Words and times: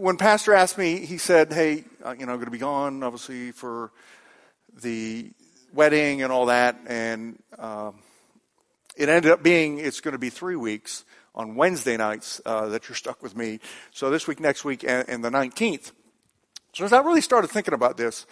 when 0.00 0.16
Pastor 0.16 0.54
asked 0.54 0.78
me, 0.78 1.04
he 1.04 1.18
said, 1.18 1.52
"Hey, 1.52 1.84
uh, 2.04 2.14
you 2.18 2.24
know, 2.24 2.32
I'm 2.32 2.38
going 2.38 2.46
to 2.46 2.50
be 2.50 2.58
gone, 2.58 3.02
obviously, 3.02 3.52
for 3.52 3.92
the 4.80 5.30
wedding 5.74 6.22
and 6.22 6.32
all 6.32 6.46
that," 6.46 6.76
and 6.86 7.38
um, 7.58 7.96
it 8.96 9.10
ended 9.10 9.30
up 9.30 9.42
being 9.42 9.78
it's 9.78 10.00
going 10.00 10.12
to 10.12 10.18
be 10.18 10.30
three 10.30 10.56
weeks 10.56 11.04
on 11.34 11.54
Wednesday 11.54 11.98
nights 11.98 12.40
uh, 12.46 12.68
that 12.68 12.88
you're 12.88 12.96
stuck 12.96 13.22
with 13.22 13.36
me. 13.36 13.60
So 13.92 14.08
this 14.08 14.26
week, 14.26 14.40
next 14.40 14.64
week, 14.64 14.84
and, 14.84 15.06
and 15.06 15.22
the 15.22 15.30
19th. 15.30 15.92
So 16.72 16.84
as 16.84 16.94
I 16.94 17.00
really 17.00 17.20
started 17.20 17.48
thinking 17.48 17.74
about 17.74 17.98
this, 17.98 18.26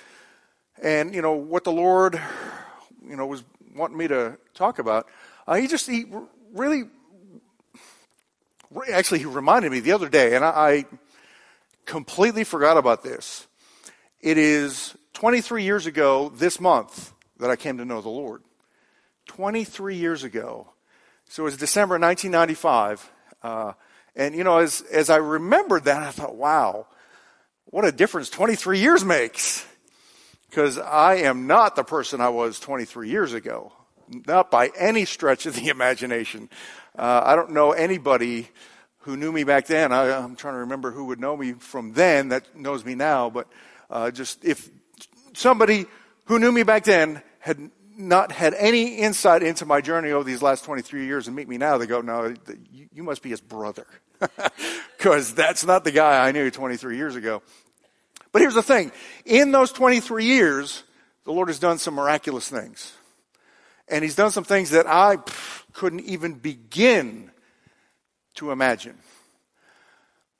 and 0.82 1.14
you 1.14 1.20
know 1.20 1.34
what 1.34 1.64
the 1.64 1.72
Lord, 1.72 2.18
you 3.06 3.16
know, 3.16 3.26
was 3.26 3.44
wanting 3.76 3.98
me 3.98 4.08
to 4.08 4.38
talk 4.54 4.78
about, 4.78 5.06
uh, 5.46 5.56
he 5.56 5.66
just 5.66 5.86
he 5.86 6.06
really, 6.54 6.84
actually, 8.90 9.18
he 9.18 9.26
reminded 9.26 9.70
me 9.70 9.80
the 9.80 9.92
other 9.92 10.08
day, 10.08 10.34
and 10.34 10.42
I, 10.42 10.48
I 10.48 10.84
completely 11.88 12.44
forgot 12.44 12.76
about 12.76 13.02
this. 13.02 13.48
It 14.20 14.36
is 14.36 14.94
23 15.14 15.64
years 15.64 15.86
ago 15.86 16.28
this 16.28 16.60
month 16.60 17.14
that 17.38 17.50
I 17.50 17.56
came 17.56 17.78
to 17.78 17.84
know 17.84 18.02
the 18.02 18.10
Lord. 18.10 18.42
23 19.26 19.96
years 19.96 20.22
ago. 20.22 20.68
So 21.28 21.42
it 21.42 21.44
was 21.44 21.56
December 21.56 21.98
1995. 21.98 23.10
Uh, 23.42 23.72
and, 24.14 24.34
you 24.34 24.44
know, 24.44 24.58
as, 24.58 24.82
as 24.92 25.08
I 25.08 25.16
remembered 25.16 25.84
that, 25.84 26.02
I 26.02 26.10
thought, 26.10 26.36
wow, 26.36 26.86
what 27.66 27.84
a 27.84 27.92
difference 27.92 28.28
23 28.28 28.80
years 28.80 29.04
makes. 29.04 29.66
Because 30.50 30.78
I 30.78 31.16
am 31.16 31.46
not 31.46 31.74
the 31.74 31.84
person 31.84 32.20
I 32.20 32.28
was 32.28 32.60
23 32.60 33.08
years 33.08 33.32
ago. 33.32 33.72
Not 34.26 34.50
by 34.50 34.70
any 34.76 35.06
stretch 35.06 35.46
of 35.46 35.54
the 35.54 35.68
imagination. 35.68 36.50
Uh, 36.98 37.22
I 37.24 37.34
don't 37.34 37.52
know 37.52 37.72
anybody 37.72 38.48
who 39.08 39.16
knew 39.16 39.32
me 39.32 39.42
back 39.42 39.64
then. 39.64 39.90
I, 39.90 40.22
am 40.22 40.36
trying 40.36 40.52
to 40.52 40.60
remember 40.60 40.90
who 40.90 41.06
would 41.06 41.18
know 41.18 41.34
me 41.34 41.54
from 41.54 41.94
then 41.94 42.28
that 42.28 42.54
knows 42.54 42.84
me 42.84 42.94
now. 42.94 43.30
But 43.30 43.48
uh, 43.88 44.10
just 44.10 44.44
if 44.44 44.68
somebody 45.32 45.86
who 46.26 46.38
knew 46.38 46.52
me 46.52 46.62
back 46.62 46.84
then 46.84 47.22
had 47.38 47.70
not 47.96 48.32
had 48.32 48.52
any 48.52 48.96
insight 48.96 49.42
into 49.42 49.64
my 49.64 49.80
journey 49.80 50.10
over 50.10 50.24
these 50.24 50.42
last 50.42 50.62
23 50.66 51.06
years 51.06 51.26
and 51.26 51.34
meet 51.34 51.48
me 51.48 51.56
now, 51.56 51.78
they 51.78 51.86
go, 51.86 52.02
no, 52.02 52.34
you 52.92 53.02
must 53.02 53.22
be 53.22 53.30
his 53.30 53.40
brother. 53.40 53.86
Because 54.98 55.32
that's 55.32 55.64
not 55.64 55.84
the 55.84 55.92
guy 55.92 56.26
I 56.26 56.32
knew 56.32 56.50
23 56.50 56.96
years 56.96 57.14
ago. 57.14 57.40
But 58.32 58.42
here's 58.42 58.54
the 58.54 58.64
thing. 58.64 58.90
In 59.24 59.52
those 59.52 59.70
23 59.70 60.24
years, 60.24 60.82
the 61.22 61.30
Lord 61.32 61.46
has 61.48 61.60
done 61.60 61.78
some 61.78 61.94
miraculous 61.94 62.48
things. 62.48 62.92
And 63.86 64.02
he's 64.02 64.16
done 64.16 64.32
some 64.32 64.42
things 64.42 64.70
that 64.70 64.88
I 64.88 65.18
couldn't 65.72 66.00
even 66.00 66.34
begin 66.34 67.30
to 68.38 68.50
imagine. 68.50 68.98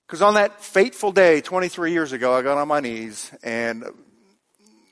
Because 0.06 0.22
on 0.22 0.34
that 0.34 0.62
fateful 0.62 1.12
day, 1.12 1.40
23 1.40 1.92
years 1.92 2.12
ago, 2.12 2.32
I 2.32 2.42
got 2.42 2.56
on 2.56 2.66
my 2.66 2.80
knees 2.80 3.30
and 3.42 3.84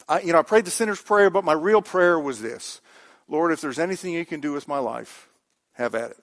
I, 0.09 0.21
you 0.21 0.33
know, 0.33 0.39
I 0.39 0.43
prayed 0.43 0.67
the 0.67 0.71
sinner's 0.71 1.01
prayer, 1.01 1.31
but 1.31 1.45
my 1.45 1.55
real 1.55 1.83
prayer 1.83 2.21
was 2.21 2.41
this 2.41 2.81
Lord, 3.29 3.53
if 3.53 3.61
there's 3.61 3.79
anything 3.79 4.13
you 4.13 4.27
can 4.27 4.41
do 4.41 4.53
with 4.53 4.69
my 4.69 4.79
life, 4.79 5.29
have 5.73 5.95
at 5.95 6.13
it. 6.13 6.19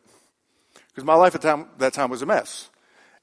Because 0.88 1.04
my 1.04 1.16
life 1.16 1.36
at 1.36 1.42
time, 1.42 1.68
that 1.80 1.94
time 1.94 2.10
was 2.10 2.22
a 2.22 2.26
mess. 2.26 2.70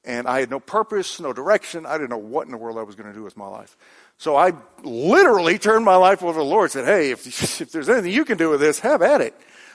And 0.04 0.26
I 0.26 0.40
had 0.40 0.50
no 0.50 0.60
purpose, 0.60 1.20
no 1.20 1.32
direction. 1.32 1.86
I 1.86 1.98
didn't 1.98 2.10
know 2.10 2.18
what 2.18 2.46
in 2.46 2.52
the 2.52 2.56
world 2.56 2.78
I 2.78 2.82
was 2.82 2.94
going 2.94 3.08
to 3.08 3.14
do 3.14 3.22
with 3.22 3.36
my 3.36 3.46
life. 3.46 3.76
So 4.16 4.36
I 4.36 4.52
literally 4.82 5.58
turned 5.58 5.84
my 5.84 5.96
life 5.96 6.22
over 6.22 6.32
to 6.32 6.38
the 6.38 6.44
Lord 6.44 6.64
and 6.64 6.72
said, 6.72 6.86
Hey, 6.86 7.10
if, 7.10 7.26
if 7.60 7.70
there's 7.70 7.88
anything 7.88 8.12
you 8.12 8.24
can 8.24 8.38
do 8.38 8.50
with 8.50 8.60
this, 8.60 8.80
have 8.80 9.02
at 9.02 9.20
it. 9.20 9.34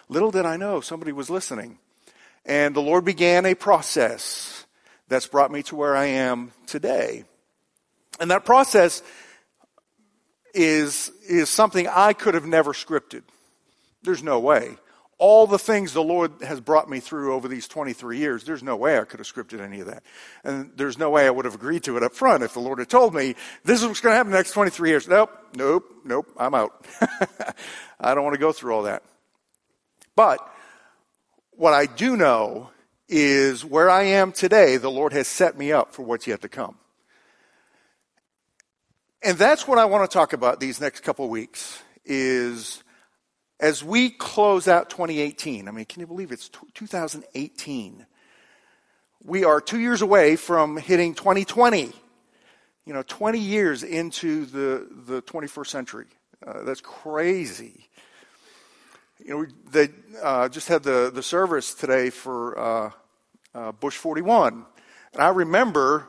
Little 0.10 0.32
did 0.32 0.46
I 0.46 0.58
know 0.58 0.82
somebody 0.82 1.12
was 1.12 1.30
listening. 1.30 1.80
And 2.46 2.76
the 2.76 2.82
Lord 2.82 3.06
began 3.06 3.46
a 3.46 3.56
process 3.56 4.66
that's 5.08 5.28
brought 5.28 5.52
me 5.52 5.64
to 5.64 5.76
where 5.76 5.96
I 5.96 6.06
am 6.06 6.52
today. 6.68 7.24
And 8.20 8.32
that 8.32 8.46
process 8.46 9.02
is, 10.54 11.12
is 11.28 11.50
something 11.50 11.88
I 11.88 12.14
could 12.14 12.34
have 12.34 12.46
never 12.46 12.74
scripted. 12.74 13.24
There's 14.04 14.24
no 14.24 14.40
way. 14.40 14.78
All 15.18 15.48
the 15.48 15.60
things 15.60 15.94
the 15.94 16.04
Lord 16.04 16.34
has 16.42 16.60
brought 16.60 16.90
me 16.90 17.00
through 17.00 17.34
over 17.34 17.48
these 17.48 17.68
23 17.68 18.18
years, 18.18 18.44
there's 18.44 18.62
no 18.62 18.76
way 18.76 19.00
I 19.00 19.06
could 19.06 19.20
have 19.20 19.28
scripted 19.28 19.62
any 19.62 19.80
of 19.80 19.88
that. 19.88 20.04
And 20.44 20.72
there's 20.76 20.98
no 20.98 21.10
way 21.10 21.26
I 21.26 21.30
would 21.30 21.46
have 21.46 21.56
agreed 21.56 21.84
to 21.84 21.96
it 21.98 22.04
up 22.04 22.14
front 22.14 22.44
if 22.44 22.54
the 22.54 22.60
Lord 22.60 22.80
had 22.80 22.90
told 22.90 23.14
me, 23.14 23.36
this 23.64 23.82
is 23.82 23.88
what's 23.88 24.02
going 24.02 24.12
to 24.14 24.18
happen 24.18 24.32
the 24.32 24.38
next 24.38 24.52
23 24.52 24.90
years. 24.90 25.08
Nope, 25.08 25.32
nope, 25.56 25.86
nope, 26.04 26.28
I'm 26.38 26.54
out. 26.54 26.86
I 28.00 28.14
don't 28.14 28.26
want 28.26 28.34
to 28.34 28.40
go 28.40 28.52
through 28.52 28.76
all 28.76 28.84
that. 28.84 29.04
But 30.18 30.46
what 31.58 31.74
I 31.74 31.86
do 31.86 32.18
know 32.18 32.70
is 33.08 33.64
where 33.64 33.90
I 33.90 34.04
am 34.04 34.32
today, 34.32 34.78
the 34.78 34.90
Lord 34.90 35.14
has 35.14 35.28
set 35.28 35.58
me 35.58 35.72
up 35.72 35.94
for 35.94 36.04
what's 36.04 36.28
yet 36.28 36.42
to 36.42 36.50
come. 36.50 36.78
And 39.24 39.38
that's 39.38 39.68
what 39.68 39.78
I 39.78 39.86
want 39.86 40.10
to 40.10 40.14
talk 40.14 40.34
about 40.34 40.60
these 40.60 40.80
next 40.80 41.02
couple 41.02 41.28
weeks 41.30 41.82
is 42.04 42.84
as 43.60 43.84
we 43.84 44.10
close 44.10 44.68
out 44.68 44.90
2018. 44.90 45.68
I 45.68 45.72
mean, 45.72 45.86
can 45.86 46.02
you 46.02 46.08
believe 46.08 46.32
it's 46.32 46.50
2018? 46.74 48.06
We 49.24 49.44
are 49.44 49.62
two 49.62 49.80
years 49.80 50.02
away 50.02 50.36
from 50.36 50.78
hitting 50.78 51.16
2020. 51.16 51.92
You 52.86 52.94
know, 52.94 53.02
20 53.02 53.40
years 53.40 53.82
into 53.82 54.46
the, 54.46 54.88
the 55.08 55.22
21st 55.24 55.68
century. 55.68 56.06
Uh, 56.46 56.62
that's 56.64 56.82
crazy. 56.82 57.90
You 59.24 59.30
know, 59.30 59.46
they 59.72 59.90
uh, 60.22 60.50
just 60.50 60.68
had 60.68 60.84
the, 60.84 61.12
the 61.14 61.24
service 61.24 61.74
today 61.74 62.10
for 62.10 62.60
uh, 62.60 62.92
uh 63.54 63.72
Bush 63.72 63.96
41. 63.96 64.66
And 65.14 65.22
I 65.22 65.30
remember 65.30 66.08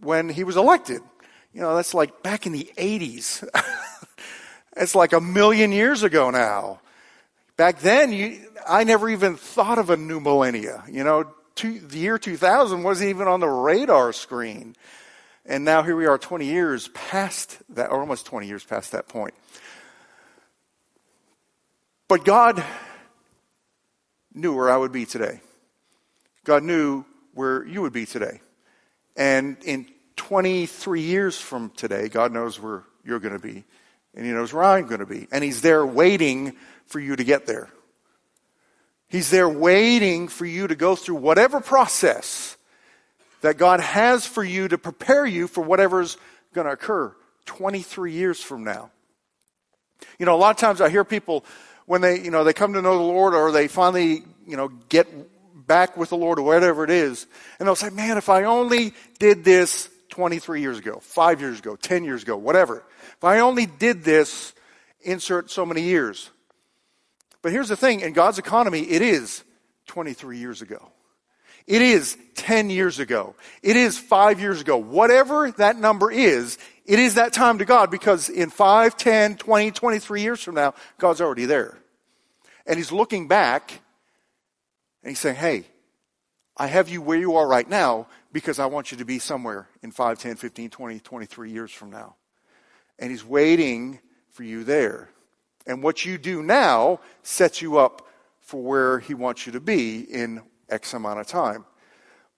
when 0.00 0.28
he 0.28 0.44
was 0.44 0.56
elected. 0.56 1.02
You 1.52 1.60
know, 1.60 1.76
that's 1.76 1.94
like 1.94 2.22
back 2.22 2.46
in 2.46 2.52
the 2.52 2.70
80s. 2.76 3.46
it's 4.76 4.94
like 4.94 5.12
a 5.12 5.20
million 5.20 5.72
years 5.72 6.02
ago 6.02 6.30
now. 6.30 6.80
Back 7.56 7.80
then, 7.80 8.12
you, 8.12 8.40
I 8.66 8.84
never 8.84 9.08
even 9.08 9.36
thought 9.36 9.78
of 9.78 9.90
a 9.90 9.96
new 9.96 10.20
millennia. 10.20 10.82
You 10.88 11.04
know, 11.04 11.32
two, 11.54 11.78
the 11.80 11.98
year 11.98 12.18
2000 12.18 12.82
wasn't 12.82 13.10
even 13.10 13.28
on 13.28 13.40
the 13.40 13.48
radar 13.48 14.12
screen. 14.12 14.74
And 15.44 15.64
now 15.64 15.82
here 15.82 15.96
we 15.96 16.06
are 16.06 16.18
20 16.18 16.46
years 16.46 16.88
past 16.88 17.58
that, 17.70 17.90
or 17.90 18.00
almost 18.00 18.26
20 18.26 18.46
years 18.46 18.64
past 18.64 18.92
that 18.92 19.08
point. 19.08 19.34
But 22.12 22.26
God 22.26 22.62
knew 24.34 24.54
where 24.54 24.68
I 24.68 24.76
would 24.76 24.92
be 24.92 25.06
today. 25.06 25.40
God 26.44 26.62
knew 26.62 27.06
where 27.32 27.66
you 27.66 27.80
would 27.80 27.94
be 27.94 28.04
today. 28.04 28.42
And 29.16 29.56
in 29.64 29.86
23 30.16 31.00
years 31.00 31.40
from 31.40 31.70
today, 31.70 32.10
God 32.10 32.30
knows 32.30 32.60
where 32.60 32.84
you're 33.02 33.18
going 33.18 33.32
to 33.32 33.38
be, 33.38 33.64
and 34.14 34.26
He 34.26 34.30
knows 34.30 34.52
where 34.52 34.62
I'm 34.62 34.88
going 34.88 35.00
to 35.00 35.06
be. 35.06 35.26
And 35.32 35.42
He's 35.42 35.62
there 35.62 35.86
waiting 35.86 36.54
for 36.84 37.00
you 37.00 37.16
to 37.16 37.24
get 37.24 37.46
there. 37.46 37.70
He's 39.08 39.30
there 39.30 39.48
waiting 39.48 40.28
for 40.28 40.44
you 40.44 40.66
to 40.66 40.74
go 40.74 40.96
through 40.96 41.16
whatever 41.16 41.62
process 41.62 42.58
that 43.40 43.56
God 43.56 43.80
has 43.80 44.26
for 44.26 44.44
you 44.44 44.68
to 44.68 44.76
prepare 44.76 45.24
you 45.24 45.48
for 45.48 45.62
whatever's 45.62 46.18
going 46.52 46.66
to 46.66 46.74
occur 46.74 47.16
23 47.46 48.12
years 48.12 48.38
from 48.38 48.64
now. 48.64 48.90
You 50.18 50.26
know, 50.26 50.34
a 50.34 50.36
lot 50.36 50.50
of 50.50 50.58
times 50.58 50.82
I 50.82 50.90
hear 50.90 51.04
people 51.04 51.46
when 51.92 52.00
they, 52.00 52.18
you 52.22 52.30
know, 52.30 52.42
they 52.42 52.54
come 52.54 52.72
to 52.72 52.80
know 52.80 52.96
the 52.96 53.02
Lord 53.02 53.34
or 53.34 53.52
they 53.52 53.68
finally, 53.68 54.22
you 54.46 54.56
know, 54.56 54.68
get 54.88 55.06
back 55.66 55.94
with 55.94 56.08
the 56.08 56.16
Lord 56.16 56.38
or 56.38 56.42
whatever 56.42 56.84
it 56.84 56.88
is, 56.88 57.26
and 57.58 57.68
they'll 57.68 57.76
say, 57.76 57.90
man, 57.90 58.16
if 58.16 58.30
I 58.30 58.44
only 58.44 58.94
did 59.18 59.44
this 59.44 59.90
23 60.08 60.62
years 60.62 60.78
ago, 60.78 61.00
five 61.02 61.42
years 61.42 61.58
ago, 61.58 61.76
10 61.76 62.04
years 62.04 62.22
ago, 62.22 62.34
whatever. 62.34 62.82
If 63.18 63.24
I 63.24 63.40
only 63.40 63.66
did 63.66 64.04
this, 64.04 64.54
insert 65.02 65.50
so 65.50 65.66
many 65.66 65.82
years. 65.82 66.30
But 67.42 67.52
here's 67.52 67.68
the 67.68 67.76
thing 67.76 68.00
in 68.00 68.14
God's 68.14 68.38
economy, 68.38 68.80
it 68.80 69.02
is 69.02 69.44
23 69.88 70.38
years 70.38 70.62
ago. 70.62 70.88
It 71.66 71.82
is 71.82 72.16
10 72.36 72.70
years 72.70 73.00
ago. 73.00 73.34
It 73.62 73.76
is 73.76 73.98
five 73.98 74.40
years 74.40 74.62
ago. 74.62 74.78
Whatever 74.78 75.50
that 75.58 75.76
number 75.76 76.10
is, 76.10 76.56
it 76.86 76.98
is 76.98 77.16
that 77.16 77.34
time 77.34 77.58
to 77.58 77.66
God 77.66 77.90
because 77.90 78.30
in 78.30 78.48
5, 78.48 78.96
10, 78.96 79.36
20, 79.36 79.70
23 79.72 80.22
years 80.22 80.42
from 80.42 80.54
now, 80.54 80.72
God's 80.96 81.20
already 81.20 81.44
there. 81.44 81.81
And 82.66 82.76
He's 82.76 82.92
looking 82.92 83.28
back 83.28 83.80
and 85.02 85.10
He's 85.10 85.18
saying, 85.18 85.36
hey, 85.36 85.64
I 86.56 86.66
have 86.66 86.88
you 86.88 87.00
where 87.00 87.18
you 87.18 87.36
are 87.36 87.46
right 87.46 87.68
now 87.68 88.06
because 88.32 88.58
I 88.58 88.66
want 88.66 88.92
you 88.92 88.98
to 88.98 89.04
be 89.04 89.18
somewhere 89.18 89.68
in 89.82 89.90
5, 89.90 90.18
10, 90.18 90.36
15, 90.36 90.70
20, 90.70 91.00
23 91.00 91.50
years 91.50 91.72
from 91.72 91.90
now. 91.90 92.16
And 92.98 93.10
He's 93.10 93.24
waiting 93.24 94.00
for 94.30 94.44
you 94.44 94.64
there. 94.64 95.08
And 95.66 95.82
what 95.82 96.04
you 96.04 96.18
do 96.18 96.42
now 96.42 97.00
sets 97.22 97.62
you 97.62 97.78
up 97.78 98.06
for 98.40 98.62
where 98.62 98.98
He 98.98 99.14
wants 99.14 99.46
you 99.46 99.52
to 99.52 99.60
be 99.60 100.00
in 100.00 100.42
X 100.68 100.94
amount 100.94 101.20
of 101.20 101.26
time. 101.26 101.64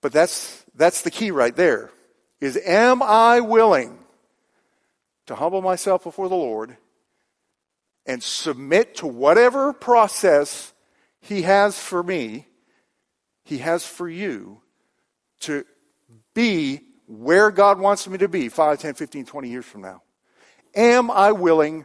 But 0.00 0.12
that's, 0.12 0.64
that's 0.74 1.02
the 1.02 1.10
key 1.10 1.30
right 1.30 1.54
there. 1.54 1.90
Is 2.40 2.58
am 2.64 3.02
I 3.02 3.40
willing 3.40 3.98
to 5.26 5.34
humble 5.34 5.62
myself 5.62 6.04
before 6.04 6.28
the 6.28 6.34
Lord 6.34 6.76
and 8.06 8.22
submit 8.22 8.96
to 8.96 9.06
whatever 9.06 9.72
process 9.72 10.72
He 11.20 11.42
has 11.42 11.78
for 11.78 12.02
me, 12.02 12.46
He 13.44 13.58
has 13.58 13.86
for 13.86 14.08
you, 14.08 14.60
to 15.40 15.64
be 16.34 16.80
where 17.06 17.50
God 17.50 17.78
wants 17.78 18.08
me 18.08 18.18
to 18.18 18.28
be 18.28 18.48
5, 18.48 18.78
10, 18.78 18.94
15, 18.94 19.26
20 19.26 19.48
years 19.48 19.64
from 19.64 19.82
now? 19.82 20.02
Am 20.74 21.10
I 21.10 21.32
willing 21.32 21.84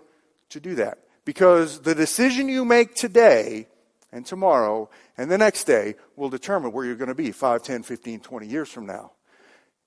to 0.50 0.60
do 0.60 0.75
that? 0.75 1.00
Because 1.25 1.81
the 1.81 1.94
decision 1.94 2.50
you 2.50 2.65
make 2.65 2.95
today 2.95 3.68
and 4.12 4.25
tomorrow 4.25 4.89
and 5.18 5.30
the 5.30 5.38
next 5.38 5.65
day 5.65 5.95
will 6.15 6.30
determine 6.30 6.72
where 6.72 6.86
you're 6.86 6.95
going 6.95 7.10
to 7.10 7.15
be 7.15 7.31
5, 7.31 7.62
10, 7.62 7.83
15, 7.83 8.19
20 8.19 8.48
years 8.48 8.69
from 8.69 8.86
now. 8.86 9.12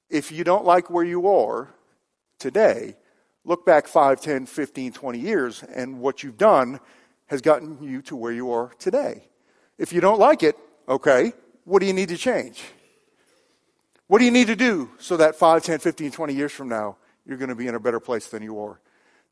If 0.09 0.31
you 0.31 0.45
don't 0.45 0.65
like 0.65 0.91
where 0.91 1.05
you 1.05 1.27
are 1.29 1.71
today, 2.39 2.97
look 3.45 3.67
back 3.67 3.87
5, 3.87 4.21
10, 4.21 4.47
15, 4.47 4.93
20 4.93 5.19
years, 5.19 5.63
and 5.63 6.01
what 6.01 6.23
you've 6.23 6.39
done 6.39 6.81
has 7.27 7.41
gotten 7.41 7.83
you 7.83 8.03
to 8.03 8.17
where 8.17 8.33
you 8.33 8.53
are 8.53 8.73
today. 8.79 9.25
If 9.79 9.93
you 9.93 10.01
don't 10.01 10.19
like 10.19 10.43
it, 10.43 10.57
okay, 10.89 11.33
what 11.65 11.81
do 11.81 11.87
you 11.87 11.93
need 11.93 12.11
to 12.11 12.17
change? 12.17 12.63
What 14.07 14.19
do 14.19 14.25
you 14.25 14.31
need 14.31 14.49
to 14.49 14.57
do 14.57 14.91
so 14.99 15.17
that 15.17 15.37
5, 15.37 15.63
10, 15.63 15.79
15, 15.79 16.11
20 16.11 16.35
years 16.35 16.53
from 16.53 16.69
now, 16.69 16.97
you're 17.25 17.39
going 17.39 17.49
to 17.49 17.55
be 17.55 17.67
in 17.67 17.75
a 17.75 17.81
better 17.81 18.01
place 18.01 18.29
than 18.29 18.43
you 18.43 18.61
are 18.61 18.79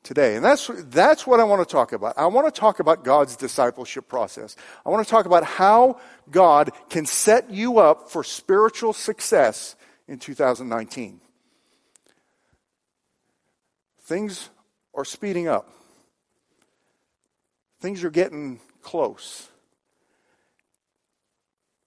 today? 0.03 0.37
And 0.37 0.45
that's, 0.45 0.71
that's 0.85 1.27
what 1.27 1.41
I 1.41 1.45
want 1.45 1.67
to 1.67 1.71
talk 1.71 1.93
about. 1.93 2.17
I 2.17 2.27
want 2.27 2.53
to 2.53 2.59
talk 2.59 2.81
about 2.81 3.05
God's 3.05 3.37
discipleship 3.37 4.09
process. 4.09 4.57
I 4.87 4.89
want 4.89 5.07
to 5.07 5.11
talk 5.11 5.27
about 5.27 5.45
how 5.45 6.01
God 6.31 6.71
can 6.89 7.05
set 7.05 7.51
you 7.51 7.79
up 7.79 8.11
for 8.11 8.25
spiritual 8.25 8.95
success 8.95 9.77
in 10.09 10.19
2019. 10.19 11.21
Things 14.11 14.51
are 14.93 15.05
speeding 15.05 15.47
up. 15.47 15.71
Things 17.79 18.03
are 18.03 18.11
getting 18.11 18.59
close. 18.83 19.47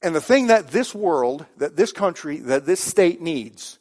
And 0.02 0.16
the 0.16 0.22
thing 0.22 0.48
that 0.48 0.70
this 0.70 0.96
world, 0.96 1.46
that 1.58 1.76
this 1.76 1.92
country, 1.92 2.38
that 2.38 2.66
this 2.66 2.80
state 2.80 3.20
needs 3.20 3.78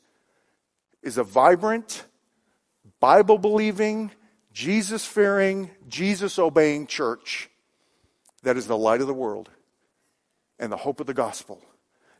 is 1.04 1.18
a 1.18 1.22
vibrant, 1.22 2.04
Bible 2.98 3.38
believing, 3.38 4.10
Jesus 4.52 5.06
fearing, 5.06 5.70
Jesus 5.86 6.36
obeying 6.36 6.88
church 6.88 7.48
that 8.42 8.56
is 8.56 8.66
the 8.66 8.76
light 8.76 9.00
of 9.00 9.06
the 9.06 9.14
world 9.14 9.50
and 10.58 10.72
the 10.72 10.76
hope 10.76 10.98
of 10.98 11.06
the 11.06 11.14
gospel. 11.14 11.62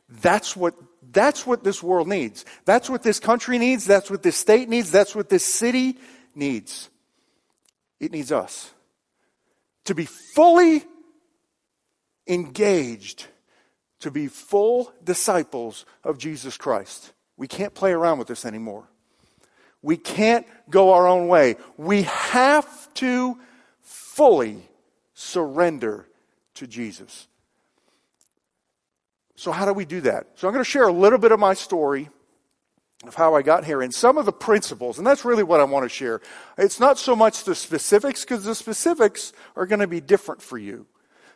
That's 0.09 0.55
what, 0.55 0.75
that's 1.11 1.45
what 1.45 1.63
this 1.63 1.81
world 1.81 2.07
needs. 2.07 2.45
That's 2.65 2.89
what 2.89 3.03
this 3.03 3.19
country 3.19 3.57
needs. 3.57 3.85
That's 3.85 4.11
what 4.11 4.23
this 4.23 4.37
state 4.37 4.69
needs. 4.69 4.91
That's 4.91 5.15
what 5.15 5.29
this 5.29 5.45
city 5.45 5.97
needs. 6.35 6.89
It 7.99 8.11
needs 8.11 8.31
us 8.31 8.71
to 9.85 9.95
be 9.95 10.05
fully 10.05 10.83
engaged 12.27 13.27
to 14.03 14.11
be 14.11 14.27
full 14.27 14.91
disciples 15.01 15.85
of 16.03 16.17
Jesus 16.17 16.57
Christ. 16.57 17.13
We 17.37 17.47
can't 17.47 17.73
play 17.73 17.93
around 17.93 18.19
with 18.19 18.27
this 18.27 18.45
anymore. 18.45 18.83
We 19.81 19.95
can't 19.95 20.45
go 20.69 20.91
our 20.91 21.07
own 21.07 21.29
way. 21.29 21.55
We 21.77 22.03
have 22.03 22.93
to 22.95 23.37
fully 23.81 24.69
surrender 25.13 26.05
to 26.55 26.67
Jesus. 26.67 27.27
So, 29.43 29.51
how 29.51 29.65
do 29.65 29.73
we 29.73 29.83
do 29.83 29.99
that? 29.99 30.27
So, 30.35 30.47
I'm 30.47 30.53
going 30.53 30.63
to 30.63 30.71
share 30.71 30.87
a 30.87 30.93
little 30.93 31.19
bit 31.19 31.33
of 31.33 31.39
my 31.39 31.53
story 31.53 32.07
of 33.05 33.13
how 33.13 33.35
I 33.35 33.41
got 33.41 33.65
here 33.65 33.81
and 33.81 33.93
some 33.93 34.17
of 34.17 34.25
the 34.25 34.31
principles, 34.31 34.97
and 34.97 35.05
that's 35.05 35.25
really 35.25 35.43
what 35.43 35.59
I 35.59 35.65
want 35.65 35.83
to 35.83 35.89
share. 35.89 36.21
It's 36.57 36.79
not 36.79 36.97
so 36.97 37.13
much 37.13 37.43
the 37.43 37.53
specifics, 37.53 38.21
because 38.21 38.45
the 38.45 38.55
specifics 38.55 39.33
are 39.57 39.65
going 39.65 39.81
to 39.81 39.87
be 39.87 39.99
different 39.99 40.41
for 40.41 40.57
you. 40.57 40.85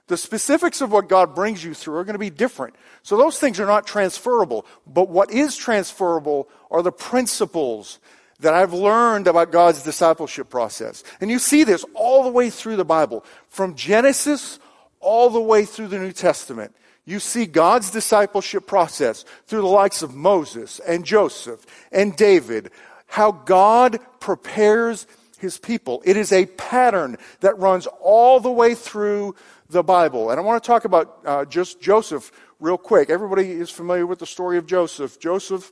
The 0.08 0.16
specifics 0.16 0.80
of 0.80 0.90
what 0.90 1.10
God 1.10 1.36
brings 1.36 1.66
you 1.66 1.74
through 1.74 1.98
are 1.98 2.06
going 2.06 2.14
to 2.14 2.18
be 2.18 2.30
different. 2.30 2.78
So 3.04 3.18
those 3.18 3.40
things 3.40 3.60
are 3.60 3.66
not 3.66 3.86
transferable. 3.86 4.66
But 4.88 5.10
what 5.10 5.30
is 5.30 5.58
transferable 5.58 6.48
are 6.72 6.82
the 6.82 6.94
principles 6.94 8.00
that 8.40 8.54
I've 8.54 8.72
learned 8.72 9.28
about 9.28 9.52
God's 9.52 9.84
discipleship 9.84 10.50
process. 10.50 11.04
And 11.20 11.30
you 11.30 11.40
see 11.40 11.66
this 11.66 11.84
all 11.94 12.24
the 12.24 12.30
way 12.30 12.52
through 12.52 12.78
the 12.78 12.86
Bible. 12.86 13.26
From 13.50 13.76
Genesis 13.76 14.60
all 15.02 15.30
the 15.30 15.42
way 15.42 15.66
through 15.66 15.90
the 15.90 16.00
New 16.00 16.14
Testament. 16.14 16.74
You 17.08 17.22
see 17.22 17.46
God's 17.46 17.90
discipleship 17.90 18.68
process 18.68 19.24
through 19.46 19.62
the 19.62 19.68
likes 19.68 20.02
of 20.02 20.14
Moses 20.14 20.82
and 20.86 21.06
Joseph 21.06 21.66
and 21.90 22.14
David. 22.14 22.70
How 23.06 23.32
God 23.32 24.00
prepares 24.20 25.08
his 25.40 25.58
people. 25.58 26.04
It 26.04 26.18
is 26.18 26.34
a 26.34 26.48
pattern 26.48 27.16
that 27.40 27.58
runs 27.60 27.88
all 28.02 28.42
the 28.42 28.52
way 28.52 28.76
through 28.76 29.36
the 29.70 29.84
Bible. 29.84 30.32
And 30.32 30.40
I 30.40 30.44
want 30.44 30.62
to 30.62 30.68
talk 30.68 30.84
about 30.84 31.20
uh, 31.26 31.46
just 31.46 31.80
Joseph 31.80 32.30
real 32.60 32.78
quick. 32.78 33.10
Everybody 33.10 33.52
is 33.52 33.70
familiar 33.70 34.06
with 34.06 34.20
the 34.20 34.26
story 34.26 34.58
of 34.58 34.68
Joseph. 34.68 35.18
Joseph 35.18 35.72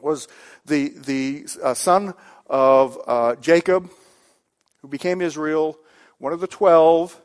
was 0.00 0.28
the, 0.66 0.90
the 0.90 1.46
uh, 1.64 1.74
son 1.74 2.14
of 2.46 2.96
uh, 3.08 3.34
Jacob, 3.36 3.90
who 4.82 4.88
became 4.88 5.20
Israel, 5.20 5.76
one 6.18 6.32
of 6.32 6.38
the 6.38 6.46
12 6.46 7.20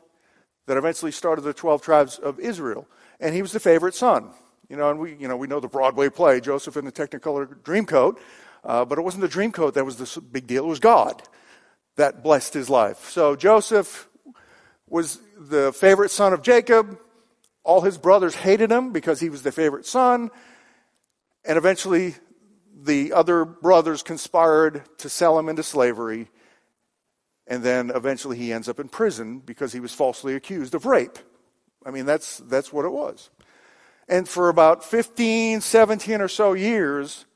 that 0.66 0.76
eventually 0.76 1.12
started 1.12 1.42
the 1.42 1.52
12 1.52 1.80
tribes 1.80 2.18
of 2.18 2.40
Israel. 2.40 2.88
And 3.20 3.34
he 3.34 3.42
was 3.42 3.52
the 3.52 3.60
favorite 3.60 3.94
son. 3.94 4.30
You 4.68 4.76
know, 4.76 4.90
and 4.90 4.98
we, 4.98 5.14
you 5.16 5.28
know, 5.28 5.36
we 5.36 5.46
know 5.46 5.60
the 5.60 5.68
Broadway 5.68 6.08
play, 6.08 6.40
Joseph 6.40 6.76
in 6.76 6.84
the 6.84 6.92
Technicolor 6.92 7.46
Dreamcoat, 7.62 8.18
uh, 8.64 8.84
but 8.84 8.98
it 8.98 9.02
wasn't 9.02 9.22
the 9.22 9.28
Dreamcoat 9.28 9.74
that 9.74 9.84
was 9.84 9.96
the 9.96 10.20
big 10.20 10.46
deal. 10.46 10.64
It 10.64 10.68
was 10.68 10.78
God 10.78 11.22
that 11.96 12.22
blessed 12.22 12.54
his 12.54 12.70
life. 12.70 13.10
So 13.10 13.36
Joseph 13.36 14.08
was 14.88 15.20
the 15.38 15.72
favorite 15.72 16.10
son 16.10 16.32
of 16.32 16.42
Jacob. 16.42 16.98
All 17.64 17.80
his 17.80 17.98
brothers 17.98 18.34
hated 18.34 18.70
him 18.70 18.92
because 18.92 19.20
he 19.20 19.28
was 19.28 19.42
the 19.42 19.52
favorite 19.52 19.86
son. 19.86 20.30
And 21.44 21.58
eventually, 21.58 22.14
the 22.82 23.12
other 23.12 23.44
brothers 23.44 24.02
conspired 24.02 24.82
to 24.98 25.08
sell 25.08 25.38
him 25.38 25.48
into 25.48 25.62
slavery. 25.62 26.28
And 27.46 27.62
then 27.62 27.90
eventually, 27.90 28.36
he 28.36 28.52
ends 28.52 28.68
up 28.68 28.78
in 28.78 28.88
prison 28.88 29.40
because 29.40 29.72
he 29.72 29.80
was 29.80 29.92
falsely 29.92 30.34
accused 30.34 30.74
of 30.74 30.86
rape. 30.86 31.18
I 31.84 31.90
mean, 31.90 32.06
that's, 32.06 32.38
that's 32.38 32.72
what 32.72 32.84
it 32.84 32.92
was. 32.92 33.30
And 34.08 34.28
for 34.28 34.48
about 34.48 34.84
15, 34.84 35.60
17 35.60 36.20
or 36.20 36.28
so 36.28 36.52
years, 36.52 37.26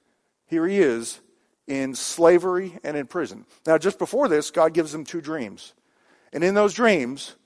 here 0.46 0.66
he 0.66 0.78
is 0.78 1.20
in 1.66 1.94
slavery 1.94 2.78
and 2.84 2.96
in 2.96 3.06
prison. 3.06 3.46
Now, 3.66 3.78
just 3.78 3.98
before 3.98 4.28
this, 4.28 4.50
God 4.50 4.74
gives 4.74 4.92
him 4.92 5.04
two 5.04 5.20
dreams. 5.20 5.72
And 6.32 6.42
in 6.44 6.54
those 6.54 6.74
dreams, 6.74 7.36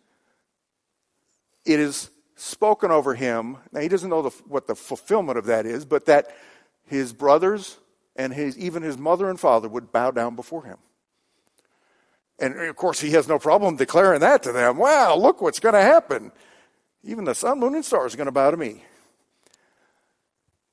it 1.64 1.78
is 1.78 2.10
spoken 2.36 2.90
over 2.90 3.14
him. 3.14 3.58
Now, 3.72 3.80
he 3.80 3.88
doesn't 3.88 4.08
know 4.08 4.22
the, 4.22 4.30
what 4.46 4.66
the 4.66 4.74
fulfillment 4.74 5.38
of 5.38 5.46
that 5.46 5.66
is, 5.66 5.84
but 5.84 6.06
that 6.06 6.34
his 6.86 7.12
brothers 7.12 7.78
and 8.16 8.32
his, 8.32 8.56
even 8.58 8.82
his 8.82 8.96
mother 8.96 9.28
and 9.28 9.38
father 9.38 9.68
would 9.68 9.92
bow 9.92 10.10
down 10.10 10.34
before 10.34 10.64
him. 10.64 10.78
And 12.38 12.58
of 12.60 12.76
course, 12.76 13.00
he 13.00 13.10
has 13.10 13.28
no 13.28 13.38
problem 13.38 13.76
declaring 13.76 14.20
that 14.20 14.42
to 14.44 14.52
them. 14.52 14.78
Wow, 14.78 15.16
look 15.16 15.40
what's 15.40 15.60
going 15.60 15.74
to 15.74 15.82
happen. 15.82 16.32
Even 17.08 17.24
the 17.24 17.34
sun, 17.34 17.58
moon, 17.58 17.74
and 17.74 17.84
stars 17.84 18.12
are 18.12 18.18
going 18.18 18.26
to 18.26 18.32
bow 18.32 18.50
to 18.50 18.56
me. 18.58 18.84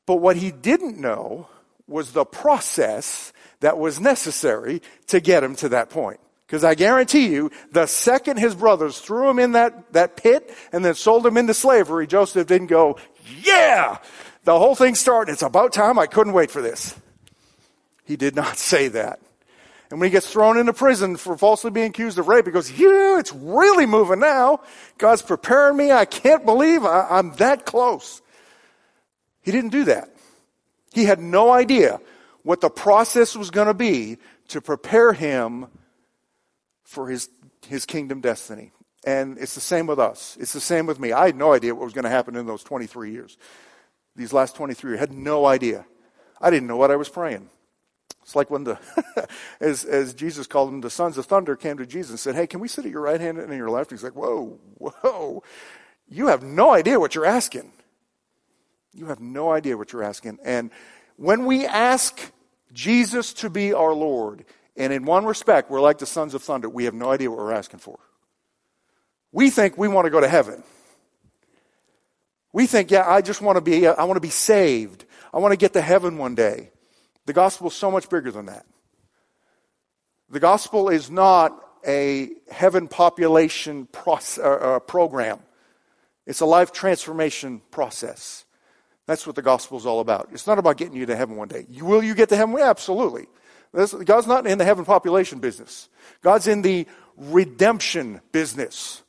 But 0.05 0.17
what 0.17 0.35
he 0.35 0.51
didn't 0.51 0.99
know 0.99 1.47
was 1.87 2.11
the 2.11 2.25
process 2.25 3.31
that 3.61 3.77
was 3.77 4.01
necessary 4.01 4.81
to 5.07 5.21
get 5.21 5.45
him 5.45 5.55
to 5.55 5.69
that 5.69 5.89
point. 5.89 6.19
Because 6.45 6.65
I 6.65 6.75
guarantee 6.75 7.27
you, 7.29 7.51
the 7.71 7.85
second 7.85 8.37
his 8.37 8.53
brothers 8.53 8.99
threw 8.99 9.29
him 9.29 9.39
in 9.39 9.53
that, 9.53 9.93
that 9.93 10.17
pit 10.17 10.53
and 10.73 10.83
then 10.83 10.93
sold 10.93 11.25
him 11.25 11.37
into 11.37 11.53
slavery, 11.53 12.05
Joseph 12.05 12.45
didn't 12.47 12.67
go, 12.67 12.97
yeah, 13.41 13.99
the 14.43 14.59
whole 14.59 14.75
thing 14.75 14.95
started. 14.95 15.31
It's 15.31 15.41
about 15.41 15.71
time. 15.71 15.97
I 15.97 16.05
couldn't 16.05 16.33
wait 16.33 16.51
for 16.51 16.61
this. 16.61 16.99
He 18.03 18.17
did 18.17 18.35
not 18.35 18.57
say 18.57 18.89
that. 18.89 19.21
And 19.91 19.99
when 19.99 20.07
he 20.07 20.11
gets 20.11 20.29
thrown 20.29 20.57
into 20.57 20.73
prison 20.73 21.15
for 21.15 21.37
falsely 21.37 21.71
being 21.71 21.89
accused 21.89 22.17
of 22.17 22.27
rape, 22.27 22.45
he 22.45 22.51
goes, 22.51 22.71
yeah, 22.71 23.19
it's 23.19 23.33
really 23.33 23.85
moving 23.85 24.19
now. 24.19 24.61
God's 24.97 25.21
preparing 25.21 25.77
me. 25.77 25.91
I 25.91 26.05
can't 26.05 26.45
believe 26.45 26.83
I, 26.83 27.07
I'm 27.09 27.33
that 27.35 27.65
close. 27.65 28.21
He 29.41 29.51
didn't 29.51 29.71
do 29.71 29.85
that. 29.85 30.09
He 30.91 31.05
had 31.05 31.19
no 31.19 31.51
idea 31.51 31.99
what 32.43 32.61
the 32.61 32.69
process 32.69 33.35
was 33.35 33.51
going 33.51 33.67
to 33.67 33.73
be 33.73 34.17
to 34.49 34.61
prepare 34.61 35.13
him 35.13 35.67
for 36.83 37.09
his, 37.09 37.29
his 37.67 37.85
kingdom 37.85 38.21
destiny. 38.21 38.71
And 39.05 39.37
it's 39.37 39.53
the 39.53 39.61
same 39.61 39.85
with 39.85 39.99
us. 39.99 40.35
It's 40.39 40.53
the 40.53 40.59
same 40.59 40.87
with 40.87 40.99
me. 40.99 41.11
I 41.11 41.27
had 41.27 41.35
no 41.35 41.53
idea 41.53 41.75
what 41.75 41.83
was 41.83 41.93
going 41.93 42.05
to 42.05 42.09
happen 42.09 42.35
in 42.35 42.47
those 42.47 42.63
23 42.63 43.11
years. 43.11 43.37
These 44.15 44.33
last 44.33 44.55
23 44.55 44.91
years, 44.91 44.97
I 44.97 45.01
had 45.01 45.13
no 45.13 45.45
idea. 45.45 45.85
I 46.41 46.49
didn't 46.49 46.67
know 46.67 46.77
what 46.77 46.89
I 46.89 46.95
was 46.95 47.09
praying. 47.09 47.49
It's 48.23 48.35
like 48.35 48.49
when 48.49 48.63
the, 48.63 48.79
as, 49.59 49.85
as 49.85 50.13
Jesus 50.13 50.47
called 50.47 50.69
them, 50.69 50.81
the 50.81 50.89
sons 50.89 51.17
of 51.17 51.25
thunder 51.25 51.55
came 51.55 51.77
to 51.77 51.85
Jesus 51.85 52.09
and 52.11 52.19
said, 52.19 52.35
Hey, 52.35 52.47
can 52.47 52.59
we 52.59 52.67
sit 52.67 52.85
at 52.85 52.91
your 52.91 53.01
right 53.01 53.21
hand 53.21 53.37
and 53.37 53.53
your 53.53 53.69
left? 53.69 53.91
He's 53.91 54.03
like, 54.03 54.15
Whoa, 54.15 54.59
whoa. 54.77 55.43
You 56.07 56.27
have 56.27 56.43
no 56.43 56.71
idea 56.71 56.99
what 56.99 57.15
you're 57.15 57.25
asking. 57.25 57.71
You 58.93 59.07
have 59.07 59.19
no 59.19 59.51
idea 59.51 59.77
what 59.77 59.91
you're 59.93 60.03
asking. 60.03 60.39
And 60.43 60.71
when 61.17 61.45
we 61.45 61.65
ask 61.65 62.19
Jesus 62.73 63.33
to 63.33 63.49
be 63.49 63.73
our 63.73 63.93
Lord, 63.93 64.45
and 64.75 64.91
in 64.91 65.05
one 65.05 65.25
respect, 65.25 65.69
we're 65.69 65.81
like 65.81 65.99
the 65.99 66.05
sons 66.05 66.33
of 66.33 66.43
thunder. 66.43 66.69
We 66.69 66.85
have 66.85 66.93
no 66.93 67.11
idea 67.11 67.29
what 67.29 67.39
we're 67.39 67.53
asking 67.53 67.79
for. 67.79 67.99
We 69.31 69.49
think 69.49 69.77
we 69.77 69.87
want 69.87 70.05
to 70.05 70.11
go 70.11 70.21
to 70.21 70.27
heaven. 70.27 70.63
We 72.53 72.67
think, 72.67 72.91
yeah, 72.91 73.07
I 73.07 73.21
just 73.21 73.41
want 73.41 73.57
to 73.57 73.61
be, 73.61 73.85
I 73.85 74.03
want 74.05 74.15
to 74.15 74.21
be 74.21 74.29
saved. 74.29 75.05
I 75.33 75.39
want 75.39 75.51
to 75.51 75.57
get 75.57 75.73
to 75.73 75.81
heaven 75.81 76.17
one 76.17 76.35
day. 76.35 76.71
The 77.25 77.33
gospel 77.33 77.67
is 77.67 77.73
so 77.73 77.89
much 77.89 78.09
bigger 78.09 78.31
than 78.31 78.45
that. 78.47 78.65
The 80.29 80.39
gospel 80.39 80.89
is 80.89 81.09
not 81.09 81.59
a 81.87 82.31
heaven 82.49 82.87
population 82.87 83.85
process, 83.87 84.43
uh, 84.43 84.49
uh, 84.49 84.79
program. 84.79 85.39
It's 86.25 86.41
a 86.41 86.45
life 86.45 86.71
transformation 86.71 87.61
process. 87.71 88.45
That's 89.05 89.27
what 89.27 89.35
the 89.35 89.43
gospel 89.43 89.77
is 89.77 89.85
all 89.85 89.99
about. 89.99 90.29
It's 90.31 90.47
not 90.47 90.57
about 90.57 90.77
getting 90.77 90.95
you 90.95 91.05
to 91.05 91.15
heaven 91.15 91.35
one 91.35 91.47
day. 91.47 91.67
Will 91.79 92.03
you 92.03 92.15
get 92.15 92.29
to 92.29 92.35
heaven? 92.35 92.57
Absolutely. 92.59 93.27
God's 93.73 94.25
not 94.25 94.47
in 94.47 94.57
the 94.57 94.65
heaven 94.65 94.85
population 94.85 95.39
business. 95.39 95.89
God's 96.21 96.47
in 96.47 96.61
the 96.61 96.87
redemption 97.17 98.21
business. 98.31 99.03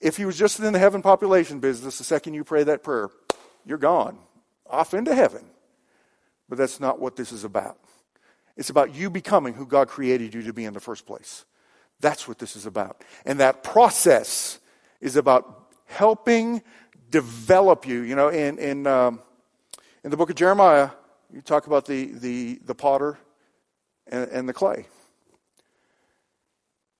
If 0.00 0.16
he 0.16 0.24
was 0.24 0.38
just 0.38 0.60
in 0.60 0.72
the 0.72 0.78
heaven 0.78 1.02
population 1.02 1.60
business, 1.60 1.98
the 1.98 2.04
second 2.04 2.34
you 2.34 2.44
pray 2.44 2.64
that 2.64 2.82
prayer, 2.82 3.10
you're 3.66 3.78
gone, 3.78 4.18
off 4.68 4.94
into 4.94 5.14
heaven. 5.14 5.44
But 6.52 6.58
that's 6.58 6.80
not 6.80 7.00
what 7.00 7.16
this 7.16 7.32
is 7.32 7.44
about. 7.44 7.78
It's 8.58 8.68
about 8.68 8.94
you 8.94 9.08
becoming 9.08 9.54
who 9.54 9.64
God 9.64 9.88
created 9.88 10.34
you 10.34 10.42
to 10.42 10.52
be 10.52 10.66
in 10.66 10.74
the 10.74 10.80
first 10.80 11.06
place. 11.06 11.46
That's 11.98 12.28
what 12.28 12.38
this 12.38 12.56
is 12.56 12.66
about. 12.66 13.02
And 13.24 13.40
that 13.40 13.62
process 13.62 14.58
is 15.00 15.16
about 15.16 15.70
helping 15.86 16.60
develop 17.08 17.86
you. 17.88 18.02
You 18.02 18.16
know, 18.16 18.28
in, 18.28 18.58
in, 18.58 18.86
um, 18.86 19.22
in 20.04 20.10
the 20.10 20.16
book 20.18 20.28
of 20.28 20.36
Jeremiah, 20.36 20.90
you 21.32 21.40
talk 21.40 21.66
about 21.66 21.86
the, 21.86 22.12
the, 22.12 22.60
the 22.66 22.74
potter 22.74 23.16
and, 24.06 24.28
and 24.28 24.46
the 24.46 24.52
clay. 24.52 24.84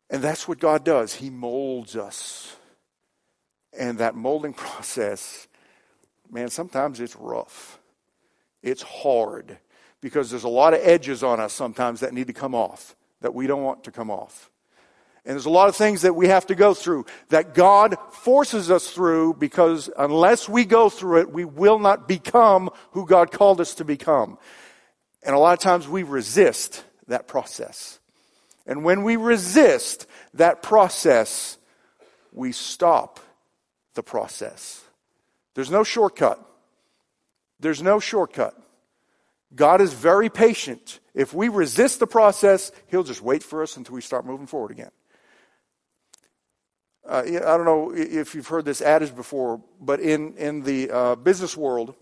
And 0.08 0.22
that's 0.22 0.48
what 0.48 0.60
God 0.60 0.82
does. 0.82 1.16
He 1.16 1.28
molds 1.28 1.94
us. 1.94 2.56
And 3.78 3.98
that 3.98 4.14
molding 4.14 4.54
process, 4.54 5.46
man, 6.30 6.48
sometimes 6.48 7.00
it's 7.00 7.16
rough. 7.16 7.80
It's 8.62 8.82
hard 8.82 9.58
because 10.00 10.30
there's 10.30 10.44
a 10.44 10.48
lot 10.48 10.74
of 10.74 10.80
edges 10.82 11.22
on 11.22 11.40
us 11.40 11.52
sometimes 11.52 12.00
that 12.00 12.12
need 12.12 12.26
to 12.26 12.32
come 12.32 12.54
off, 12.54 12.96
that 13.20 13.34
we 13.34 13.46
don't 13.46 13.62
want 13.62 13.84
to 13.84 13.90
come 13.90 14.10
off. 14.10 14.50
And 15.24 15.34
there's 15.34 15.46
a 15.46 15.50
lot 15.50 15.68
of 15.68 15.76
things 15.76 16.02
that 16.02 16.16
we 16.16 16.26
have 16.26 16.46
to 16.46 16.56
go 16.56 16.74
through 16.74 17.06
that 17.28 17.54
God 17.54 17.96
forces 18.10 18.70
us 18.70 18.90
through 18.90 19.34
because 19.34 19.88
unless 19.96 20.48
we 20.48 20.64
go 20.64 20.88
through 20.88 21.20
it, 21.20 21.30
we 21.30 21.44
will 21.44 21.78
not 21.78 22.08
become 22.08 22.70
who 22.90 23.06
God 23.06 23.30
called 23.30 23.60
us 23.60 23.74
to 23.74 23.84
become. 23.84 24.36
And 25.22 25.34
a 25.36 25.38
lot 25.38 25.52
of 25.52 25.60
times 25.60 25.86
we 25.86 26.02
resist 26.02 26.84
that 27.06 27.28
process. 27.28 28.00
And 28.66 28.84
when 28.84 29.04
we 29.04 29.14
resist 29.16 30.06
that 30.34 30.60
process, 30.60 31.56
we 32.32 32.50
stop 32.50 33.20
the 33.94 34.02
process. 34.02 34.82
There's 35.54 35.70
no 35.70 35.84
shortcut. 35.84 36.44
There's 37.62 37.80
no 37.80 38.00
shortcut. 38.00 38.60
God 39.54 39.80
is 39.80 39.92
very 39.92 40.28
patient. 40.28 40.98
If 41.14 41.32
we 41.32 41.48
resist 41.48 42.00
the 42.00 42.06
process, 42.06 42.72
He'll 42.88 43.04
just 43.04 43.22
wait 43.22 43.42
for 43.42 43.62
us 43.62 43.76
until 43.76 43.94
we 43.94 44.00
start 44.00 44.26
moving 44.26 44.46
forward 44.46 44.72
again. 44.72 44.90
Uh, 47.08 47.22
I 47.24 47.56
don't 47.56 47.64
know 47.64 47.92
if 47.94 48.34
you've 48.34 48.48
heard 48.48 48.64
this 48.64 48.82
adage 48.82 49.14
before, 49.14 49.62
but 49.80 50.00
in, 50.00 50.36
in 50.36 50.62
the 50.62 50.90
uh, 50.90 51.14
business 51.16 51.56
world, 51.56 51.94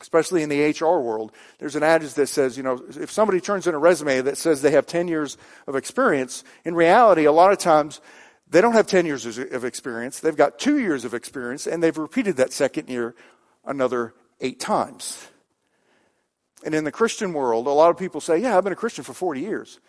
especially 0.00 0.42
in 0.42 0.48
the 0.48 0.70
HR 0.70 1.00
world, 1.00 1.32
there's 1.58 1.76
an 1.76 1.82
adage 1.82 2.14
that 2.14 2.28
says, 2.28 2.56
you 2.56 2.62
know, 2.62 2.82
if 2.88 3.10
somebody 3.10 3.40
turns 3.40 3.66
in 3.66 3.74
a 3.74 3.78
resume 3.78 4.22
that 4.22 4.38
says 4.38 4.62
they 4.62 4.70
have 4.70 4.86
10 4.86 5.08
years 5.08 5.36
of 5.66 5.74
experience, 5.74 6.42
in 6.64 6.74
reality, 6.74 7.24
a 7.24 7.32
lot 7.32 7.52
of 7.52 7.58
times 7.58 8.00
they 8.48 8.60
don't 8.62 8.74
have 8.74 8.86
10 8.86 9.04
years 9.04 9.26
of 9.26 9.64
experience. 9.64 10.20
They've 10.20 10.36
got 10.36 10.58
two 10.58 10.78
years 10.78 11.04
of 11.04 11.12
experience, 11.12 11.66
and 11.66 11.82
they've 11.82 11.96
repeated 11.96 12.36
that 12.36 12.52
second 12.52 12.88
year 12.88 13.14
another 13.64 14.14
eight 14.40 14.60
times. 14.60 15.26
And 16.64 16.74
in 16.74 16.84
the 16.84 16.92
Christian 16.92 17.32
world, 17.32 17.66
a 17.66 17.70
lot 17.70 17.90
of 17.90 17.96
people 17.96 18.20
say, 18.20 18.38
Yeah, 18.38 18.56
I've 18.56 18.64
been 18.64 18.72
a 18.72 18.76
Christian 18.76 19.04
for 19.04 19.14
40 19.14 19.40
years. 19.40 19.80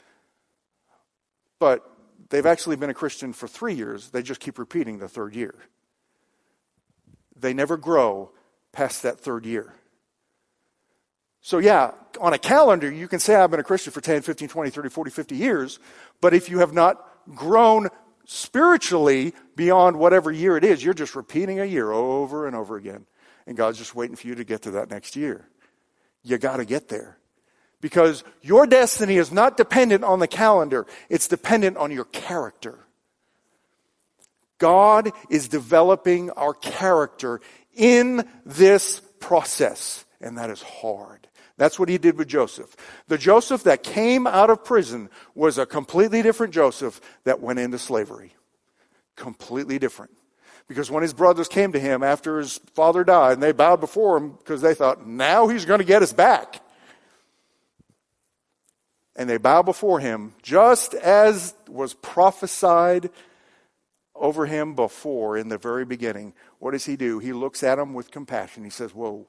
But 1.60 1.88
they've 2.30 2.46
actually 2.46 2.78
been 2.78 2.90
a 2.90 2.96
Christian 2.96 3.34
for 3.34 3.48
three 3.48 3.74
years. 3.74 4.10
They 4.10 4.22
just 4.22 4.40
keep 4.40 4.58
repeating 4.58 5.00
the 5.00 5.08
third 5.08 5.36
year. 5.36 5.54
They 7.36 7.54
never 7.54 7.78
grow 7.78 8.32
past 8.72 9.04
that 9.04 9.20
third 9.20 9.46
year. 9.46 9.74
So, 11.42 11.58
yeah, 11.58 11.92
on 12.20 12.34
a 12.34 12.38
calendar, 12.38 12.90
you 12.90 13.08
can 13.08 13.20
say, 13.20 13.36
I've 13.36 13.50
been 13.50 13.60
a 13.60 13.64
Christian 13.64 13.92
for 13.92 14.02
10, 14.02 14.22
15, 14.22 14.48
20, 14.48 14.70
30, 14.70 14.90
40, 14.90 15.12
50 15.12 15.36
years. 15.36 15.80
But 16.22 16.34
if 16.34 16.50
you 16.50 16.60
have 16.60 16.72
not 16.72 17.04
grown 17.36 17.90
spiritually 18.26 19.34
beyond 19.56 19.98
whatever 19.98 20.32
year 20.32 20.56
it 20.56 20.64
is, 20.64 20.84
you're 20.84 20.94
just 20.94 21.16
repeating 21.16 21.60
a 21.60 21.66
year 21.66 21.92
over 21.92 22.46
and 22.46 22.56
over 22.56 22.78
again. 22.78 23.06
And 23.48 23.58
God's 23.58 23.78
just 23.78 23.96
waiting 23.96 24.16
for 24.16 24.28
you 24.28 24.36
to 24.36 24.44
get 24.44 24.64
to 24.64 24.72
that 24.72 24.90
next 24.90 25.16
year. 25.16 25.48
You 26.24 26.38
got 26.38 26.58
to 26.58 26.66
get 26.66 26.88
there. 26.88 27.18
Because 27.82 28.24
your 28.42 28.68
destiny 28.68 29.18
is 29.18 29.32
not 29.32 29.58
dependent 29.58 30.04
on 30.04 30.20
the 30.20 30.28
calendar, 30.28 30.86
it's 31.10 31.28
dependent 31.28 31.78
on 31.78 31.92
your 31.92 32.06
character. 32.06 32.80
God 34.60 35.12
is 35.32 35.48
developing 35.48 36.30
our 36.32 36.54
character 36.54 37.42
in 37.74 38.30
this 38.46 39.02
process, 39.20 40.06
and 40.22 40.38
that 40.38 40.52
is 40.52 40.62
hard. 40.62 41.28
That's 41.58 41.80
what 41.80 41.90
he 41.90 41.98
did 41.98 42.18
with 42.18 42.28
Joseph. 42.28 42.76
The 43.08 43.18
Joseph 43.18 43.64
that 43.64 43.82
came 43.82 44.28
out 44.28 44.52
of 44.52 44.64
prison 44.64 45.10
was 45.34 45.58
a 45.58 45.66
completely 45.66 46.22
different 46.22 46.54
Joseph 46.54 47.02
that 47.24 47.42
went 47.42 47.60
into 47.60 47.80
slavery. 47.80 48.36
Completely 49.16 49.80
different. 49.80 50.12
Because 50.72 50.90
when 50.90 51.04
his 51.04 51.14
brothers 51.14 51.50
came 51.50 51.74
to 51.74 51.80
him 51.82 52.02
after 52.02 52.38
his 52.38 52.58
father 52.76 53.04
died, 53.04 53.34
and 53.34 53.44
they 53.44 53.52
bowed 53.52 53.82
before 53.82 54.16
him 54.16 54.30
because 54.30 54.62
they 54.62 54.74
thought, 54.74 55.06
now 55.06 55.50
he's 55.50 55.66
going 55.66 55.80
to 55.80 55.86
get 55.86 56.02
us 56.02 56.14
back. 56.14 56.62
And 59.18 59.30
they 59.30 59.36
bow 59.36 59.64
before 59.64 60.00
him 60.00 60.34
just 60.42 60.94
as 60.94 61.54
was 61.68 61.94
prophesied 61.94 63.10
over 64.16 64.46
him 64.46 64.74
before 64.74 65.36
in 65.36 65.50
the 65.50 65.58
very 65.58 65.84
beginning. 65.84 66.34
What 66.60 66.72
does 66.72 66.86
he 66.86 66.96
do? 66.96 67.20
He 67.20 67.34
looks 67.34 67.64
at 67.64 67.76
them 67.76 67.94
with 67.94 68.10
compassion. 68.10 68.64
He 68.64 68.70
says, 68.70 68.96
Whoa, 68.96 69.28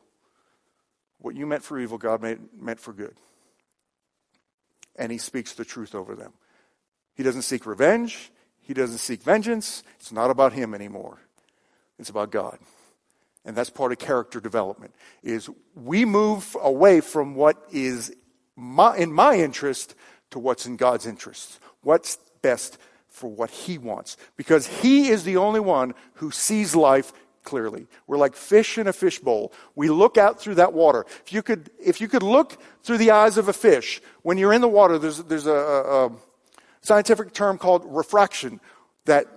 what 1.19 1.35
you 1.35 1.45
meant 1.45 1.65
for 1.65 1.77
evil, 1.77 1.99
God 1.99 2.23
made, 2.23 2.39
meant 2.57 2.79
for 2.79 2.93
good. 2.93 3.17
And 4.95 5.11
he 5.11 5.19
speaks 5.19 5.55
the 5.55 5.65
truth 5.65 5.93
over 5.93 6.15
them. 6.15 6.35
He 7.17 7.25
doesn't 7.25 7.43
seek 7.43 7.67
revenge. 7.67 8.31
He 8.61 8.75
doesn't 8.75 8.99
seek 8.99 9.23
vengeance. 9.23 9.83
It's 9.99 10.13
not 10.13 10.31
about 10.31 10.53
him 10.53 10.73
anymore. 10.73 11.19
It's 12.03 12.11
about 12.11 12.33
God. 12.33 12.59
And 13.45 13.57
that's 13.57 13.71
part 13.71 13.93
of 13.93 13.99
character 13.99 14.41
development 14.41 14.93
is 15.23 15.49
we 15.75 16.05
move 16.05 16.57
away 16.61 17.01
from 17.01 17.37
what 17.37 17.57
is 17.71 18.13
my, 18.57 18.97
in 18.97 19.13
my 19.13 19.37
interest 19.37 19.95
to 20.33 20.41
what's 20.41 20.67
in 20.67 20.77
God's 20.77 21.07
interest. 21.07 21.61
What's 21.83 22.19
best 22.43 22.77
for 23.09 23.31
what 23.31 23.51
he 23.51 23.79
wants 23.79 24.17
because 24.37 24.67
he 24.67 25.11
is 25.11 25.23
the 25.23 25.37
only 25.37 25.61
one 25.61 25.95
who 26.15 26.33
sees 26.33 26.75
life 26.75 27.13
clearly. 27.45 27.87
We're 28.09 28.17
like 28.17 28.35
fish 28.35 28.79
in 28.79 28.89
a 28.89 28.93
fishbowl. 28.93 29.53
We 29.77 29.89
look 29.89 30.19
out 30.19 30.41
through 30.41 30.57
that 30.57 30.73
water. 30.73 31.07
If 31.25 31.33
you 31.33 31.43
could, 31.43 31.71
if 31.79 32.01
you 32.01 32.09
could 32.09 32.25
look 32.25 32.61
through 32.83 32.99
the 32.99 33.13
eyes 33.13 33.39
of 33.39 33.49
a 33.49 33.53
fish, 33.53 34.01
when 34.23 34.39
you're 34.39 34.53
in 34.53 34.61
the 34.61 34.69
water, 34.69 34.99
there's, 34.99 35.19
there's 35.19 35.47
a, 35.47 35.53
a, 35.53 36.07
a 36.07 36.13
scientific 36.81 37.33
term 37.33 37.59
called 37.59 37.85
refraction 37.87 38.61
that 39.05 39.29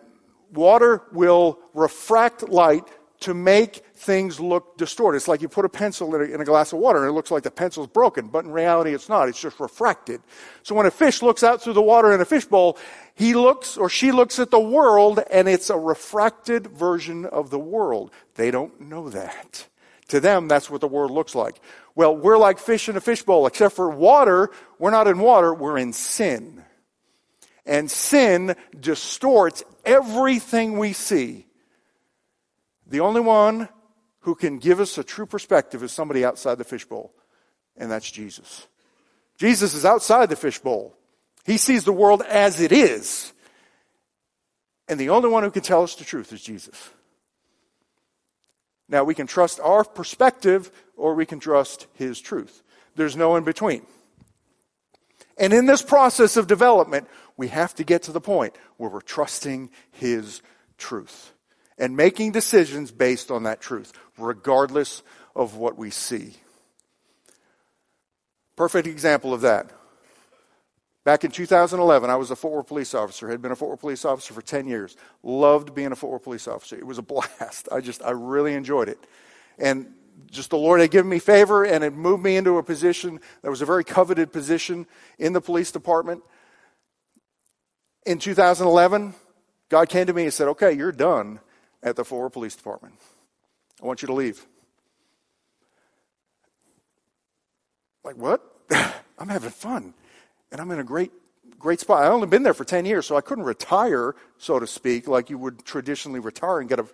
water 0.55 1.03
will 1.11 1.59
refract 1.73 2.49
light 2.49 2.87
to 3.21 3.33
make 3.33 3.83
things 3.95 4.39
look 4.39 4.77
distorted. 4.77 5.17
It's 5.17 5.27
like 5.27 5.41
you 5.41 5.47
put 5.47 5.65
a 5.65 5.69
pencil 5.69 6.13
in 6.15 6.21
a, 6.21 6.33
in 6.35 6.41
a, 6.41 6.45
glass 6.45 6.73
of 6.73 6.79
water 6.79 6.99
and 6.99 7.09
it 7.09 7.13
looks 7.13 7.31
like 7.31 7.43
the 7.43 7.51
pencil's 7.51 7.87
broken, 7.87 8.27
but 8.27 8.45
in 8.45 8.51
reality 8.51 8.93
it's 8.93 9.09
not. 9.09 9.29
It's 9.29 9.39
just 9.39 9.59
refracted. 9.59 10.21
So 10.63 10.75
when 10.75 10.85
a 10.85 10.91
fish 10.91 11.21
looks 11.21 11.43
out 11.43 11.61
through 11.61 11.73
the 11.73 11.81
water 11.81 12.11
in 12.13 12.21
a 12.21 12.25
fishbowl, 12.25 12.77
he 13.15 13.33
looks 13.33 13.77
or 13.77 13.89
she 13.89 14.11
looks 14.11 14.37
at 14.37 14.51
the 14.51 14.59
world 14.59 15.21
and 15.31 15.47
it's 15.47 15.69
a 15.69 15.77
refracted 15.77 16.67
version 16.67 17.25
of 17.25 17.49
the 17.49 17.59
world. 17.59 18.11
They 18.35 18.51
don't 18.51 18.79
know 18.81 19.09
that. 19.09 19.67
To 20.09 20.19
them, 20.19 20.47
that's 20.47 20.69
what 20.69 20.81
the 20.81 20.87
world 20.87 21.09
looks 21.09 21.33
like. 21.33 21.59
Well, 21.95 22.15
we're 22.15 22.37
like 22.37 22.59
fish 22.59 22.89
in 22.89 22.97
a 22.97 23.01
fishbowl, 23.01 23.47
except 23.47 23.75
for 23.75 23.89
water. 23.89 24.51
We're 24.77 24.91
not 24.91 25.07
in 25.07 25.17
water, 25.17 25.53
we're 25.53 25.79
in 25.79 25.93
sin. 25.93 26.64
And 27.65 27.89
sin 27.89 28.55
distorts 28.79 29.63
everything 29.83 30.77
we 30.77 30.93
see. 30.93 31.47
The 32.87 32.99
only 32.99 33.21
one 33.21 33.69
who 34.19 34.35
can 34.35 34.59
give 34.59 34.79
us 34.79 34.97
a 34.97 35.03
true 35.03 35.25
perspective 35.25 35.83
is 35.83 35.91
somebody 35.91 36.23
outside 36.23 36.57
the 36.57 36.63
fishbowl, 36.63 37.13
and 37.77 37.91
that's 37.91 38.09
Jesus. 38.09 38.67
Jesus 39.37 39.73
is 39.73 39.85
outside 39.85 40.29
the 40.29 40.35
fishbowl. 40.35 40.95
He 41.45 41.57
sees 41.57 41.83
the 41.83 41.93
world 41.93 42.21
as 42.23 42.59
it 42.59 42.71
is. 42.71 43.33
And 44.87 44.99
the 44.99 45.09
only 45.09 45.29
one 45.29 45.43
who 45.43 45.51
can 45.51 45.61
tell 45.61 45.83
us 45.83 45.95
the 45.95 46.03
truth 46.03 46.31
is 46.31 46.41
Jesus. 46.41 46.89
Now, 48.87 49.03
we 49.03 49.15
can 49.15 49.27
trust 49.27 49.59
our 49.59 49.83
perspective 49.83 50.71
or 50.95 51.15
we 51.15 51.25
can 51.25 51.39
trust 51.39 51.87
his 51.93 52.21
truth. 52.21 52.61
There's 52.95 53.15
no 53.15 53.35
in 53.35 53.43
between. 53.43 53.85
And 55.37 55.53
in 55.53 55.65
this 55.65 55.81
process 55.81 56.37
of 56.37 56.47
development, 56.47 57.07
we 57.37 57.49
have 57.49 57.75
to 57.75 57.83
get 57.83 58.03
to 58.03 58.11
the 58.11 58.21
point 58.21 58.55
where 58.77 58.89
we're 58.89 59.01
trusting 59.01 59.69
his 59.91 60.41
truth 60.77 61.33
and 61.77 61.97
making 61.97 62.31
decisions 62.31 62.91
based 62.91 63.31
on 63.31 63.43
that 63.43 63.61
truth, 63.61 63.91
regardless 64.17 65.03
of 65.35 65.55
what 65.55 65.77
we 65.77 65.89
see. 65.89 66.33
Perfect 68.55 68.87
example 68.87 69.33
of 69.33 69.41
that. 69.41 69.71
Back 71.03 71.23
in 71.23 71.29
2011, 71.29 72.09
I 72.09 72.15
was 72.15 72.31
a 72.31 72.35
Fort 72.35 72.53
Worth 72.55 72.67
police 72.67 72.95
officer, 72.95 73.29
had 73.29 73.41
been 73.41 73.51
a 73.51 73.55
Fort 73.55 73.71
Worth 73.71 73.81
police 73.81 74.05
officer 74.05 74.33
for 74.33 74.41
10 74.41 74.67
years. 74.67 74.97
Loved 75.21 75.75
being 75.75 75.91
a 75.91 75.95
Fort 75.95 76.13
Worth 76.13 76.23
police 76.23 76.47
officer. 76.47 76.75
It 76.75 76.87
was 76.87 76.97
a 76.97 77.03
blast. 77.03 77.67
I 77.71 77.81
just, 77.81 78.01
I 78.03 78.11
really 78.11 78.53
enjoyed 78.55 78.89
it. 78.89 78.97
And 79.59 79.93
just 80.31 80.49
the 80.49 80.57
Lord 80.57 80.81
had 80.81 80.91
given 80.91 81.09
me 81.09 81.19
favor 81.19 81.63
and 81.63 81.83
had 81.83 81.93
moved 81.93 82.23
me 82.23 82.37
into 82.37 82.57
a 82.57 82.63
position 82.63 83.19
that 83.41 83.49
was 83.49 83.61
a 83.61 83.65
very 83.65 83.83
coveted 83.83 84.31
position 84.31 84.87
in 85.19 85.33
the 85.33 85.41
police 85.41 85.71
department. 85.71 86.23
In 88.05 88.19
2011, 88.19 89.15
God 89.69 89.89
came 89.89 90.07
to 90.07 90.13
me 90.13 90.23
and 90.23 90.33
said, 90.33 90.47
Okay, 90.49 90.73
you're 90.73 90.91
done 90.91 91.39
at 91.81 91.95
the 91.95 92.05
Fort 92.05 92.23
Worth 92.23 92.33
Police 92.33 92.55
Department. 92.55 92.95
I 93.81 93.85
want 93.85 94.01
you 94.01 94.07
to 94.07 94.13
leave. 94.13 94.45
Like, 98.03 98.17
what? 98.17 98.41
I'm 99.17 99.29
having 99.29 99.49
fun 99.49 99.93
and 100.51 100.61
I'm 100.61 100.71
in 100.71 100.79
a 100.79 100.83
great 100.83 101.11
great 101.59 101.79
spot. 101.79 102.03
I 102.03 102.07
only 102.07 102.27
been 102.27 102.43
there 102.43 102.53
for 102.53 102.63
10 102.63 102.85
years, 102.85 103.07
so 103.07 103.15
I 103.15 103.21
couldn't 103.21 103.43
retire, 103.43 104.15
so 104.37 104.59
to 104.59 104.67
speak, 104.67 105.07
like 105.07 105.29
you 105.29 105.37
would 105.37 105.65
traditionally 105.65 106.19
retire 106.19 106.59
and 106.59 106.69
get 106.69 106.79
a 106.79 106.85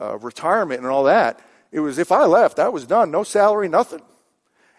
uh, 0.00 0.18
retirement 0.18 0.80
and 0.80 0.88
all 0.88 1.04
that. 1.04 1.40
It 1.70 1.80
was 1.80 1.98
if 1.98 2.10
I 2.10 2.24
left, 2.24 2.58
I 2.58 2.68
was 2.68 2.86
done, 2.86 3.10
no 3.10 3.22
salary, 3.22 3.68
nothing. 3.68 4.00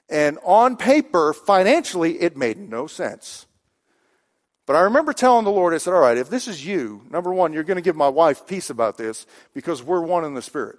And 0.10 0.40
on 0.44 0.78
paper, 0.78 1.34
financially, 1.34 2.22
it 2.22 2.36
made 2.36 2.58
no 2.58 2.88
sense. 2.88 3.46
But 4.66 4.76
I 4.76 4.82
remember 4.82 5.14
telling 5.14 5.46
the 5.46 5.52
Lord, 5.52 5.74
I 5.74 5.78
said, 5.78 5.94
All 5.94 6.00
right, 6.00 6.18
if 6.18 6.30
this 6.30 6.48
is 6.48 6.66
you, 6.66 7.04
number 7.10 7.34
one, 7.34 7.54
you're 7.54 7.64
going 7.64 7.76
to 7.76 7.82
give 7.82 7.96
my 7.96 8.10
wife 8.10 8.48
peace 8.48 8.70
about 8.70 8.98
this 8.98 9.28
because 9.54 9.84
we're 9.84 10.02
one 10.02 10.26
in 10.26 10.34
the 10.34 10.42
Spirit. 10.42 10.78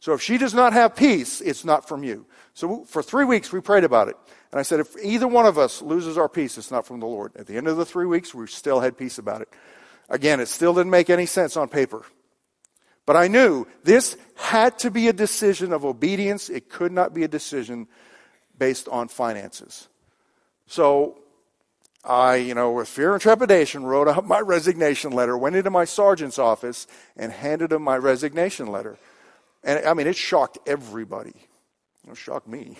So 0.00 0.12
if 0.14 0.20
she 0.20 0.36
does 0.36 0.52
not 0.52 0.72
have 0.72 0.96
peace, 0.96 1.40
it's 1.40 1.64
not 1.64 1.86
from 1.86 2.02
you. 2.02 2.26
So 2.54 2.84
for 2.84 3.04
three 3.04 3.24
weeks, 3.24 3.52
we 3.52 3.60
prayed 3.60 3.84
about 3.84 4.08
it. 4.08 4.16
And 4.50 4.58
I 4.58 4.62
said, 4.62 4.80
if 4.80 4.96
either 5.00 5.28
one 5.28 5.46
of 5.46 5.58
us 5.58 5.80
loses 5.80 6.18
our 6.18 6.28
peace, 6.28 6.58
it's 6.58 6.72
not 6.72 6.84
from 6.84 6.98
the 6.98 7.06
Lord. 7.06 7.30
At 7.36 7.46
the 7.46 7.56
end 7.56 7.68
of 7.68 7.76
the 7.76 7.86
three 7.86 8.06
weeks, 8.06 8.34
we 8.34 8.46
still 8.48 8.80
had 8.80 8.98
peace 8.98 9.18
about 9.18 9.42
it. 9.42 9.48
Again, 10.08 10.40
it 10.40 10.48
still 10.48 10.74
didn't 10.74 10.90
make 10.90 11.08
any 11.08 11.24
sense 11.24 11.56
on 11.56 11.68
paper. 11.68 12.04
But 13.06 13.16
I 13.16 13.28
knew 13.28 13.66
this 13.84 14.16
had 14.34 14.76
to 14.80 14.90
be 14.90 15.06
a 15.06 15.12
decision 15.12 15.72
of 15.72 15.84
obedience. 15.84 16.50
It 16.50 16.68
could 16.68 16.90
not 16.90 17.14
be 17.14 17.22
a 17.22 17.28
decision 17.28 17.86
based 18.58 18.88
on 18.88 19.06
finances. 19.06 19.88
So 20.66 21.21
I, 22.04 22.36
you 22.36 22.54
know, 22.54 22.72
with 22.72 22.88
fear 22.88 23.12
and 23.12 23.22
trepidation, 23.22 23.84
wrote 23.84 24.08
out 24.08 24.26
my 24.26 24.40
resignation 24.40 25.12
letter, 25.12 25.38
went 25.38 25.54
into 25.54 25.70
my 25.70 25.84
sergeant's 25.84 26.38
office, 26.38 26.86
and 27.16 27.30
handed 27.30 27.72
him 27.72 27.82
my 27.82 27.96
resignation 27.96 28.66
letter. 28.66 28.96
And 29.62 29.86
I 29.86 29.94
mean, 29.94 30.06
it 30.06 30.16
shocked 30.16 30.58
everybody. 30.66 31.34
It 32.10 32.16
shocked 32.16 32.48
me. 32.48 32.76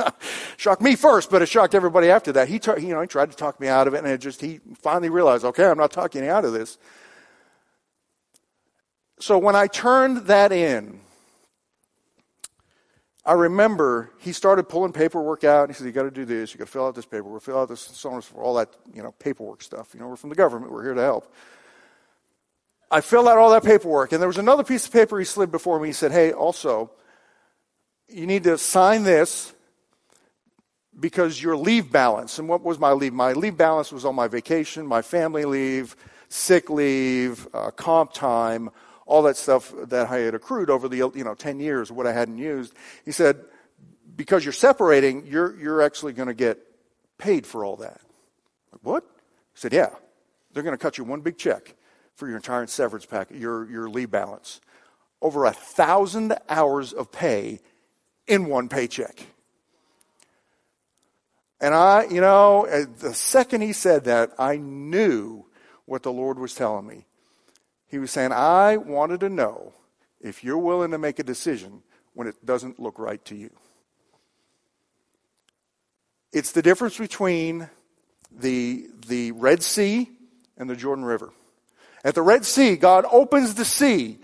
shocked 0.56 0.82
me 0.82 0.96
first, 0.96 1.30
but 1.30 1.42
it 1.42 1.46
shocked 1.46 1.74
everybody 1.74 2.10
after 2.10 2.32
that. 2.32 2.48
He, 2.48 2.60
you 2.80 2.92
know, 2.92 3.00
he 3.00 3.06
tried 3.06 3.30
to 3.30 3.36
talk 3.36 3.60
me 3.60 3.68
out 3.68 3.86
of 3.86 3.94
it, 3.94 3.98
and 3.98 4.08
it 4.08 4.18
just 4.18 4.40
he 4.40 4.60
finally 4.80 5.10
realized, 5.10 5.44
okay, 5.44 5.66
I'm 5.66 5.78
not 5.78 5.92
talking 5.92 6.26
out 6.26 6.44
of 6.44 6.52
this. 6.52 6.78
So 9.20 9.38
when 9.38 9.54
I 9.54 9.68
turned 9.68 10.26
that 10.26 10.50
in, 10.50 11.00
I 13.26 13.32
remember 13.32 14.12
he 14.18 14.32
started 14.32 14.68
pulling 14.68 14.92
paperwork 14.92 15.44
out. 15.44 15.64
And 15.64 15.70
he 15.70 15.78
said, 15.78 15.86
"You 15.86 15.92
got 15.92 16.04
to 16.04 16.10
do 16.10 16.24
this. 16.24 16.54
You 16.54 16.58
got 16.58 16.66
to 16.66 16.70
fill 16.70 16.86
out 16.86 16.94
this 16.94 17.06
paperwork. 17.06 17.42
Fill 17.42 17.58
out 17.58 17.68
this, 17.68 17.80
so 17.80 18.08
on, 18.10 18.14
and 18.14 18.24
so 18.24 18.34
for 18.34 18.42
all 18.42 18.54
that, 18.54 18.68
you 18.94 19.02
know, 19.02 19.12
paperwork 19.18 19.62
stuff. 19.62 19.90
You 19.92 20.00
know, 20.00 20.08
we're 20.08 20.16
from 20.16 20.30
the 20.30 20.36
government. 20.36 20.72
We're 20.72 20.84
here 20.84 20.94
to 20.94 21.02
help." 21.02 21.32
I 22.90 23.00
filled 23.00 23.26
out 23.26 23.36
all 23.36 23.50
that 23.50 23.64
paperwork, 23.64 24.12
and 24.12 24.20
there 24.20 24.28
was 24.28 24.38
another 24.38 24.62
piece 24.62 24.86
of 24.86 24.92
paper 24.92 25.18
he 25.18 25.24
slid 25.24 25.50
before 25.50 25.80
me. 25.80 25.88
He 25.88 25.92
said, 25.92 26.12
Hey, 26.12 26.32
also, 26.32 26.90
you 28.08 28.26
need 28.26 28.44
to 28.44 28.58
sign 28.58 29.02
this 29.02 29.52
because 30.98 31.42
your 31.42 31.56
leave 31.56 31.90
balance. 31.90 32.38
And 32.38 32.48
what 32.48 32.62
was 32.62 32.78
my 32.78 32.92
leave? 32.92 33.12
My 33.12 33.32
leave 33.32 33.56
balance 33.56 33.90
was 33.90 34.04
on 34.04 34.14
my 34.14 34.28
vacation, 34.28 34.86
my 34.86 35.02
family 35.02 35.44
leave, 35.44 35.96
sick 36.28 36.70
leave, 36.70 37.48
uh, 37.52 37.72
comp 37.72 38.12
time, 38.12 38.70
all 39.06 39.22
that 39.22 39.36
stuff 39.36 39.72
that 39.84 40.08
I 40.08 40.18
had 40.18 40.34
accrued 40.34 40.68
over 40.68 40.88
the 40.88 40.96
you 40.96 41.24
know 41.24 41.34
10 41.34 41.60
years, 41.60 41.90
what 41.90 42.06
I 42.06 42.12
hadn't 42.12 42.38
used. 42.38 42.74
He 43.04 43.12
said, 43.12 43.44
because 44.16 44.44
you're 44.44 44.52
separating, 44.52 45.26
you're, 45.26 45.58
you're 45.58 45.82
actually 45.82 46.12
going 46.12 46.28
to 46.28 46.34
get 46.34 46.58
paid 47.18 47.46
for 47.46 47.64
all 47.64 47.76
that. 47.76 48.00
Like, 48.72 48.80
what? 48.82 49.04
He 49.54 49.60
said, 49.60 49.72
yeah. 49.72 49.90
They're 50.52 50.62
going 50.62 50.76
to 50.76 50.82
cut 50.82 50.98
you 50.98 51.04
one 51.04 51.20
big 51.20 51.38
check 51.38 51.74
for 52.14 52.26
your 52.26 52.36
entire 52.36 52.66
severance 52.66 53.04
package, 53.06 53.38
your, 53.38 53.68
your 53.70 53.88
leave 53.88 54.10
balance. 54.10 54.60
Over 55.20 55.44
a 55.44 55.52
thousand 55.52 56.34
hours 56.48 56.92
of 56.92 57.12
pay 57.12 57.60
in 58.26 58.46
one 58.46 58.68
paycheck. 58.68 59.26
And 61.60 61.74
I, 61.74 62.06
you 62.10 62.20
know, 62.20 62.66
the 62.98 63.14
second 63.14 63.62
he 63.62 63.72
said 63.72 64.04
that, 64.04 64.32
I 64.38 64.56
knew 64.56 65.46
what 65.86 66.02
the 66.02 66.12
Lord 66.12 66.38
was 66.38 66.54
telling 66.54 66.86
me. 66.86 67.05
He 67.88 67.98
was 67.98 68.10
saying, 68.10 68.32
I 68.32 68.76
wanted 68.76 69.20
to 69.20 69.28
know 69.28 69.72
if 70.20 70.42
you're 70.42 70.58
willing 70.58 70.90
to 70.90 70.98
make 70.98 71.18
a 71.18 71.22
decision 71.22 71.82
when 72.14 72.26
it 72.26 72.44
doesn't 72.44 72.80
look 72.80 72.98
right 72.98 73.24
to 73.26 73.36
you. 73.36 73.50
It's 76.32 76.52
the 76.52 76.62
difference 76.62 76.98
between 76.98 77.68
the, 78.30 78.86
the 79.06 79.32
Red 79.32 79.62
Sea 79.62 80.10
and 80.56 80.68
the 80.68 80.76
Jordan 80.76 81.04
River. 81.04 81.32
At 82.04 82.14
the 82.14 82.22
Red 82.22 82.44
Sea, 82.44 82.76
God 82.76 83.04
opens 83.10 83.54
the 83.54 83.64
sea, 83.64 84.18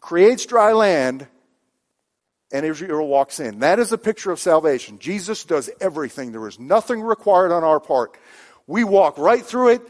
creates 0.00 0.46
dry 0.46 0.72
land, 0.72 1.26
and 2.52 2.64
Israel 2.64 3.06
walks 3.06 3.40
in. 3.40 3.60
That 3.60 3.78
is 3.78 3.92
a 3.92 3.98
picture 3.98 4.30
of 4.30 4.38
salvation. 4.38 4.98
Jesus 4.98 5.44
does 5.44 5.70
everything. 5.80 6.32
There 6.32 6.46
is 6.46 6.58
nothing 6.58 7.02
required 7.02 7.52
on 7.52 7.64
our 7.64 7.80
part. 7.80 8.16
We 8.66 8.84
walk 8.84 9.18
right 9.18 9.44
through 9.44 9.70
it 9.70 9.82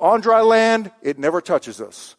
on 0.00 0.20
dry 0.20 0.40
land. 0.40 0.90
It 1.02 1.18
never 1.18 1.40
touches 1.40 1.80
us. 1.80 2.16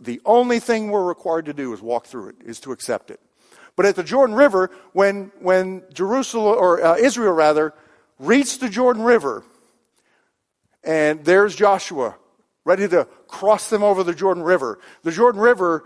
The 0.00 0.20
only 0.24 0.60
thing 0.60 0.90
we're 0.90 1.04
required 1.04 1.46
to 1.46 1.54
do 1.54 1.72
is 1.72 1.80
walk 1.80 2.06
through 2.06 2.28
it, 2.30 2.36
is 2.44 2.60
to 2.60 2.72
accept 2.72 3.10
it. 3.10 3.20
But 3.76 3.86
at 3.86 3.96
the 3.96 4.04
Jordan 4.04 4.36
River, 4.36 4.70
when, 4.92 5.30
when 5.40 5.82
Jerusalem, 5.92 6.56
or 6.58 6.82
uh, 6.82 6.96
Israel 6.96 7.32
rather, 7.32 7.74
reached 8.18 8.60
the 8.60 8.68
Jordan 8.68 9.02
River, 9.02 9.44
and 10.82 11.24
there's 11.24 11.54
Joshua 11.54 12.16
ready 12.64 12.88
to 12.88 13.06
cross 13.28 13.70
them 13.70 13.82
over 13.82 14.02
the 14.02 14.14
Jordan 14.14 14.42
River. 14.42 14.78
The 15.02 15.12
Jordan 15.12 15.40
River 15.40 15.84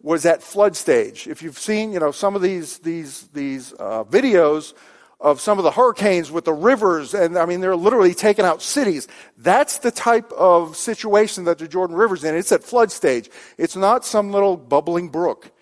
was 0.00 0.24
at 0.24 0.42
flood 0.42 0.76
stage. 0.76 1.26
If 1.26 1.42
you've 1.42 1.58
seen, 1.58 1.92
you 1.92 2.00
know, 2.00 2.10
some 2.10 2.34
of 2.34 2.42
these 2.42 2.78
these 2.78 3.28
these 3.28 3.72
uh, 3.78 4.04
videos 4.04 4.74
of 5.20 5.40
some 5.40 5.58
of 5.58 5.64
the 5.64 5.70
hurricanes 5.70 6.30
with 6.30 6.46
the 6.46 6.52
rivers, 6.52 7.12
and 7.12 7.36
I 7.36 7.44
mean, 7.44 7.60
they're 7.60 7.76
literally 7.76 8.14
taking 8.14 8.44
out 8.44 8.62
cities. 8.62 9.06
That's 9.36 9.78
the 9.78 9.90
type 9.90 10.32
of 10.32 10.76
situation 10.76 11.44
that 11.44 11.58
the 11.58 11.68
Jordan 11.68 11.94
River's 11.94 12.24
in. 12.24 12.34
It's 12.34 12.52
at 12.52 12.64
flood 12.64 12.90
stage. 12.90 13.28
It's 13.58 13.76
not 13.76 14.06
some 14.06 14.32
little 14.32 14.56
bubbling 14.56 15.10
brook. 15.10 15.52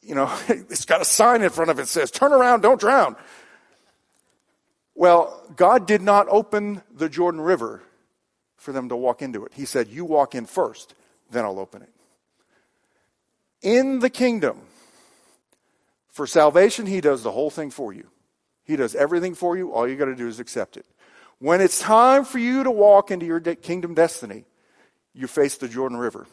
You 0.00 0.14
know, 0.14 0.34
it's 0.48 0.86
got 0.86 1.02
a 1.02 1.04
sign 1.04 1.42
in 1.42 1.50
front 1.50 1.70
of 1.70 1.78
it 1.78 1.82
that 1.82 1.88
says, 1.88 2.10
turn 2.10 2.32
around, 2.32 2.62
don't 2.62 2.80
drown. 2.80 3.14
Well, 4.94 5.42
God 5.54 5.86
did 5.86 6.00
not 6.00 6.26
open 6.30 6.82
the 6.92 7.08
Jordan 7.08 7.42
River 7.42 7.82
for 8.56 8.72
them 8.72 8.88
to 8.88 8.96
walk 8.96 9.22
into 9.22 9.44
it. 9.44 9.52
He 9.54 9.64
said, 9.64 9.86
You 9.86 10.04
walk 10.04 10.34
in 10.34 10.46
first, 10.46 10.94
then 11.30 11.44
I'll 11.44 11.60
open 11.60 11.82
it. 11.82 11.90
In 13.62 14.00
the 14.00 14.10
kingdom, 14.10 14.62
for 16.18 16.26
salvation, 16.26 16.84
He 16.86 17.00
does 17.00 17.22
the 17.22 17.30
whole 17.30 17.48
thing 17.48 17.70
for 17.70 17.92
you. 17.92 18.08
He 18.64 18.74
does 18.74 18.96
everything 18.96 19.36
for 19.36 19.56
you. 19.56 19.72
All 19.72 19.86
you 19.86 19.94
got 19.94 20.06
to 20.06 20.16
do 20.16 20.26
is 20.26 20.40
accept 20.40 20.76
it. 20.76 20.84
When 21.38 21.60
it's 21.60 21.78
time 21.78 22.24
for 22.24 22.40
you 22.40 22.64
to 22.64 22.72
walk 22.72 23.12
into 23.12 23.24
your 23.24 23.38
kingdom 23.38 23.94
destiny, 23.94 24.44
you 25.14 25.28
face 25.28 25.58
the 25.58 25.68
Jordan 25.68 25.96
River. 25.96 26.26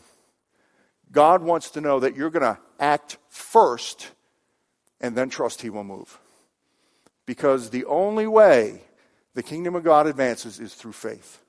God 1.12 1.43
wants 1.43 1.69
to 1.69 1.82
know 1.82 2.00
that 2.00 2.15
you're 2.15 2.32
going 2.32 2.56
to 2.56 2.58
act 2.80 3.19
first 3.30 4.10
and 5.00 5.15
then 5.15 5.30
trust 5.30 5.62
He 5.62 5.69
will 5.69 5.84
move. 5.84 6.19
Because 7.28 7.69
the 7.69 7.86
only 7.86 8.26
way 8.26 8.82
the 9.36 9.43
kingdom 9.43 9.76
of 9.76 9.84
God 9.84 10.08
advances 10.08 10.60
is 10.60 10.74
through 10.74 10.93
faith 10.93 11.41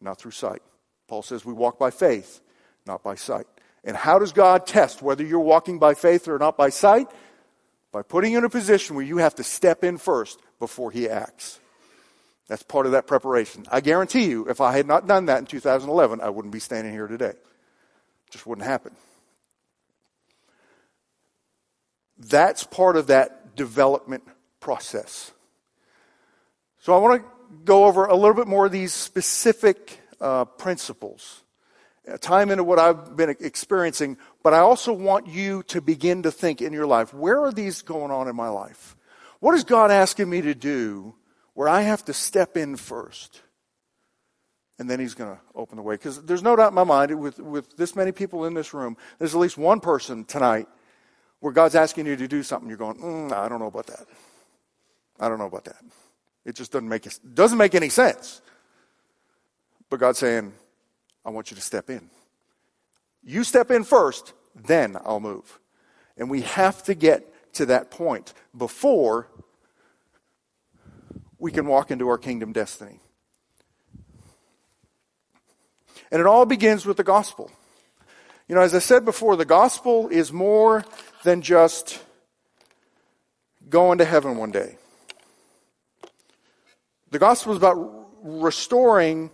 not 0.00 0.18
through 0.18 0.30
sight. 0.30 0.62
Paul 1.08 1.22
says 1.22 1.44
we 1.44 1.52
walk 1.52 1.80
by 1.80 1.90
faith, 1.90 2.40
not 2.86 3.02
by 3.02 3.16
sight. 3.16 3.46
And 3.82 3.96
how 3.96 4.20
does 4.20 4.32
God 4.32 4.66
test 4.66 5.02
whether 5.02 5.24
you're 5.24 5.40
walking 5.40 5.80
by 5.80 5.94
faith 5.94 6.28
or 6.28 6.38
not 6.38 6.56
by 6.56 6.68
sight? 6.68 7.08
By 7.96 8.02
putting 8.02 8.32
you 8.32 8.36
in 8.36 8.44
a 8.44 8.50
position 8.50 8.94
where 8.94 9.06
you 9.06 9.16
have 9.16 9.36
to 9.36 9.42
step 9.42 9.82
in 9.82 9.96
first 9.96 10.38
before 10.58 10.90
He 10.90 11.08
acts. 11.08 11.58
That's 12.46 12.62
part 12.62 12.84
of 12.84 12.92
that 12.92 13.06
preparation. 13.06 13.64
I 13.70 13.80
guarantee 13.80 14.26
you, 14.26 14.50
if 14.50 14.60
I 14.60 14.76
had 14.76 14.86
not 14.86 15.06
done 15.06 15.24
that 15.26 15.38
in 15.38 15.46
2011, 15.46 16.20
I 16.20 16.28
wouldn't 16.28 16.52
be 16.52 16.60
standing 16.60 16.92
here 16.92 17.06
today. 17.06 17.30
It 17.30 17.38
just 18.30 18.46
wouldn't 18.46 18.66
happen. 18.66 18.94
That's 22.18 22.64
part 22.64 22.98
of 22.98 23.06
that 23.06 23.56
development 23.56 24.24
process. 24.60 25.32
So 26.80 26.92
I 26.92 26.98
want 26.98 27.22
to 27.22 27.28
go 27.64 27.86
over 27.86 28.04
a 28.04 28.14
little 28.14 28.34
bit 28.34 28.46
more 28.46 28.66
of 28.66 28.72
these 28.72 28.92
specific 28.92 30.02
uh, 30.20 30.44
principles, 30.44 31.44
time 32.20 32.50
into 32.50 32.64
what 32.64 32.78
I've 32.78 33.16
been 33.16 33.30
experiencing, 33.30 34.16
but 34.42 34.54
I 34.54 34.58
also 34.58 34.92
want 34.92 35.26
you 35.26 35.62
to 35.64 35.80
begin 35.80 36.22
to 36.22 36.30
think 36.30 36.62
in 36.62 36.72
your 36.72 36.86
life 36.86 37.12
where 37.12 37.40
are 37.40 37.52
these 37.52 37.82
going 37.82 38.10
on 38.10 38.28
in 38.28 38.36
my 38.36 38.48
life? 38.48 38.96
What 39.40 39.54
is 39.54 39.64
God 39.64 39.90
asking 39.90 40.30
me 40.30 40.40
to 40.42 40.54
do 40.54 41.14
where 41.56 41.70
I 41.70 41.80
have 41.80 42.04
to 42.04 42.12
step 42.12 42.58
in 42.58 42.76
first. 42.76 43.40
And 44.78 44.90
then 44.90 45.00
he's 45.00 45.14
going 45.14 45.34
to 45.34 45.40
open 45.54 45.76
the 45.76 45.82
way. 45.82 45.94
Because 45.94 46.22
there's 46.22 46.42
no 46.42 46.54
doubt 46.54 46.68
in 46.68 46.74
my 46.74 46.84
mind, 46.84 47.18
with, 47.18 47.38
with 47.38 47.78
this 47.78 47.96
many 47.96 48.12
people 48.12 48.44
in 48.44 48.52
this 48.52 48.74
room, 48.74 48.98
there's 49.18 49.34
at 49.34 49.40
least 49.40 49.56
one 49.56 49.80
person 49.80 50.26
tonight 50.26 50.68
where 51.40 51.54
God's 51.54 51.74
asking 51.74 52.04
you 52.04 52.14
to 52.14 52.28
do 52.28 52.42
something. 52.42 52.68
You're 52.68 52.76
going, 52.76 52.98
mm, 52.98 53.32
I 53.32 53.48
don't 53.48 53.58
know 53.58 53.68
about 53.68 53.86
that. 53.86 54.04
I 55.18 55.30
don't 55.30 55.38
know 55.38 55.46
about 55.46 55.64
that. 55.64 55.82
It 56.44 56.56
just 56.56 56.72
doesn't 56.72 56.90
make, 56.90 57.08
doesn't 57.32 57.56
make 57.56 57.74
any 57.74 57.88
sense. 57.88 58.42
But 59.88 59.98
God's 59.98 60.18
saying, 60.18 60.52
I 61.26 61.30
want 61.30 61.50
you 61.50 61.56
to 61.56 61.60
step 61.60 61.90
in. 61.90 62.08
You 63.24 63.42
step 63.42 63.72
in 63.72 63.82
first, 63.82 64.32
then 64.54 64.96
I'll 65.04 65.18
move. 65.18 65.58
And 66.16 66.30
we 66.30 66.42
have 66.42 66.84
to 66.84 66.94
get 66.94 67.54
to 67.54 67.66
that 67.66 67.90
point 67.90 68.32
before 68.56 69.26
we 71.38 71.50
can 71.50 71.66
walk 71.66 71.90
into 71.90 72.08
our 72.08 72.16
kingdom 72.16 72.52
destiny. 72.52 73.00
And 76.12 76.20
it 76.20 76.26
all 76.26 76.46
begins 76.46 76.86
with 76.86 76.96
the 76.96 77.04
gospel. 77.04 77.50
You 78.46 78.54
know, 78.54 78.60
as 78.60 78.72
I 78.72 78.78
said 78.78 79.04
before, 79.04 79.34
the 79.34 79.44
gospel 79.44 80.08
is 80.08 80.32
more 80.32 80.84
than 81.24 81.42
just 81.42 82.00
going 83.68 83.98
to 83.98 84.04
heaven 84.04 84.36
one 84.36 84.52
day. 84.52 84.78
The 87.10 87.18
gospel 87.18 87.52
is 87.52 87.58
about 87.58 88.10
restoring 88.22 89.30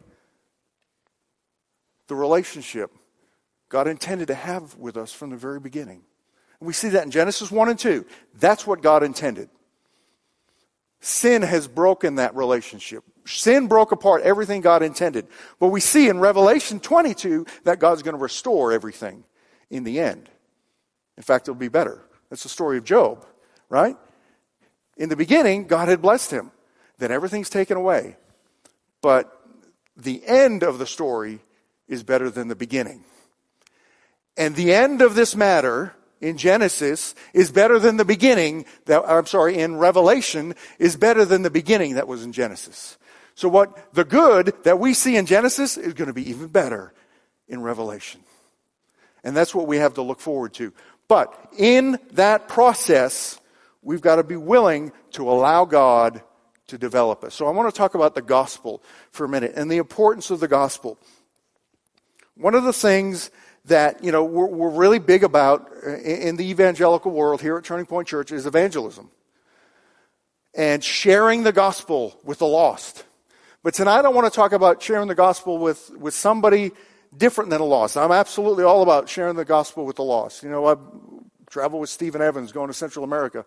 the 2.08 2.14
relationship 2.14 2.90
God 3.68 3.88
intended 3.88 4.28
to 4.28 4.34
have 4.34 4.76
with 4.76 4.96
us 4.96 5.12
from 5.12 5.30
the 5.30 5.36
very 5.36 5.58
beginning. 5.58 6.02
And 6.60 6.66
we 6.66 6.74
see 6.74 6.90
that 6.90 7.04
in 7.04 7.10
Genesis 7.10 7.50
1 7.50 7.70
and 7.70 7.78
2. 7.78 8.04
That's 8.38 8.66
what 8.66 8.82
God 8.82 9.02
intended. 9.02 9.48
Sin 11.00 11.42
has 11.42 11.66
broken 11.66 12.16
that 12.16 12.36
relationship. 12.36 13.02
Sin 13.24 13.66
broke 13.66 13.90
apart 13.90 14.22
everything 14.22 14.60
God 14.60 14.82
intended. 14.82 15.26
But 15.58 15.68
we 15.68 15.80
see 15.80 16.08
in 16.08 16.20
Revelation 16.20 16.80
22 16.80 17.46
that 17.64 17.78
God's 17.78 18.02
going 18.02 18.14
to 18.14 18.22
restore 18.22 18.72
everything 18.72 19.24
in 19.70 19.84
the 19.84 19.98
end. 19.98 20.28
In 21.16 21.22
fact, 21.22 21.48
it'll 21.48 21.58
be 21.58 21.68
better. 21.68 22.04
That's 22.30 22.44
the 22.44 22.48
story 22.48 22.78
of 22.78 22.84
Job, 22.84 23.26
right? 23.68 23.96
In 24.96 25.08
the 25.08 25.16
beginning, 25.16 25.66
God 25.66 25.88
had 25.88 26.02
blessed 26.02 26.30
him. 26.30 26.52
Then 26.98 27.10
everything's 27.10 27.50
taken 27.50 27.76
away. 27.76 28.16
But 29.00 29.32
the 29.96 30.22
end 30.26 30.62
of 30.62 30.78
the 30.78 30.86
story 30.86 31.40
is 31.92 32.02
better 32.02 32.30
than 32.30 32.48
the 32.48 32.56
beginning. 32.56 33.04
And 34.36 34.56
the 34.56 34.72
end 34.72 35.02
of 35.02 35.14
this 35.14 35.36
matter 35.36 35.94
in 36.22 36.38
Genesis 36.38 37.14
is 37.34 37.50
better 37.50 37.78
than 37.78 37.98
the 37.98 38.04
beginning 38.04 38.64
that, 38.86 39.02
I'm 39.06 39.26
sorry, 39.26 39.58
in 39.58 39.76
Revelation 39.76 40.54
is 40.78 40.96
better 40.96 41.26
than 41.26 41.42
the 41.42 41.50
beginning 41.50 41.96
that 41.96 42.08
was 42.08 42.24
in 42.24 42.32
Genesis. 42.32 42.96
So 43.34 43.48
what 43.48 43.94
the 43.94 44.04
good 44.04 44.54
that 44.64 44.78
we 44.78 44.94
see 44.94 45.16
in 45.16 45.26
Genesis 45.26 45.76
is 45.76 45.92
going 45.92 46.08
to 46.08 46.14
be 46.14 46.30
even 46.30 46.48
better 46.48 46.94
in 47.46 47.60
Revelation. 47.60 48.22
And 49.22 49.36
that's 49.36 49.54
what 49.54 49.66
we 49.66 49.76
have 49.76 49.94
to 49.94 50.02
look 50.02 50.20
forward 50.20 50.54
to. 50.54 50.72
But 51.08 51.52
in 51.58 51.98
that 52.12 52.48
process, 52.48 53.38
we've 53.82 54.00
got 54.00 54.16
to 54.16 54.24
be 54.24 54.36
willing 54.36 54.92
to 55.12 55.30
allow 55.30 55.66
God 55.66 56.22
to 56.68 56.78
develop 56.78 57.22
us. 57.22 57.34
So 57.34 57.46
I 57.46 57.50
want 57.50 57.72
to 57.72 57.76
talk 57.76 57.94
about 57.94 58.14
the 58.14 58.22
gospel 58.22 58.82
for 59.10 59.26
a 59.26 59.28
minute 59.28 59.52
and 59.56 59.70
the 59.70 59.76
importance 59.76 60.30
of 60.30 60.40
the 60.40 60.48
gospel. 60.48 60.98
One 62.36 62.54
of 62.54 62.64
the 62.64 62.72
things 62.72 63.30
that, 63.66 64.02
you 64.02 64.10
know, 64.10 64.24
we're, 64.24 64.46
we're 64.46 64.70
really 64.70 64.98
big 64.98 65.22
about 65.22 65.70
uh, 65.86 65.98
in 65.98 66.36
the 66.36 66.48
evangelical 66.48 67.12
world 67.12 67.40
here 67.40 67.56
at 67.56 67.64
Turning 67.64 67.86
Point 67.86 68.08
Church 68.08 68.32
is 68.32 68.46
evangelism 68.46 69.10
and 70.54 70.82
sharing 70.82 71.42
the 71.42 71.52
gospel 71.52 72.18
with 72.24 72.38
the 72.38 72.46
lost. 72.46 73.04
But 73.62 73.74
tonight 73.74 74.04
I 74.04 74.08
want 74.08 74.30
to 74.30 74.34
talk 74.34 74.52
about 74.52 74.82
sharing 74.82 75.08
the 75.08 75.14
gospel 75.14 75.58
with, 75.58 75.90
with 75.90 76.14
somebody 76.14 76.72
different 77.16 77.50
than 77.50 77.60
a 77.60 77.64
lost. 77.64 77.96
I'm 77.96 78.12
absolutely 78.12 78.64
all 78.64 78.82
about 78.82 79.08
sharing 79.08 79.36
the 79.36 79.44
gospel 79.44 79.84
with 79.84 79.96
the 79.96 80.02
lost. 80.02 80.42
You 80.42 80.50
know, 80.50 80.66
I 80.66 80.76
travel 81.50 81.80
with 81.80 81.90
Stephen 81.90 82.22
Evans 82.22 82.50
going 82.50 82.68
to 82.68 82.74
Central 82.74 83.04
America, 83.04 83.44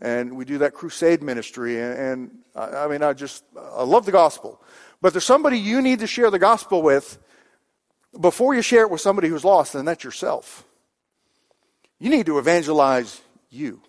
and 0.00 0.36
we 0.36 0.44
do 0.44 0.58
that 0.58 0.74
crusade 0.74 1.22
ministry. 1.22 1.80
And, 1.80 1.98
and 1.98 2.38
I, 2.54 2.84
I 2.84 2.88
mean, 2.88 3.02
I 3.02 3.12
just, 3.12 3.44
I 3.56 3.84
love 3.84 4.04
the 4.06 4.12
gospel. 4.12 4.60
But 5.00 5.12
there's 5.14 5.24
somebody 5.24 5.58
you 5.58 5.80
need 5.80 6.00
to 6.00 6.06
share 6.06 6.30
the 6.30 6.38
gospel 6.38 6.82
with 6.82 7.18
before 8.20 8.54
you 8.54 8.62
share 8.62 8.82
it 8.82 8.90
with 8.90 9.00
somebody 9.00 9.28
who's 9.28 9.44
lost, 9.44 9.72
then 9.72 9.84
that's 9.84 10.04
yourself. 10.04 10.64
You 11.98 12.10
need 12.10 12.26
to 12.26 12.38
evangelize 12.38 13.20
you. 13.50 13.80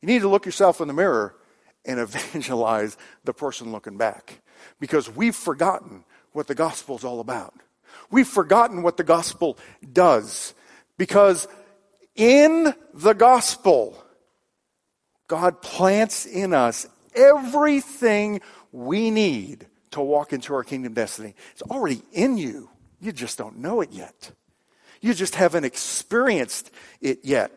You 0.00 0.08
need 0.08 0.22
to 0.22 0.28
look 0.28 0.46
yourself 0.46 0.80
in 0.80 0.88
the 0.88 0.94
mirror 0.94 1.34
and 1.84 2.00
evangelize 2.00 2.96
the 3.24 3.32
person 3.32 3.72
looking 3.72 3.96
back. 3.96 4.40
Because 4.80 5.08
we've 5.08 5.36
forgotten 5.36 6.04
what 6.32 6.46
the 6.46 6.54
gospel 6.54 6.96
is 6.96 7.04
all 7.04 7.20
about. 7.20 7.54
We've 8.10 8.28
forgotten 8.28 8.82
what 8.82 8.96
the 8.96 9.04
gospel 9.04 9.58
does. 9.92 10.54
Because 10.98 11.48
in 12.14 12.74
the 12.94 13.12
gospel, 13.12 14.02
God 15.28 15.60
plants 15.62 16.26
in 16.26 16.54
us 16.54 16.86
everything 17.14 18.40
we 18.72 19.10
need 19.10 19.66
to 19.92 20.00
walk 20.00 20.32
into 20.32 20.54
our 20.54 20.62
kingdom 20.62 20.92
destiny. 20.92 21.34
It's 21.52 21.62
already 21.62 22.02
in 22.12 22.36
you. 22.36 22.68
You 23.00 23.12
just 23.12 23.38
don't 23.38 23.58
know 23.58 23.80
it 23.80 23.92
yet. 23.92 24.32
You 25.00 25.14
just 25.14 25.34
haven't 25.34 25.64
experienced 25.64 26.70
it 27.00 27.20
yet. 27.24 27.52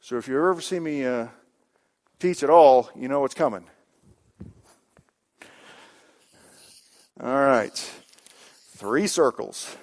So 0.00 0.16
if 0.16 0.26
you 0.26 0.36
ever 0.36 0.60
see 0.60 0.80
me 0.80 1.04
uh, 1.04 1.28
teach 2.18 2.42
at 2.42 2.50
all, 2.50 2.90
you 2.96 3.08
know 3.08 3.20
what's 3.20 3.34
coming. 3.34 3.64
All 7.22 7.34
right. 7.34 7.76
Three 8.76 9.06
circles. 9.06 9.76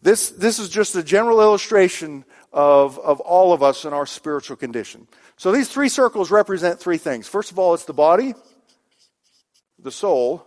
This, 0.00 0.30
this 0.30 0.58
is 0.58 0.68
just 0.68 0.96
a 0.96 1.02
general 1.02 1.40
illustration 1.40 2.24
of, 2.52 2.98
of 2.98 3.20
all 3.20 3.52
of 3.52 3.62
us 3.62 3.84
in 3.84 3.92
our 3.92 4.06
spiritual 4.06 4.56
condition. 4.56 5.06
So 5.42 5.50
these 5.50 5.68
three 5.68 5.88
circles 5.88 6.30
represent 6.30 6.78
three 6.78 6.98
things. 6.98 7.26
First 7.26 7.50
of 7.50 7.58
all, 7.58 7.74
it's 7.74 7.84
the 7.84 7.92
body, 7.92 8.36
the 9.76 9.90
soul, 9.90 10.46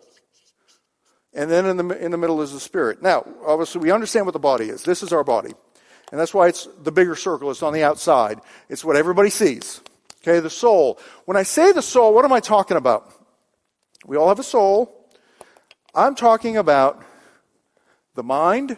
and 1.33 1.51
then 1.51 1.65
in 1.65 1.75
the, 1.75 2.05
in 2.05 2.11
the 2.11 2.17
middle 2.17 2.41
is 2.41 2.53
the 2.53 2.61
spirit. 2.61 3.01
Now, 3.01 3.25
obviously, 3.45 3.81
we 3.81 3.91
understand 3.91 4.25
what 4.25 4.31
the 4.31 4.39
body 4.39 4.69
is. 4.69 4.83
This 4.83 5.03
is 5.03 5.11
our 5.11 5.25
body. 5.25 5.51
And 6.13 6.17
that's 6.17 6.33
why 6.33 6.47
it's 6.47 6.69
the 6.81 6.93
bigger 6.93 7.17
circle. 7.17 7.51
It's 7.51 7.61
on 7.61 7.73
the 7.73 7.83
outside. 7.83 8.39
It's 8.69 8.85
what 8.85 8.95
everybody 8.95 9.29
sees. 9.29 9.81
Okay, 10.21 10.39
the 10.39 10.49
soul. 10.49 10.97
When 11.25 11.35
I 11.35 11.43
say 11.43 11.73
the 11.73 11.81
soul, 11.81 12.13
what 12.13 12.23
am 12.23 12.31
I 12.31 12.39
talking 12.39 12.77
about? 12.77 13.11
We 14.05 14.15
all 14.15 14.29
have 14.29 14.39
a 14.39 14.43
soul. 14.43 15.09
I'm 15.93 16.15
talking 16.15 16.55
about 16.55 17.03
the 18.13 18.23
mind, 18.23 18.77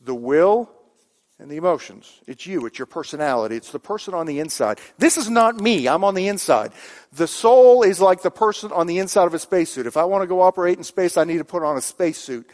the 0.00 0.14
will, 0.14 0.70
and 1.42 1.50
the 1.50 1.56
emotions. 1.56 2.20
It's 2.28 2.46
you, 2.46 2.64
it's 2.66 2.78
your 2.78 2.86
personality, 2.86 3.56
it's 3.56 3.72
the 3.72 3.80
person 3.80 4.14
on 4.14 4.26
the 4.26 4.38
inside. 4.38 4.80
This 4.96 5.18
is 5.18 5.28
not 5.28 5.60
me, 5.60 5.88
I'm 5.88 6.04
on 6.04 6.14
the 6.14 6.28
inside. 6.28 6.72
The 7.12 7.26
soul 7.26 7.82
is 7.82 8.00
like 8.00 8.22
the 8.22 8.30
person 8.30 8.70
on 8.70 8.86
the 8.86 8.98
inside 8.98 9.26
of 9.26 9.34
a 9.34 9.40
spacesuit. 9.40 9.86
If 9.86 9.96
I 9.96 10.04
want 10.04 10.22
to 10.22 10.28
go 10.28 10.40
operate 10.40 10.78
in 10.78 10.84
space, 10.84 11.16
I 11.16 11.24
need 11.24 11.38
to 11.38 11.44
put 11.44 11.64
on 11.64 11.76
a 11.76 11.80
spacesuit. 11.80 12.48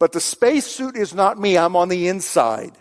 But 0.00 0.10
the 0.10 0.20
spacesuit 0.20 0.96
is 0.96 1.14
not 1.14 1.38
me, 1.38 1.56
I'm 1.56 1.76
on 1.76 1.88
the 1.88 2.08
inside. 2.08 2.72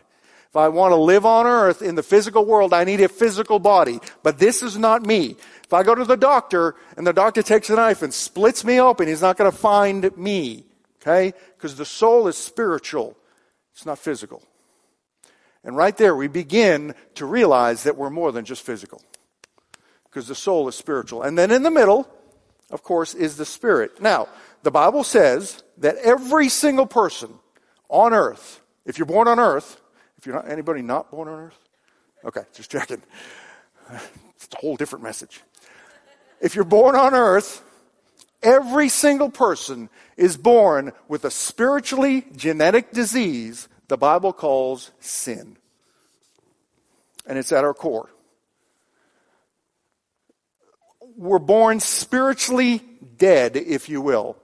If 0.49 0.55
I 0.55 0.67
want 0.67 0.93
to 0.93 0.97
live 0.97 1.25
on 1.25 1.45
earth 1.45 1.83
in 1.83 1.93
the 1.95 2.03
physical 2.03 2.43
world, 2.43 2.73
I 2.73 2.83
need 2.83 2.99
a 2.99 3.07
physical 3.07 3.59
body. 3.59 3.99
But 4.23 4.39
this 4.39 4.63
is 4.63 4.77
not 4.77 5.05
me. 5.05 5.37
If 5.63 5.73
I 5.73 5.83
go 5.83 5.95
to 5.95 6.03
the 6.03 6.17
doctor 6.17 6.75
and 6.97 7.07
the 7.07 7.13
doctor 7.13 7.41
takes 7.43 7.69
a 7.69 7.75
knife 7.75 8.01
and 8.01 8.13
splits 8.13 8.65
me 8.65 8.81
open, 8.81 9.07
he's 9.07 9.21
not 9.21 9.37
going 9.37 9.49
to 9.49 9.55
find 9.55 10.17
me. 10.17 10.65
Okay? 11.01 11.33
Because 11.55 11.75
the 11.75 11.85
soul 11.85 12.27
is 12.27 12.35
spiritual. 12.35 13.15
It's 13.73 13.85
not 13.85 13.97
physical. 13.97 14.43
And 15.63 15.77
right 15.77 15.95
there, 15.95 16.15
we 16.15 16.27
begin 16.27 16.95
to 17.15 17.25
realize 17.25 17.83
that 17.83 17.97
we're 17.97 18.09
more 18.09 18.31
than 18.31 18.45
just 18.45 18.63
physical. 18.63 19.01
Because 20.05 20.27
the 20.27 20.35
soul 20.35 20.67
is 20.67 20.75
spiritual. 20.75 21.21
And 21.21 21.37
then 21.37 21.51
in 21.51 21.63
the 21.63 21.71
middle, 21.71 22.09
of 22.71 22.83
course, 22.83 23.13
is 23.13 23.37
the 23.37 23.45
spirit. 23.45 24.01
Now, 24.01 24.27
the 24.63 24.71
Bible 24.71 25.03
says 25.03 25.63
that 25.77 25.97
every 25.97 26.49
single 26.49 26.85
person 26.85 27.33
on 27.89 28.13
earth, 28.13 28.61
if 28.85 28.97
you're 28.97 29.05
born 29.05 29.27
on 29.27 29.39
earth, 29.39 29.79
if 30.17 30.25
you're 30.25 30.35
not 30.35 30.49
anybody 30.49 30.81
not 30.81 31.11
born 31.11 31.27
on 31.27 31.39
earth, 31.39 31.59
okay, 32.25 32.41
just 32.53 32.71
checking. 32.71 33.01
It's 34.35 34.47
a 34.55 34.57
whole 34.57 34.75
different 34.75 35.03
message. 35.03 35.41
If 36.41 36.55
you're 36.55 36.65
born 36.65 36.95
on 36.95 37.13
earth, 37.13 37.61
every 38.41 38.89
single 38.89 39.29
person 39.29 39.87
is 40.17 40.35
born 40.35 40.93
with 41.07 41.25
a 41.25 41.31
spiritually 41.31 42.25
genetic 42.35 42.91
disease 42.91 43.69
the 43.91 43.97
Bible 43.97 44.31
calls 44.31 44.89
sin. 45.01 45.57
And 47.25 47.37
it's 47.37 47.51
at 47.51 47.65
our 47.65 47.73
core. 47.73 48.09
We're 51.17 51.39
born 51.39 51.81
spiritually 51.81 52.81
dead, 53.17 53.57
if 53.57 53.89
you 53.89 53.99
will. 53.99 54.37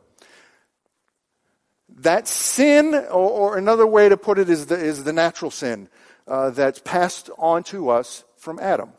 That 1.99 2.27
sin, 2.27 2.93
or, 2.93 3.29
or 3.53 3.57
another 3.57 3.88
way 3.88 4.10
to 4.10 4.17
put 4.17 4.38
it, 4.38 4.49
is 4.49 4.65
the, 4.65 4.75
is 4.75 5.05
the 5.05 5.13
natural 5.13 5.49
sin. 5.49 5.88
uh, 6.27 6.49
that's 6.49 6.79
passed 6.79 7.29
on 7.38 7.63
to 7.63 7.89
us 7.89 8.23
from 8.36 8.60
Adam. 8.60 8.91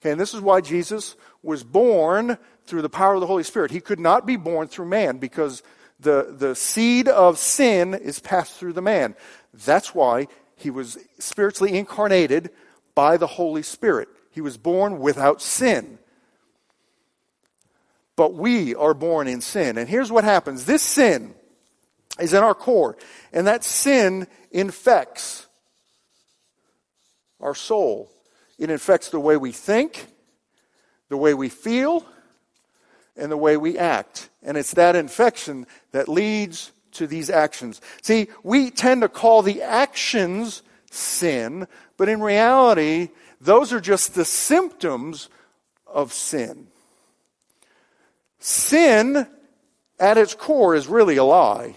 Okay, 0.00 0.10
and 0.10 0.20
this 0.20 0.34
is 0.34 0.40
why 0.40 0.60
Jesus 0.60 1.16
was 1.42 1.64
born 1.64 2.38
through 2.66 2.82
the 2.82 2.90
power 2.90 3.14
of 3.14 3.20
the 3.20 3.26
Holy 3.26 3.42
Spirit. 3.42 3.70
He 3.70 3.80
could 3.80 3.98
not 3.98 4.26
be 4.26 4.36
born 4.36 4.68
through 4.68 4.86
man 4.86 5.18
because 5.18 5.62
the, 5.98 6.34
the 6.36 6.54
seed 6.54 7.08
of 7.08 7.38
sin 7.38 7.94
is 7.94 8.20
passed 8.20 8.54
through 8.54 8.74
the 8.74 8.82
man. 8.82 9.16
That's 9.64 9.94
why 9.94 10.28
he 10.56 10.70
was 10.70 10.98
spiritually 11.18 11.78
incarnated 11.78 12.50
by 12.94 13.16
the 13.16 13.26
Holy 13.26 13.62
Spirit. 13.62 14.08
He 14.30 14.40
was 14.40 14.56
born 14.56 14.98
without 14.98 15.40
sin. 15.40 15.98
But 18.16 18.34
we 18.34 18.74
are 18.74 18.94
born 18.94 19.28
in 19.28 19.40
sin. 19.40 19.78
And 19.78 19.88
here's 19.88 20.10
what 20.10 20.24
happens. 20.24 20.64
This 20.64 20.82
sin 20.82 21.34
is 22.18 22.32
in 22.32 22.42
our 22.42 22.54
core. 22.54 22.96
And 23.32 23.46
that 23.46 23.62
sin 23.62 24.26
infects 24.50 25.46
our 27.40 27.54
soul. 27.54 28.10
It 28.58 28.70
infects 28.70 29.10
the 29.10 29.20
way 29.20 29.36
we 29.36 29.52
think, 29.52 30.06
the 31.08 31.16
way 31.16 31.34
we 31.34 31.48
feel, 31.48 32.04
and 33.16 33.30
the 33.30 33.36
way 33.36 33.56
we 33.56 33.78
act. 33.78 34.28
And 34.42 34.56
it's 34.56 34.74
that 34.74 34.96
infection 34.96 35.66
that 35.92 36.08
leads 36.08 36.72
to 36.98 37.06
these 37.06 37.30
actions. 37.30 37.80
See, 38.02 38.28
we 38.42 38.70
tend 38.70 39.02
to 39.02 39.08
call 39.08 39.42
the 39.42 39.62
actions 39.62 40.62
sin, 40.90 41.66
but 41.96 42.08
in 42.08 42.20
reality, 42.20 43.08
those 43.40 43.72
are 43.72 43.80
just 43.80 44.14
the 44.14 44.24
symptoms 44.24 45.28
of 45.86 46.12
sin. 46.12 46.68
Sin, 48.38 49.26
at 49.98 50.18
its 50.18 50.34
core, 50.34 50.74
is 50.74 50.86
really 50.86 51.16
a 51.16 51.24
lie. 51.24 51.74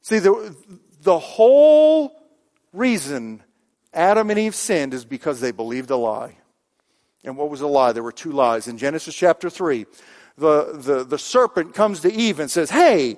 See, 0.00 0.18
the, 0.18 0.56
the 1.02 1.18
whole 1.18 2.12
reason 2.72 3.42
Adam 3.94 4.30
and 4.30 4.38
Eve 4.38 4.54
sinned 4.54 4.94
is 4.94 5.04
because 5.04 5.40
they 5.40 5.52
believed 5.52 5.90
a 5.90 5.96
lie. 5.96 6.36
And 7.24 7.36
what 7.36 7.50
was 7.50 7.60
a 7.60 7.66
lie? 7.66 7.92
There 7.92 8.02
were 8.02 8.10
two 8.12 8.32
lies. 8.32 8.66
In 8.66 8.78
Genesis 8.78 9.14
chapter 9.14 9.48
3, 9.48 9.86
the, 10.42 10.72
the, 10.74 11.04
the 11.04 11.18
serpent 11.18 11.72
comes 11.72 12.00
to 12.00 12.12
Eve 12.12 12.40
and 12.40 12.50
says, 12.50 12.68
Hey, 12.68 13.16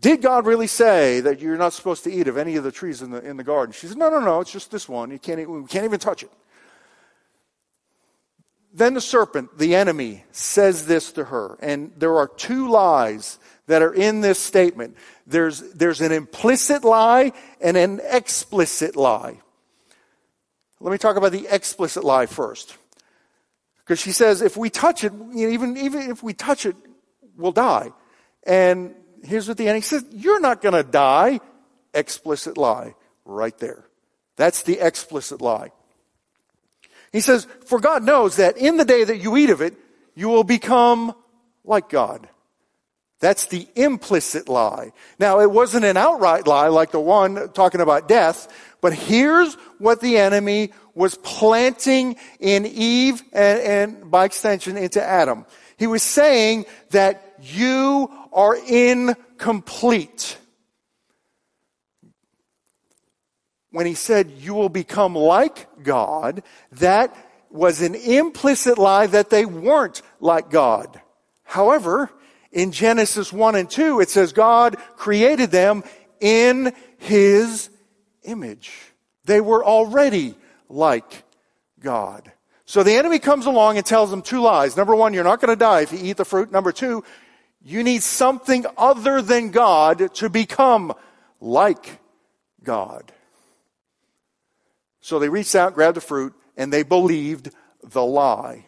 did 0.00 0.22
God 0.22 0.46
really 0.46 0.66
say 0.66 1.20
that 1.20 1.40
you're 1.40 1.56
not 1.56 1.72
supposed 1.72 2.04
to 2.04 2.12
eat 2.12 2.26
of 2.26 2.36
any 2.36 2.56
of 2.56 2.64
the 2.64 2.72
trees 2.72 3.02
in 3.02 3.10
the, 3.10 3.24
in 3.24 3.36
the 3.36 3.44
garden? 3.44 3.72
She 3.72 3.86
said, 3.86 3.98
No, 3.98 4.08
no, 4.08 4.18
no, 4.18 4.40
it's 4.40 4.50
just 4.50 4.70
this 4.70 4.88
one. 4.88 5.10
You 5.10 5.18
can't, 5.18 5.48
we 5.48 5.64
can't 5.66 5.84
even 5.84 6.00
touch 6.00 6.22
it. 6.22 6.30
Then 8.72 8.94
the 8.94 9.00
serpent, 9.00 9.56
the 9.56 9.76
enemy, 9.76 10.24
says 10.32 10.86
this 10.86 11.12
to 11.12 11.24
her. 11.24 11.56
And 11.60 11.92
there 11.96 12.16
are 12.16 12.26
two 12.26 12.68
lies 12.68 13.38
that 13.66 13.82
are 13.82 13.94
in 13.94 14.20
this 14.20 14.40
statement. 14.40 14.96
There's, 15.26 15.60
there's 15.72 16.00
an 16.00 16.10
implicit 16.10 16.82
lie 16.82 17.32
and 17.60 17.76
an 17.76 18.00
explicit 18.02 18.96
lie. 18.96 19.40
Let 20.80 20.90
me 20.90 20.98
talk 20.98 21.16
about 21.16 21.30
the 21.30 21.46
explicit 21.48 22.02
lie 22.02 22.26
first. 22.26 22.76
Because 23.84 24.00
she 24.00 24.12
says, 24.12 24.40
if 24.40 24.56
we 24.56 24.70
touch 24.70 25.04
it, 25.04 25.12
you 25.12 25.46
know, 25.46 25.52
even, 25.52 25.76
even 25.76 26.10
if 26.10 26.22
we 26.22 26.32
touch 26.32 26.64
it, 26.64 26.76
we'll 27.36 27.52
die. 27.52 27.92
And 28.46 28.94
here's 29.22 29.46
what 29.46 29.56
the 29.56 29.68
enemy 29.68 29.82
says 29.82 30.04
You're 30.10 30.40
not 30.40 30.62
going 30.62 30.74
to 30.74 30.82
die. 30.82 31.40
Explicit 31.92 32.56
lie 32.56 32.94
right 33.24 33.56
there. 33.58 33.84
That's 34.36 34.62
the 34.62 34.80
explicit 34.80 35.40
lie. 35.40 35.70
He 37.12 37.20
says, 37.20 37.46
For 37.66 37.78
God 37.78 38.02
knows 38.02 38.36
that 38.36 38.56
in 38.56 38.76
the 38.76 38.84
day 38.84 39.04
that 39.04 39.18
you 39.18 39.36
eat 39.36 39.50
of 39.50 39.60
it, 39.60 39.74
you 40.14 40.28
will 40.28 40.44
become 40.44 41.14
like 41.62 41.88
God. 41.88 42.28
That's 43.20 43.46
the 43.46 43.66
implicit 43.76 44.48
lie. 44.48 44.92
Now, 45.18 45.40
it 45.40 45.50
wasn't 45.50 45.84
an 45.84 45.96
outright 45.96 46.46
lie 46.46 46.68
like 46.68 46.90
the 46.90 47.00
one 47.00 47.52
talking 47.52 47.80
about 47.80 48.08
death, 48.08 48.48
but 48.80 48.92
here's 48.92 49.54
what 49.78 50.00
the 50.00 50.18
enemy 50.18 50.72
was 50.94 51.16
planting 51.16 52.16
in 52.38 52.66
Eve 52.66 53.22
and, 53.32 53.60
and 53.60 54.10
by 54.10 54.24
extension 54.24 54.76
into 54.76 55.02
Adam. 55.02 55.44
He 55.76 55.86
was 55.86 56.02
saying 56.02 56.66
that 56.90 57.34
you 57.42 58.10
are 58.32 58.56
incomplete. 58.56 60.38
When 63.70 63.86
he 63.86 63.94
said 63.94 64.30
you 64.38 64.54
will 64.54 64.68
become 64.68 65.16
like 65.16 65.82
God, 65.82 66.42
that 66.72 67.16
was 67.50 67.82
an 67.82 67.94
implicit 67.94 68.78
lie 68.78 69.06
that 69.08 69.30
they 69.30 69.44
weren't 69.44 70.02
like 70.20 70.50
God. 70.50 71.00
However, 71.44 72.10
in 72.52 72.70
Genesis 72.70 73.32
1 73.32 73.56
and 73.56 73.68
2, 73.68 74.00
it 74.00 74.10
says 74.10 74.32
God 74.32 74.76
created 74.96 75.50
them 75.50 75.82
in 76.20 76.72
His 76.98 77.68
image. 78.22 78.72
They 79.24 79.40
were 79.40 79.64
already 79.64 80.36
like 80.68 81.24
God. 81.80 82.32
So 82.66 82.82
the 82.82 82.96
enemy 82.96 83.18
comes 83.18 83.46
along 83.46 83.76
and 83.76 83.84
tells 83.84 84.10
them 84.10 84.22
two 84.22 84.40
lies. 84.40 84.76
Number 84.76 84.96
one, 84.96 85.12
you're 85.12 85.24
not 85.24 85.40
going 85.40 85.50
to 85.50 85.56
die 85.56 85.82
if 85.82 85.92
you 85.92 85.98
eat 86.02 86.16
the 86.16 86.24
fruit. 86.24 86.50
Number 86.50 86.72
two, 86.72 87.04
you 87.62 87.82
need 87.82 88.02
something 88.02 88.64
other 88.76 89.22
than 89.22 89.50
God 89.50 90.14
to 90.14 90.30
become 90.30 90.94
like 91.40 92.00
God. 92.62 93.12
So 95.00 95.18
they 95.18 95.28
reached 95.28 95.54
out, 95.54 95.74
grabbed 95.74 95.96
the 95.96 96.00
fruit, 96.00 96.34
and 96.56 96.72
they 96.72 96.82
believed 96.82 97.50
the 97.82 98.04
lie. 98.04 98.66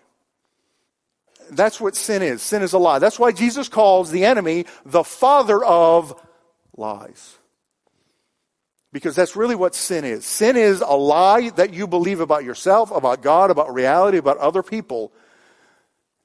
That's 1.51 1.81
what 1.81 1.97
sin 1.97 2.23
is. 2.23 2.43
Sin 2.43 2.63
is 2.63 2.73
a 2.73 2.79
lie. 2.79 2.99
That's 2.99 3.19
why 3.19 3.33
Jesus 3.33 3.69
calls 3.69 4.11
the 4.11 4.25
enemy 4.25 4.67
the 4.85 5.05
father 5.05 5.65
of 5.65 6.21
lies. 6.77 7.37
Because 8.97 9.15
that's 9.15 9.37
really 9.37 9.55
what 9.55 9.75
sin 9.75 10.07
is. 10.07 10.25
Sin 10.25 10.57
is 10.57 10.81
a 10.81 10.97
lie 10.97 11.51
that 11.51 11.75
you 11.75 11.87
believe 11.87 12.21
about 12.21 12.45
yourself, 12.45 12.91
about 12.91 13.21
God, 13.21 13.51
about 13.51 13.75
reality, 13.75 14.17
about 14.17 14.39
other 14.39 14.63
people. 14.63 15.13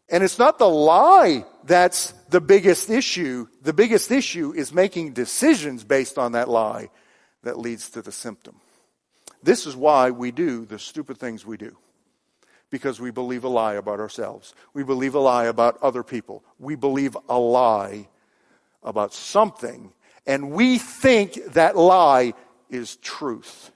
And 0.07 0.23
it's 0.23 0.39
not 0.39 0.57
the 0.57 0.69
lie 0.69 1.43
that's 1.65 2.13
the 2.29 2.39
biggest 2.39 2.89
issue. 2.89 3.47
The 3.61 3.73
biggest 3.73 4.09
issue 4.09 4.53
is 4.53 4.71
making 4.71 5.11
decisions 5.11 5.83
based 5.83 6.17
on 6.17 6.31
that 6.31 6.47
lie 6.47 6.91
that 7.43 7.59
leads 7.59 7.89
to 7.89 8.01
the 8.01 8.11
symptom. 8.13 8.55
This 9.43 9.65
is 9.65 9.75
why 9.75 10.11
we 10.11 10.31
do 10.31 10.63
the 10.63 10.79
stupid 10.79 11.17
things 11.17 11.45
we 11.45 11.57
do 11.57 11.75
because 12.69 13.01
we 13.01 13.11
believe 13.11 13.43
a 13.43 13.49
lie 13.49 13.73
about 13.73 13.99
ourselves. 13.99 14.55
We 14.73 14.83
believe 14.83 15.15
a 15.15 15.19
lie 15.19 15.47
about 15.47 15.77
other 15.83 16.03
people. 16.03 16.41
We 16.57 16.75
believe 16.75 17.17
a 17.27 17.37
lie 17.37 18.07
about 18.81 19.13
something, 19.13 19.91
and 20.25 20.51
we 20.51 20.77
think 20.77 21.37
that 21.47 21.75
lie 21.75 22.33
is 22.71 22.95
truth. 22.97 23.71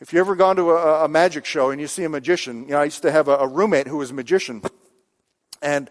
If 0.00 0.12
you've 0.12 0.20
ever 0.20 0.34
gone 0.34 0.56
to 0.56 0.70
a, 0.70 1.04
a 1.04 1.08
magic 1.08 1.44
show 1.44 1.70
and 1.70 1.80
you 1.80 1.86
see 1.86 2.02
a 2.02 2.08
magician, 2.08 2.64
you 2.64 2.70
know, 2.70 2.80
I 2.80 2.84
used 2.84 3.02
to 3.02 3.12
have 3.12 3.28
a, 3.28 3.36
a 3.36 3.46
roommate 3.46 3.86
who 3.86 3.98
was 3.98 4.10
a 4.10 4.14
magician, 4.14 4.62
and 5.62 5.88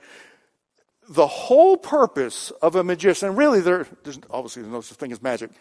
the 1.08 1.28
whole 1.28 1.78
purpose 1.78 2.52
of 2.62 2.76
a 2.76 2.84
magician, 2.84 3.30
and 3.30 3.38
really, 3.38 3.62
there, 3.62 3.88
there's 4.04 4.20
obviously 4.30 4.64
there's 4.64 4.74
no 4.74 4.82
such 4.82 4.98
thing 4.98 5.12
as 5.14 5.22
magic 5.22 5.52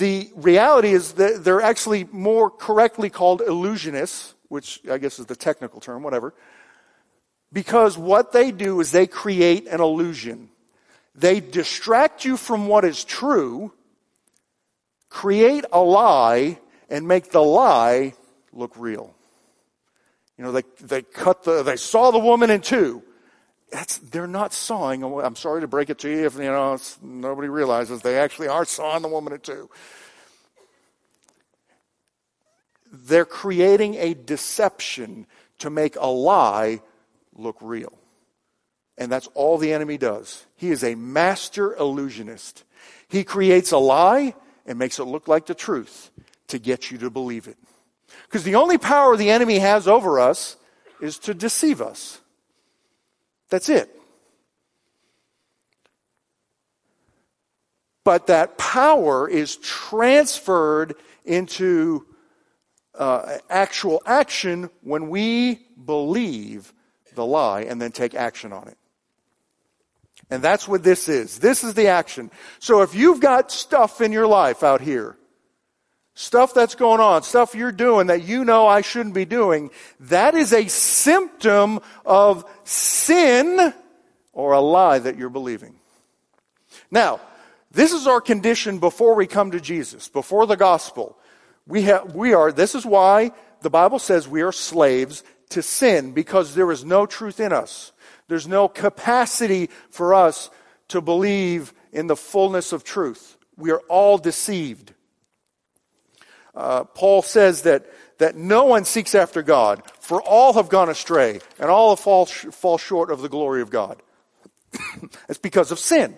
the 0.00 0.30
reality 0.36 0.92
is 0.92 1.12
that 1.14 1.44
they're 1.44 1.60
actually 1.60 2.04
more 2.12 2.48
correctly 2.48 3.10
called 3.10 3.40
illusionists, 3.40 4.34
which 4.48 4.80
I 4.90 4.98
guess 4.98 5.18
is 5.18 5.26
the 5.26 5.36
technical 5.36 5.80
term, 5.80 6.02
whatever. 6.02 6.32
Because 7.52 7.98
what 7.98 8.32
they 8.32 8.52
do 8.52 8.80
is 8.80 8.92
they 8.92 9.08
create 9.08 9.66
an 9.66 9.80
illusion. 9.80 10.50
They 11.16 11.40
distract 11.40 12.24
you 12.24 12.36
from 12.36 12.68
what 12.68 12.84
is 12.84 13.04
true, 13.04 13.72
create 15.10 15.66
a 15.72 15.80
lie, 15.80 16.58
and 16.88 17.06
make 17.06 17.30
the 17.30 17.42
lie 17.42 18.14
look 18.52 18.72
real. 18.76 19.14
You 20.38 20.44
know, 20.44 20.52
they, 20.52 20.62
they 20.80 21.02
cut 21.02 21.44
the, 21.44 21.62
they 21.62 21.76
saw 21.76 22.10
the 22.10 22.18
woman 22.18 22.48
in 22.48 22.62
two. 22.62 23.02
That's, 23.70 23.98
they're 23.98 24.26
not 24.26 24.52
sawing. 24.52 25.04
I'm 25.04 25.36
sorry 25.36 25.60
to 25.60 25.68
break 25.68 25.90
it 25.90 25.98
to 25.98 26.08
you 26.08 26.24
if, 26.24 26.34
you 26.34 26.44
know, 26.44 26.78
nobody 27.02 27.48
realizes 27.48 28.00
they 28.00 28.18
actually 28.18 28.48
are 28.48 28.64
sawing 28.64 29.02
the 29.02 29.08
woman 29.08 29.34
in 29.34 29.40
two. 29.40 29.68
They're 32.90 33.24
creating 33.24 33.94
a 33.96 34.14
deception 34.14 35.26
to 35.58 35.70
make 35.70 35.96
a 35.96 36.08
lie 36.08 36.80
look 37.34 37.58
real. 37.60 37.92
And 38.98 39.12
that's 39.12 39.28
all 39.34 39.58
the 39.58 39.72
enemy 39.72 39.98
does. 39.98 40.46
He 40.56 40.70
is 40.70 40.82
a 40.82 40.94
master 40.94 41.74
illusionist. 41.76 42.64
He 43.08 43.22
creates 43.24 43.70
a 43.72 43.78
lie 43.78 44.34
and 44.70 44.78
makes 44.78 45.00
it 45.00 45.04
look 45.04 45.26
like 45.26 45.46
the 45.46 45.54
truth 45.54 46.12
to 46.46 46.56
get 46.60 46.92
you 46.92 46.98
to 46.98 47.10
believe 47.10 47.48
it. 47.48 47.58
Because 48.26 48.44
the 48.44 48.54
only 48.54 48.78
power 48.78 49.16
the 49.16 49.28
enemy 49.28 49.58
has 49.58 49.88
over 49.88 50.20
us 50.20 50.56
is 51.00 51.18
to 51.18 51.34
deceive 51.34 51.82
us. 51.82 52.20
That's 53.48 53.68
it. 53.68 53.90
But 58.04 58.28
that 58.28 58.58
power 58.58 59.28
is 59.28 59.56
transferred 59.56 60.94
into 61.24 62.06
uh, 62.94 63.38
actual 63.50 64.02
action 64.06 64.70
when 64.82 65.10
we 65.10 65.66
believe 65.84 66.72
the 67.16 67.26
lie 67.26 67.62
and 67.62 67.82
then 67.82 67.90
take 67.90 68.14
action 68.14 68.52
on 68.52 68.68
it. 68.68 68.78
And 70.30 70.42
that's 70.42 70.68
what 70.68 70.84
this 70.84 71.08
is. 71.08 71.38
This 71.38 71.64
is 71.64 71.74
the 71.74 71.88
action. 71.88 72.30
So 72.60 72.82
if 72.82 72.94
you've 72.94 73.20
got 73.20 73.50
stuff 73.50 74.00
in 74.00 74.12
your 74.12 74.28
life 74.28 74.62
out 74.62 74.80
here, 74.80 75.16
stuff 76.14 76.54
that's 76.54 76.74
going 76.74 77.00
on, 77.00 77.22
stuff 77.22 77.54
you're 77.54 77.72
doing 77.72 78.08
that 78.08 78.22
you 78.22 78.44
know 78.44 78.66
I 78.66 78.82
shouldn't 78.82 79.14
be 79.14 79.24
doing, 79.24 79.70
that 80.00 80.34
is 80.34 80.52
a 80.52 80.68
symptom 80.68 81.80
of 82.04 82.44
sin 82.64 83.74
or 84.32 84.52
a 84.52 84.60
lie 84.60 85.00
that 85.00 85.16
you're 85.16 85.30
believing. 85.30 85.74
Now, 86.90 87.20
this 87.72 87.92
is 87.92 88.06
our 88.06 88.20
condition 88.20 88.78
before 88.78 89.14
we 89.14 89.26
come 89.26 89.52
to 89.52 89.60
Jesus, 89.60 90.08
before 90.08 90.46
the 90.46 90.56
gospel. 90.56 91.16
We 91.66 91.82
have, 91.82 92.14
we 92.14 92.34
are, 92.34 92.52
this 92.52 92.74
is 92.74 92.84
why 92.84 93.32
the 93.62 93.70
Bible 93.70 93.98
says 93.98 94.28
we 94.28 94.42
are 94.42 94.52
slaves 94.52 95.22
to 95.50 95.62
sin 95.62 96.12
because 96.12 96.54
there 96.54 96.70
is 96.70 96.84
no 96.84 97.06
truth 97.06 97.40
in 97.40 97.52
us. 97.52 97.92
There's 98.28 98.48
no 98.48 98.68
capacity 98.68 99.70
for 99.90 100.14
us 100.14 100.50
to 100.88 101.00
believe 101.00 101.72
in 101.92 102.06
the 102.06 102.16
fullness 102.16 102.72
of 102.72 102.84
truth. 102.84 103.36
We 103.56 103.70
are 103.70 103.82
all 103.88 104.18
deceived. 104.18 104.94
Uh, 106.54 106.84
Paul 106.84 107.22
says 107.22 107.62
that, 107.62 107.86
that 108.18 108.36
no 108.36 108.64
one 108.64 108.84
seeks 108.84 109.14
after 109.14 109.42
God, 109.42 109.82
for 110.00 110.22
all 110.22 110.54
have 110.54 110.68
gone 110.68 110.88
astray, 110.88 111.40
and 111.58 111.70
all 111.70 111.90
have 111.90 112.00
fall, 112.00 112.26
fall 112.26 112.78
short 112.78 113.10
of 113.10 113.22
the 113.22 113.28
glory 113.28 113.62
of 113.62 113.70
God. 113.70 114.02
it's 115.28 115.38
because 115.38 115.70
of 115.70 115.78
sin. 115.78 116.16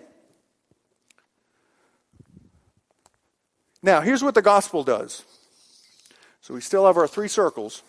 Now, 3.81 4.01
here's 4.01 4.23
what 4.23 4.33
the 4.35 4.41
gospel 4.41 4.83
does. 4.83 5.23
So 6.41 6.53
we 6.53 6.61
still 6.61 6.85
have 6.85 6.97
our 6.97 7.07
three 7.07 7.27
circles 7.27 7.83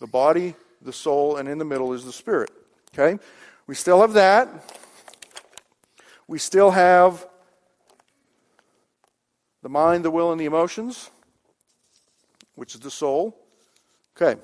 the 0.00 0.06
body, 0.06 0.54
the 0.82 0.92
soul, 0.92 1.36
and 1.36 1.48
in 1.48 1.58
the 1.58 1.64
middle 1.64 1.92
is 1.92 2.04
the 2.04 2.12
spirit. 2.12 2.50
Okay? 2.94 3.22
We 3.66 3.74
still 3.74 4.00
have 4.00 4.14
that. 4.14 4.48
We 6.26 6.38
still 6.38 6.70
have 6.70 7.26
the 9.62 9.68
mind, 9.68 10.04
the 10.04 10.10
will, 10.10 10.30
and 10.30 10.40
the 10.40 10.44
emotions, 10.44 11.10
which 12.54 12.74
is 12.74 12.80
the 12.80 12.90
soul. 12.90 13.36
Okay. 14.16 14.40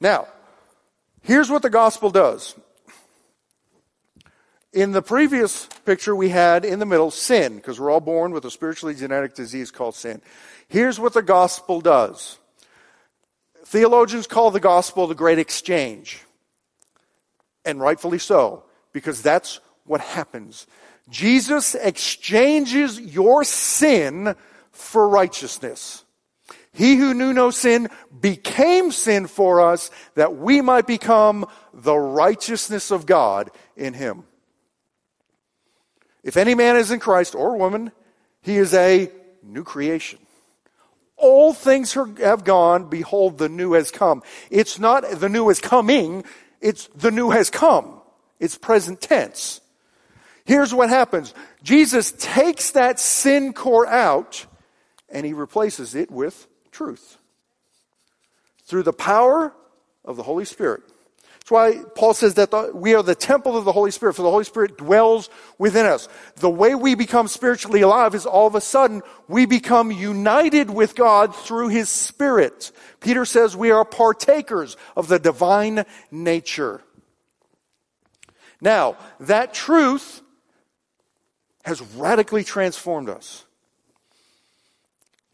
Now, 0.00 0.28
here's 1.22 1.50
what 1.50 1.62
the 1.62 1.70
gospel 1.70 2.10
does. 2.10 2.54
In 4.72 4.92
the 4.92 5.00
previous 5.00 5.66
picture, 5.86 6.14
we 6.14 6.28
had 6.28 6.64
in 6.64 6.78
the 6.78 6.86
middle 6.86 7.10
sin, 7.10 7.56
because 7.56 7.80
we're 7.80 7.90
all 7.90 8.00
born 8.00 8.32
with 8.32 8.44
a 8.44 8.50
spiritually 8.50 8.94
genetic 8.94 9.34
disease 9.34 9.70
called 9.70 9.94
sin. 9.94 10.20
Here's 10.68 11.00
what 11.00 11.14
the 11.14 11.22
gospel 11.22 11.80
does 11.80 12.38
Theologians 13.66 14.28
call 14.28 14.52
the 14.52 14.60
gospel 14.60 15.08
the 15.08 15.16
great 15.16 15.40
exchange. 15.40 16.22
And 17.64 17.80
rightfully 17.80 18.20
so, 18.20 18.62
because 18.92 19.22
that's 19.22 19.58
what 19.84 20.00
happens. 20.00 20.68
Jesus 21.08 21.74
exchanges 21.74 23.00
your 23.00 23.42
sin 23.42 24.36
for 24.70 25.08
righteousness. 25.08 26.04
He 26.72 26.94
who 26.94 27.12
knew 27.12 27.32
no 27.32 27.50
sin 27.50 27.88
became 28.20 28.92
sin 28.92 29.26
for 29.26 29.60
us 29.60 29.90
that 30.14 30.36
we 30.36 30.60
might 30.60 30.86
become 30.86 31.44
the 31.74 31.96
righteousness 31.96 32.92
of 32.92 33.04
God 33.04 33.50
in 33.76 33.94
him. 33.94 34.22
If 36.22 36.36
any 36.36 36.54
man 36.54 36.76
is 36.76 36.92
in 36.92 37.00
Christ 37.00 37.34
or 37.34 37.56
woman, 37.56 37.90
he 38.42 38.58
is 38.58 38.74
a 38.74 39.10
new 39.42 39.64
creation. 39.64 40.20
All 41.16 41.52
things 41.52 41.94
have 41.94 42.44
gone. 42.44 42.88
Behold, 42.88 43.38
the 43.38 43.48
new 43.48 43.72
has 43.72 43.90
come. 43.90 44.22
It's 44.50 44.78
not 44.78 45.04
the 45.10 45.28
new 45.28 45.48
is 45.48 45.60
coming. 45.60 46.24
It's 46.60 46.88
the 46.94 47.10
new 47.10 47.30
has 47.30 47.50
come. 47.50 48.00
It's 48.38 48.56
present 48.58 49.00
tense. 49.00 49.60
Here's 50.44 50.72
what 50.72 50.90
happens. 50.90 51.34
Jesus 51.62 52.12
takes 52.12 52.72
that 52.72 53.00
sin 53.00 53.52
core 53.52 53.86
out 53.86 54.46
and 55.08 55.24
he 55.24 55.32
replaces 55.32 55.94
it 55.94 56.10
with 56.10 56.46
truth. 56.70 57.18
Through 58.64 58.84
the 58.84 58.92
power 58.92 59.52
of 60.04 60.16
the 60.16 60.22
Holy 60.22 60.44
Spirit. 60.44 60.82
That's 61.46 61.52
why 61.52 61.84
Paul 61.94 62.12
says 62.12 62.34
that 62.34 62.74
we 62.74 62.96
are 62.96 63.04
the 63.04 63.14
temple 63.14 63.56
of 63.56 63.64
the 63.64 63.70
Holy 63.70 63.92
Spirit, 63.92 64.14
for 64.14 64.22
the 64.22 64.30
Holy 64.32 64.42
Spirit 64.42 64.76
dwells 64.76 65.30
within 65.58 65.86
us. 65.86 66.08
The 66.34 66.50
way 66.50 66.74
we 66.74 66.96
become 66.96 67.28
spiritually 67.28 67.82
alive 67.82 68.16
is 68.16 68.26
all 68.26 68.48
of 68.48 68.56
a 68.56 68.60
sudden 68.60 69.00
we 69.28 69.46
become 69.46 69.92
united 69.92 70.70
with 70.70 70.96
God 70.96 71.36
through 71.36 71.68
His 71.68 71.88
Spirit. 71.88 72.72
Peter 72.98 73.24
says 73.24 73.56
we 73.56 73.70
are 73.70 73.84
partakers 73.84 74.76
of 74.96 75.06
the 75.06 75.20
divine 75.20 75.84
nature. 76.10 76.82
Now, 78.60 78.96
that 79.20 79.54
truth 79.54 80.22
has 81.64 81.80
radically 81.80 82.42
transformed 82.42 83.08
us. 83.08 83.45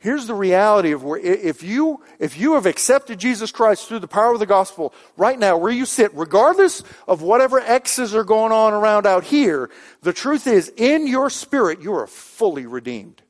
Here's 0.02 0.26
the 0.26 0.34
reality 0.34 0.90
of 0.90 1.04
where, 1.04 1.20
if 1.20 1.62
you, 1.62 2.02
if 2.18 2.36
you 2.36 2.54
have 2.54 2.66
accepted 2.66 3.20
Jesus 3.20 3.52
Christ 3.52 3.86
through 3.86 4.00
the 4.00 4.08
power 4.08 4.32
of 4.32 4.40
the 4.40 4.46
gospel, 4.46 4.92
right 5.16 5.38
now, 5.38 5.56
where 5.56 5.70
you 5.70 5.86
sit, 5.86 6.12
regardless 6.12 6.82
of 7.06 7.22
whatever 7.22 7.60
X's 7.60 8.12
are 8.12 8.24
going 8.24 8.50
on 8.50 8.72
around 8.72 9.06
out 9.06 9.22
here, 9.22 9.70
the 10.00 10.12
truth 10.12 10.48
is, 10.48 10.72
in 10.76 11.06
your 11.06 11.30
spirit, 11.30 11.82
you 11.82 11.94
are 11.94 12.08
fully 12.08 12.66
redeemed. 12.66 13.22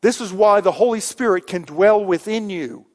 This 0.00 0.22
is 0.22 0.32
why 0.32 0.62
the 0.62 0.72
Holy 0.72 1.00
Spirit 1.00 1.46
can 1.46 1.64
dwell 1.64 2.02
within 2.02 2.48
you. 2.48 2.86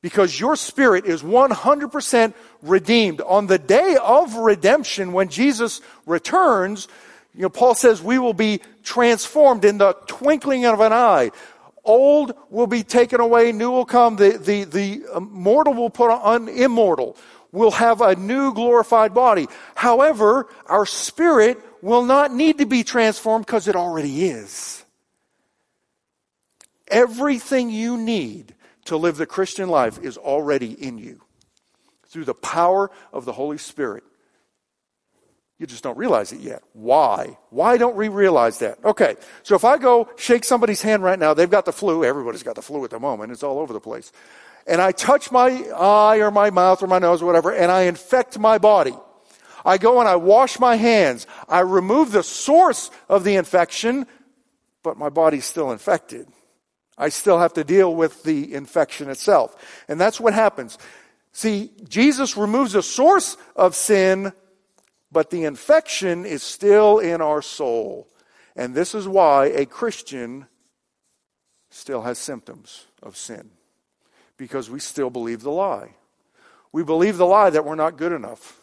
Because 0.00 0.38
your 0.38 0.54
spirit 0.54 1.06
is 1.06 1.20
100% 1.20 2.34
redeemed. 2.62 3.22
On 3.22 3.48
the 3.48 3.58
day 3.58 3.96
of 4.00 4.36
redemption, 4.36 5.14
when 5.14 5.30
Jesus 5.30 5.80
returns, 6.06 6.86
you 7.34 7.42
know, 7.42 7.48
Paul 7.48 7.74
says 7.74 8.00
we 8.00 8.20
will 8.20 8.34
be 8.34 8.60
transformed 8.84 9.64
in 9.64 9.78
the 9.78 9.94
twinkling 10.06 10.64
of 10.66 10.78
an 10.78 10.92
eye. 10.92 11.32
Old 11.84 12.34
will 12.50 12.66
be 12.66 12.82
taken 12.82 13.20
away, 13.20 13.52
new 13.52 13.70
will 13.70 13.84
come. 13.84 14.16
The, 14.16 14.38
the, 14.38 14.64
the 14.64 15.04
uh, 15.12 15.20
mortal 15.20 15.74
will 15.74 15.90
put 15.90 16.10
on 16.10 16.48
immortal. 16.48 17.16
We'll 17.52 17.72
have 17.72 18.00
a 18.00 18.16
new 18.16 18.52
glorified 18.52 19.14
body. 19.14 19.46
However, 19.74 20.48
our 20.66 20.86
spirit 20.86 21.58
will 21.82 22.04
not 22.04 22.32
need 22.32 22.58
to 22.58 22.66
be 22.66 22.82
transformed 22.82 23.46
because 23.46 23.68
it 23.68 23.76
already 23.76 24.26
is. 24.26 24.84
Everything 26.88 27.70
you 27.70 27.96
need 27.96 28.54
to 28.86 28.96
live 28.96 29.16
the 29.16 29.26
Christian 29.26 29.68
life 29.68 29.98
is 30.02 30.16
already 30.16 30.72
in 30.72 30.98
you 30.98 31.20
through 32.06 32.24
the 32.24 32.34
power 32.34 32.90
of 33.12 33.24
the 33.24 33.32
Holy 33.32 33.58
Spirit. 33.58 34.04
You 35.58 35.66
just 35.66 35.84
don't 35.84 35.96
realize 35.96 36.32
it 36.32 36.40
yet. 36.40 36.62
Why? 36.72 37.38
Why 37.50 37.76
don't 37.76 37.94
we 37.94 38.08
realize 38.08 38.58
that? 38.58 38.84
Okay, 38.84 39.16
so 39.44 39.54
if 39.54 39.64
I 39.64 39.78
go 39.78 40.08
shake 40.16 40.44
somebody's 40.44 40.82
hand 40.82 41.02
right 41.04 41.18
now, 41.18 41.32
they've 41.32 41.48
got 41.50 41.64
the 41.64 41.72
flu. 41.72 42.04
Everybody's 42.04 42.42
got 42.42 42.56
the 42.56 42.62
flu 42.62 42.84
at 42.84 42.90
the 42.90 42.98
moment. 42.98 43.30
It's 43.30 43.44
all 43.44 43.60
over 43.60 43.72
the 43.72 43.80
place. 43.80 44.10
And 44.66 44.80
I 44.80 44.92
touch 44.92 45.30
my 45.30 45.50
eye 45.76 46.16
or 46.16 46.30
my 46.30 46.50
mouth 46.50 46.82
or 46.82 46.86
my 46.86 46.98
nose 46.98 47.22
or 47.22 47.26
whatever, 47.26 47.52
and 47.52 47.70
I 47.70 47.82
infect 47.82 48.38
my 48.38 48.58
body. 48.58 48.94
I 49.64 49.78
go 49.78 50.00
and 50.00 50.08
I 50.08 50.16
wash 50.16 50.58
my 50.58 50.76
hands. 50.76 51.26
I 51.48 51.60
remove 51.60 52.12
the 52.12 52.22
source 52.22 52.90
of 53.08 53.24
the 53.24 53.36
infection, 53.36 54.06
but 54.82 54.98
my 54.98 55.08
body's 55.08 55.44
still 55.44 55.70
infected. 55.70 56.28
I 56.98 57.08
still 57.08 57.38
have 57.38 57.54
to 57.54 57.64
deal 57.64 57.94
with 57.94 58.22
the 58.24 58.54
infection 58.54 59.08
itself. 59.08 59.84
And 59.88 60.00
that's 60.00 60.20
what 60.20 60.34
happens. 60.34 60.78
See, 61.32 61.70
Jesus 61.88 62.36
removes 62.36 62.72
the 62.72 62.82
source 62.82 63.36
of 63.56 63.74
sin 63.74 64.32
but 65.14 65.30
the 65.30 65.44
infection 65.44 66.26
is 66.26 66.42
still 66.42 66.98
in 66.98 67.22
our 67.22 67.40
soul. 67.40 68.08
And 68.56 68.74
this 68.74 68.94
is 68.94 69.08
why 69.08 69.46
a 69.46 69.64
Christian 69.64 70.46
still 71.70 72.02
has 72.02 72.18
symptoms 72.18 72.86
of 73.02 73.16
sin. 73.16 73.50
Because 74.36 74.68
we 74.68 74.80
still 74.80 75.10
believe 75.10 75.42
the 75.42 75.50
lie. 75.50 75.94
We 76.72 76.82
believe 76.82 77.16
the 77.16 77.26
lie 77.26 77.50
that 77.50 77.64
we're 77.64 77.76
not 77.76 77.96
good 77.96 78.10
enough. 78.10 78.58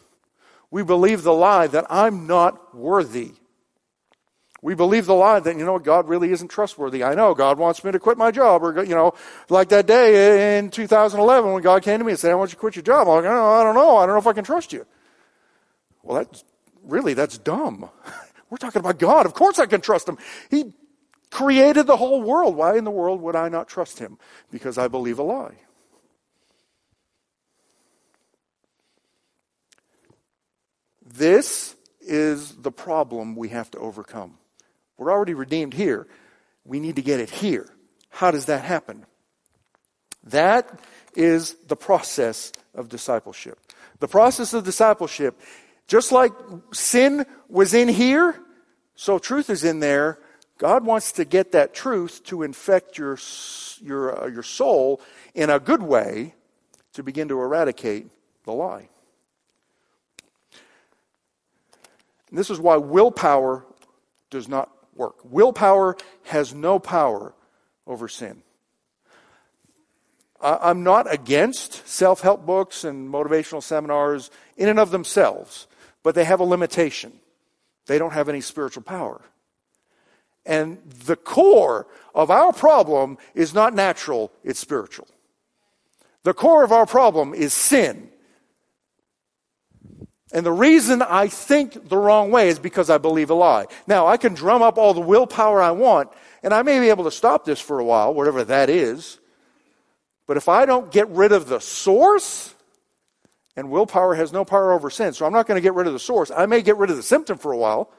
We 0.70 0.82
believe 0.82 1.22
the 1.22 1.32
lie 1.32 1.66
that 1.68 1.86
I'm 1.88 2.26
not 2.26 2.76
worthy. 2.76 3.32
We 4.60 4.74
believe 4.74 5.06
the 5.06 5.14
lie 5.14 5.40
that, 5.40 5.56
you 5.56 5.64
know, 5.64 5.78
God 5.78 6.06
really 6.06 6.30
isn't 6.32 6.48
trustworthy. 6.48 7.02
I 7.02 7.14
know 7.14 7.34
God 7.34 7.58
wants 7.58 7.82
me 7.82 7.92
to 7.92 7.98
quit 7.98 8.18
my 8.18 8.30
job. 8.30 8.62
Or, 8.62 8.84
you 8.84 8.94
know, 8.94 9.14
like 9.48 9.70
that 9.70 9.86
day 9.86 10.58
in 10.58 10.70
2011 10.70 11.52
when 11.52 11.62
God 11.62 11.82
came 11.82 11.98
to 11.98 12.04
me 12.04 12.12
and 12.12 12.18
said, 12.18 12.30
I 12.30 12.34
want 12.34 12.50
you 12.50 12.56
to 12.56 12.60
quit 12.60 12.76
your 12.76 12.82
job. 12.82 13.08
I'm 13.08 13.16
like, 13.16 13.24
I 13.24 13.64
don't 13.64 13.74
know. 13.74 13.96
I 13.96 14.06
don't 14.06 14.14
know 14.14 14.20
if 14.20 14.26
I 14.26 14.34
can 14.34 14.44
trust 14.44 14.74
you. 14.74 14.86
Well, 16.02 16.18
that's 16.18 16.44
really, 16.82 17.14
that's 17.14 17.38
dumb. 17.38 17.88
We're 18.50 18.58
talking 18.58 18.80
about 18.80 18.98
God. 18.98 19.26
Of 19.26 19.34
course 19.34 19.58
I 19.58 19.66
can 19.66 19.80
trust 19.80 20.08
him. 20.08 20.18
He 20.50 20.74
created 21.30 21.86
the 21.86 21.96
whole 21.96 22.22
world. 22.22 22.54
Why 22.56 22.76
in 22.76 22.84
the 22.84 22.90
world 22.90 23.22
would 23.22 23.36
I 23.36 23.48
not 23.48 23.68
trust 23.68 23.98
him? 23.98 24.18
Because 24.50 24.78
I 24.78 24.88
believe 24.88 25.18
a 25.18 25.22
lie. 25.22 25.56
This 31.04 31.74
is 32.00 32.56
the 32.56 32.72
problem 32.72 33.36
we 33.36 33.50
have 33.50 33.70
to 33.72 33.78
overcome. 33.78 34.38
We're 34.96 35.12
already 35.12 35.34
redeemed 35.34 35.74
here. 35.74 36.06
We 36.64 36.80
need 36.80 36.96
to 36.96 37.02
get 37.02 37.20
it 37.20 37.30
here. 37.30 37.68
How 38.08 38.30
does 38.30 38.46
that 38.46 38.64
happen? 38.64 39.06
That 40.24 40.80
is 41.14 41.54
the 41.66 41.76
process 41.76 42.52
of 42.74 42.88
discipleship. 42.88 43.58
The 43.98 44.08
process 44.08 44.54
of 44.54 44.64
discipleship 44.64 45.40
Just 45.92 46.10
like 46.10 46.32
sin 46.72 47.26
was 47.50 47.74
in 47.74 47.86
here, 47.86 48.40
so 48.94 49.18
truth 49.18 49.50
is 49.50 49.62
in 49.62 49.80
there. 49.80 50.18
God 50.56 50.86
wants 50.86 51.12
to 51.12 51.26
get 51.26 51.52
that 51.52 51.74
truth 51.74 52.24
to 52.24 52.44
infect 52.44 52.96
your, 52.96 53.18
your, 53.78 54.24
uh, 54.24 54.26
your 54.28 54.42
soul 54.42 55.02
in 55.34 55.50
a 55.50 55.60
good 55.60 55.82
way 55.82 56.34
to 56.94 57.02
begin 57.02 57.28
to 57.28 57.38
eradicate 57.38 58.06
the 58.44 58.52
lie. 58.52 58.88
And 62.30 62.38
this 62.38 62.48
is 62.48 62.58
why 62.58 62.78
willpower 62.78 63.66
does 64.30 64.48
not 64.48 64.70
work. 64.94 65.16
Willpower 65.24 65.98
has 66.22 66.54
no 66.54 66.78
power 66.78 67.34
over 67.86 68.08
sin. 68.08 68.42
I'm 70.40 70.84
not 70.84 71.12
against 71.12 71.86
self 71.86 72.22
help 72.22 72.46
books 72.46 72.82
and 72.82 73.12
motivational 73.12 73.62
seminars 73.62 74.30
in 74.56 74.70
and 74.70 74.78
of 74.78 74.90
themselves, 74.90 75.66
but 76.02 76.14
they 76.14 76.24
have 76.24 76.40
a 76.40 76.44
limitation. 76.44 77.12
They 77.86 77.98
don't 77.98 78.12
have 78.12 78.28
any 78.28 78.40
spiritual 78.40 78.82
power. 78.82 79.20
And 80.44 80.78
the 81.06 81.16
core 81.16 81.86
of 82.14 82.30
our 82.30 82.52
problem 82.52 83.18
is 83.34 83.54
not 83.54 83.74
natural, 83.74 84.32
it's 84.42 84.60
spiritual. 84.60 85.08
The 86.24 86.34
core 86.34 86.64
of 86.64 86.72
our 86.72 86.86
problem 86.86 87.34
is 87.34 87.52
sin. 87.52 88.08
And 90.32 90.46
the 90.46 90.52
reason 90.52 91.02
I 91.02 91.28
think 91.28 91.88
the 91.88 91.98
wrong 91.98 92.30
way 92.30 92.48
is 92.48 92.58
because 92.58 92.88
I 92.88 92.98
believe 92.98 93.30
a 93.30 93.34
lie. 93.34 93.66
Now, 93.86 94.06
I 94.06 94.16
can 94.16 94.34
drum 94.34 94.62
up 94.62 94.78
all 94.78 94.94
the 94.94 95.00
willpower 95.00 95.60
I 95.60 95.72
want, 95.72 96.10
and 96.42 96.54
I 96.54 96.62
may 96.62 96.80
be 96.80 96.88
able 96.88 97.04
to 97.04 97.10
stop 97.10 97.44
this 97.44 97.60
for 97.60 97.78
a 97.78 97.84
while, 97.84 98.14
whatever 98.14 98.42
that 98.44 98.70
is. 98.70 99.18
But 100.26 100.38
if 100.38 100.48
I 100.48 100.64
don't 100.64 100.90
get 100.90 101.08
rid 101.10 101.32
of 101.32 101.48
the 101.48 101.60
source, 101.60 102.54
and 103.56 103.70
willpower 103.70 104.14
has 104.14 104.32
no 104.32 104.44
power 104.44 104.72
over 104.72 104.90
sin, 104.90 105.12
so 105.12 105.26
I'm 105.26 105.32
not 105.32 105.46
going 105.46 105.56
to 105.56 105.62
get 105.62 105.74
rid 105.74 105.86
of 105.86 105.92
the 105.92 105.98
source. 105.98 106.30
I 106.30 106.46
may 106.46 106.62
get 106.62 106.76
rid 106.76 106.90
of 106.90 106.96
the 106.96 107.02
symptom 107.02 107.38
for 107.38 107.52
a 107.52 107.56
while, 107.56 107.92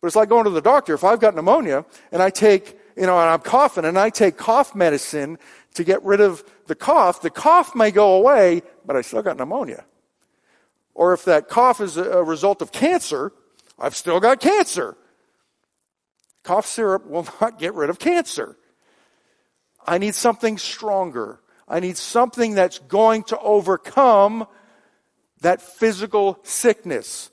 but 0.00 0.06
it's 0.06 0.16
like 0.16 0.28
going 0.28 0.44
to 0.44 0.50
the 0.50 0.60
doctor. 0.60 0.94
If 0.94 1.04
I've 1.04 1.20
got 1.20 1.34
pneumonia 1.34 1.84
and 2.10 2.22
I 2.22 2.30
take, 2.30 2.78
you 2.96 3.06
know, 3.06 3.18
and 3.18 3.28
I'm 3.28 3.40
coughing 3.40 3.84
and 3.84 3.98
I 3.98 4.10
take 4.10 4.36
cough 4.36 4.74
medicine 4.74 5.38
to 5.74 5.84
get 5.84 6.02
rid 6.02 6.20
of 6.20 6.42
the 6.66 6.74
cough, 6.74 7.22
the 7.22 7.30
cough 7.30 7.74
may 7.74 7.90
go 7.90 8.14
away, 8.14 8.62
but 8.84 8.96
I 8.96 9.02
still 9.02 9.22
got 9.22 9.36
pneumonia. 9.36 9.84
Or 10.94 11.12
if 11.12 11.24
that 11.26 11.48
cough 11.48 11.80
is 11.80 11.96
a 11.96 12.22
result 12.22 12.60
of 12.60 12.72
cancer, 12.72 13.32
I've 13.78 13.94
still 13.94 14.20
got 14.20 14.40
cancer. 14.40 14.96
Cough 16.42 16.66
syrup 16.66 17.06
will 17.06 17.28
not 17.40 17.58
get 17.58 17.74
rid 17.74 17.90
of 17.90 17.98
cancer. 17.98 18.56
I 19.86 19.98
need 19.98 20.14
something 20.14 20.58
stronger. 20.58 21.40
I 21.68 21.80
need 21.80 21.96
something 21.96 22.54
that's 22.54 22.80
going 22.80 23.22
to 23.24 23.38
overcome 23.38 24.46
that 25.40 25.62
physical 25.62 26.38
sickness. 26.42 27.30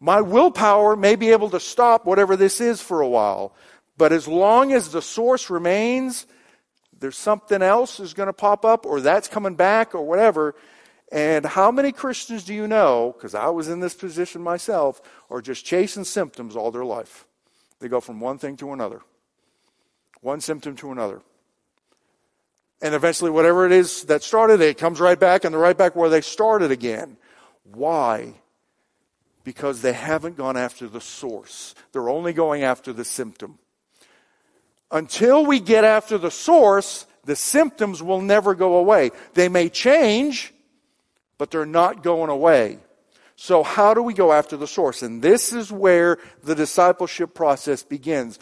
My 0.00 0.20
willpower 0.20 0.96
may 0.96 1.16
be 1.16 1.30
able 1.30 1.50
to 1.50 1.60
stop 1.60 2.04
whatever 2.04 2.36
this 2.36 2.60
is 2.60 2.82
for 2.82 3.00
a 3.00 3.08
while, 3.08 3.54
but 3.96 4.12
as 4.12 4.28
long 4.28 4.72
as 4.72 4.90
the 4.90 5.00
source 5.00 5.48
remains, 5.48 6.26
there's 6.98 7.16
something 7.16 7.62
else 7.62 8.00
is 8.00 8.14
going 8.14 8.28
to 8.28 8.32
pop 8.32 8.64
up 8.64 8.86
or 8.86 9.00
that's 9.00 9.28
coming 9.28 9.54
back 9.54 9.94
or 9.94 10.02
whatever. 10.02 10.54
And 11.12 11.46
how 11.46 11.70
many 11.70 11.92
Christians 11.92 12.44
do 12.44 12.52
you 12.52 12.66
know, 12.66 13.14
because 13.16 13.34
I 13.34 13.48
was 13.48 13.68
in 13.68 13.80
this 13.80 13.94
position 13.94 14.42
myself, 14.42 15.00
are 15.30 15.40
just 15.40 15.64
chasing 15.64 16.04
symptoms 16.04 16.56
all 16.56 16.70
their 16.70 16.84
life? 16.84 17.26
They 17.78 17.88
go 17.88 18.00
from 18.00 18.20
one 18.20 18.38
thing 18.38 18.56
to 18.58 18.72
another, 18.72 19.02
one 20.20 20.40
symptom 20.40 20.76
to 20.76 20.90
another. 20.90 21.22
And 22.82 22.94
eventually, 22.94 23.30
whatever 23.30 23.64
it 23.64 23.72
is 23.72 24.04
that 24.04 24.22
started, 24.22 24.60
it 24.60 24.76
comes 24.76 25.00
right 25.00 25.18
back 25.18 25.44
and 25.44 25.54
they're 25.54 25.60
right 25.60 25.76
back 25.76 25.96
where 25.96 26.10
they 26.10 26.20
started 26.20 26.70
again. 26.70 27.16
Why? 27.72 28.34
Because 29.44 29.82
they 29.82 29.92
haven't 29.92 30.36
gone 30.36 30.56
after 30.56 30.88
the 30.88 31.00
source. 31.00 31.74
They're 31.92 32.08
only 32.08 32.32
going 32.32 32.62
after 32.62 32.92
the 32.92 33.04
symptom. 33.04 33.58
Until 34.90 35.44
we 35.44 35.60
get 35.60 35.84
after 35.84 36.18
the 36.18 36.30
source, 36.30 37.06
the 37.24 37.36
symptoms 37.36 38.02
will 38.02 38.20
never 38.20 38.54
go 38.54 38.76
away. 38.76 39.10
They 39.34 39.48
may 39.48 39.68
change, 39.68 40.54
but 41.38 41.50
they're 41.50 41.66
not 41.66 42.02
going 42.02 42.30
away. 42.30 42.78
So 43.38 43.62
how 43.62 43.92
do 43.92 44.02
we 44.02 44.14
go 44.14 44.32
after 44.32 44.56
the 44.56 44.66
source? 44.66 45.02
And 45.02 45.20
this 45.20 45.52
is 45.52 45.70
where 45.70 46.16
the 46.42 46.54
discipleship 46.54 47.34
process 47.34 47.82
begins. 47.82 48.38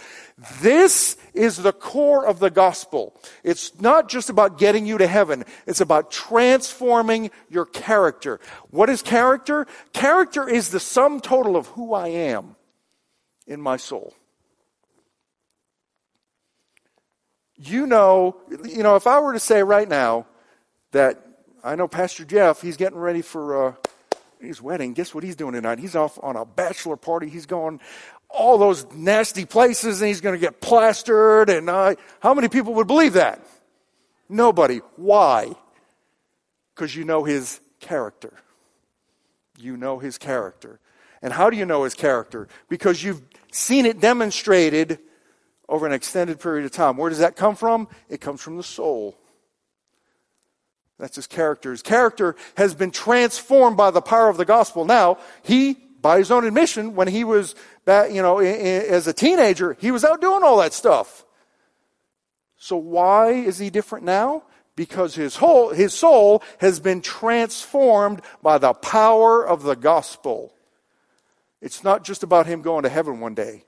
This 0.60 1.16
is 1.34 1.56
the 1.56 1.72
core 1.72 2.24
of 2.24 2.38
the 2.38 2.48
gospel. 2.48 3.20
It's 3.42 3.78
not 3.80 4.08
just 4.08 4.30
about 4.30 4.56
getting 4.56 4.86
you 4.86 4.96
to 4.98 5.08
heaven. 5.08 5.44
It's 5.66 5.80
about 5.80 6.12
transforming 6.12 7.32
your 7.50 7.66
character. 7.66 8.38
What 8.70 8.88
is 8.88 9.02
character? 9.02 9.66
Character 9.92 10.48
is 10.48 10.70
the 10.70 10.80
sum 10.80 11.20
total 11.20 11.56
of 11.56 11.66
who 11.68 11.92
I 11.92 12.08
am 12.08 12.54
in 13.48 13.60
my 13.60 13.76
soul. 13.76 14.14
You 17.56 17.88
know, 17.88 18.36
you 18.64 18.84
know, 18.84 18.94
if 18.94 19.08
I 19.08 19.18
were 19.18 19.32
to 19.32 19.40
say 19.40 19.64
right 19.64 19.88
now 19.88 20.26
that 20.92 21.20
I 21.64 21.74
know 21.74 21.88
Pastor 21.88 22.24
Jeff, 22.24 22.60
he's 22.60 22.76
getting 22.76 22.98
ready 22.98 23.22
for, 23.22 23.68
uh, 23.68 23.74
his 24.44 24.62
wedding. 24.62 24.94
Guess 24.94 25.14
what 25.14 25.24
he's 25.24 25.36
doing 25.36 25.54
tonight? 25.54 25.78
He's 25.78 25.96
off 25.96 26.18
on 26.22 26.36
a 26.36 26.44
bachelor 26.44 26.96
party. 26.96 27.28
He's 27.28 27.46
going 27.46 27.80
all 28.28 28.58
those 28.58 28.86
nasty 28.92 29.44
places 29.44 30.00
and 30.00 30.08
he's 30.08 30.20
going 30.20 30.34
to 30.34 30.40
get 30.40 30.60
plastered. 30.60 31.50
And 31.50 31.70
uh, 31.70 31.94
how 32.20 32.34
many 32.34 32.48
people 32.48 32.74
would 32.74 32.86
believe 32.86 33.14
that? 33.14 33.44
Nobody. 34.28 34.78
Why? 34.96 35.52
Because 36.74 36.94
you 36.94 37.04
know 37.04 37.24
his 37.24 37.60
character. 37.80 38.32
You 39.58 39.76
know 39.76 39.98
his 39.98 40.18
character. 40.18 40.80
And 41.22 41.32
how 41.32 41.48
do 41.48 41.56
you 41.56 41.64
know 41.64 41.84
his 41.84 41.94
character? 41.94 42.48
Because 42.68 43.02
you've 43.02 43.22
seen 43.52 43.86
it 43.86 44.00
demonstrated 44.00 44.98
over 45.68 45.86
an 45.86 45.92
extended 45.92 46.40
period 46.40 46.64
of 46.66 46.72
time. 46.72 46.96
Where 46.96 47.08
does 47.08 47.20
that 47.20 47.36
come 47.36 47.54
from? 47.56 47.88
It 48.08 48.20
comes 48.20 48.42
from 48.42 48.56
the 48.56 48.62
soul. 48.62 49.16
That's 51.04 51.16
his 51.16 51.26
character. 51.26 51.70
His 51.70 51.82
character 51.82 52.34
has 52.56 52.74
been 52.74 52.90
transformed 52.90 53.76
by 53.76 53.90
the 53.90 54.00
power 54.00 54.30
of 54.30 54.38
the 54.38 54.46
gospel. 54.46 54.86
Now, 54.86 55.18
he, 55.42 55.74
by 56.00 56.16
his 56.16 56.30
own 56.30 56.46
admission, 56.46 56.94
when 56.94 57.08
he 57.08 57.24
was, 57.24 57.54
back, 57.84 58.10
you 58.10 58.22
know, 58.22 58.38
as 58.38 59.06
a 59.06 59.12
teenager, 59.12 59.76
he 59.78 59.90
was 59.90 60.02
out 60.02 60.22
doing 60.22 60.42
all 60.42 60.56
that 60.60 60.72
stuff. 60.72 61.26
So 62.56 62.78
why 62.78 63.32
is 63.32 63.58
he 63.58 63.68
different 63.68 64.06
now? 64.06 64.44
Because 64.76 65.14
his 65.14 65.36
whole, 65.36 65.74
his 65.74 65.92
soul 65.92 66.42
has 66.56 66.80
been 66.80 67.02
transformed 67.02 68.22
by 68.42 68.56
the 68.56 68.72
power 68.72 69.46
of 69.46 69.62
the 69.62 69.76
gospel. 69.76 70.54
It's 71.60 71.84
not 71.84 72.02
just 72.02 72.22
about 72.22 72.46
him 72.46 72.62
going 72.62 72.84
to 72.84 72.88
heaven 72.88 73.20
one 73.20 73.34
day. 73.34 73.64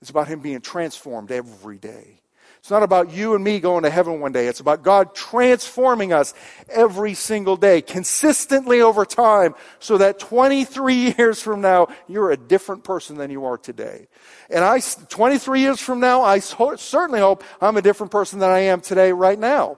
It's 0.00 0.08
about 0.08 0.28
him 0.28 0.40
being 0.40 0.62
transformed 0.62 1.30
every 1.30 1.76
day. 1.76 2.22
It's 2.64 2.70
not 2.70 2.82
about 2.82 3.12
you 3.12 3.34
and 3.34 3.44
me 3.44 3.60
going 3.60 3.82
to 3.82 3.90
heaven 3.90 4.20
one 4.20 4.32
day. 4.32 4.46
It's 4.46 4.60
about 4.60 4.82
God 4.82 5.14
transforming 5.14 6.14
us 6.14 6.32
every 6.70 7.12
single 7.12 7.58
day, 7.58 7.82
consistently 7.82 8.80
over 8.80 9.04
time, 9.04 9.54
so 9.80 9.98
that 9.98 10.18
23 10.18 11.14
years 11.18 11.42
from 11.42 11.60
now, 11.60 11.88
you're 12.08 12.30
a 12.30 12.38
different 12.38 12.82
person 12.82 13.18
than 13.18 13.30
you 13.30 13.44
are 13.44 13.58
today. 13.58 14.06
And 14.48 14.64
I, 14.64 14.80
23 14.80 15.60
years 15.60 15.78
from 15.78 16.00
now, 16.00 16.22
I 16.22 16.38
certainly 16.38 17.20
hope 17.20 17.44
I'm 17.60 17.76
a 17.76 17.82
different 17.82 18.10
person 18.10 18.38
than 18.38 18.48
I 18.48 18.60
am 18.60 18.80
today, 18.80 19.12
right 19.12 19.38
now. 19.38 19.76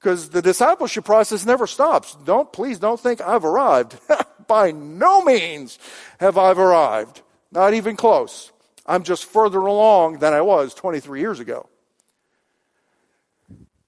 Because 0.00 0.30
the 0.30 0.40
discipleship 0.40 1.04
process 1.04 1.44
never 1.44 1.66
stops. 1.66 2.16
Don't, 2.24 2.50
please 2.50 2.78
don't 2.78 2.98
think 2.98 3.20
I've 3.20 3.44
arrived. 3.44 3.98
By 4.46 4.70
no 4.70 5.20
means 5.20 5.78
have 6.18 6.38
I 6.38 6.52
arrived. 6.52 7.20
Not 7.50 7.74
even 7.74 7.94
close. 7.94 8.52
I'm 8.86 9.02
just 9.02 9.26
further 9.26 9.58
along 9.58 10.20
than 10.20 10.32
I 10.32 10.40
was 10.40 10.72
23 10.72 11.20
years 11.20 11.38
ago. 11.38 11.68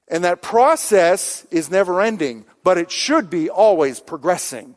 And 0.08 0.24
that 0.24 0.42
process 0.42 1.46
is 1.50 1.70
never 1.70 2.00
ending, 2.02 2.44
but 2.62 2.78
it 2.78 2.90
should 2.90 3.30
be 3.30 3.48
always 3.48 4.00
progressing. 4.00 4.76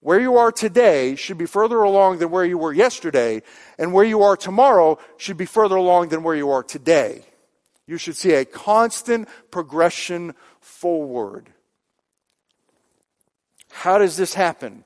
Where 0.00 0.20
you 0.20 0.36
are 0.36 0.52
today 0.52 1.16
should 1.16 1.38
be 1.38 1.46
further 1.46 1.82
along 1.82 2.18
than 2.18 2.30
where 2.30 2.44
you 2.44 2.58
were 2.58 2.72
yesterday, 2.72 3.42
and 3.78 3.92
where 3.92 4.04
you 4.04 4.22
are 4.22 4.36
tomorrow 4.36 4.98
should 5.16 5.36
be 5.36 5.46
further 5.46 5.76
along 5.76 6.08
than 6.08 6.22
where 6.22 6.36
you 6.36 6.50
are 6.50 6.62
today. 6.62 7.22
You 7.86 7.98
should 7.98 8.16
see 8.16 8.32
a 8.32 8.44
constant 8.44 9.28
progression 9.50 10.34
forward. 10.60 11.48
How 13.70 13.98
does 13.98 14.16
this 14.16 14.34
happen? 14.34 14.84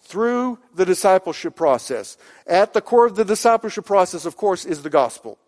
Through 0.00 0.58
the 0.74 0.84
discipleship 0.84 1.56
process. 1.56 2.18
At 2.46 2.72
the 2.72 2.80
core 2.80 3.06
of 3.06 3.16
the 3.16 3.24
discipleship 3.24 3.84
process, 3.84 4.26
of 4.26 4.36
course, 4.36 4.64
is 4.64 4.82
the 4.82 4.90
gospel. 4.90 5.38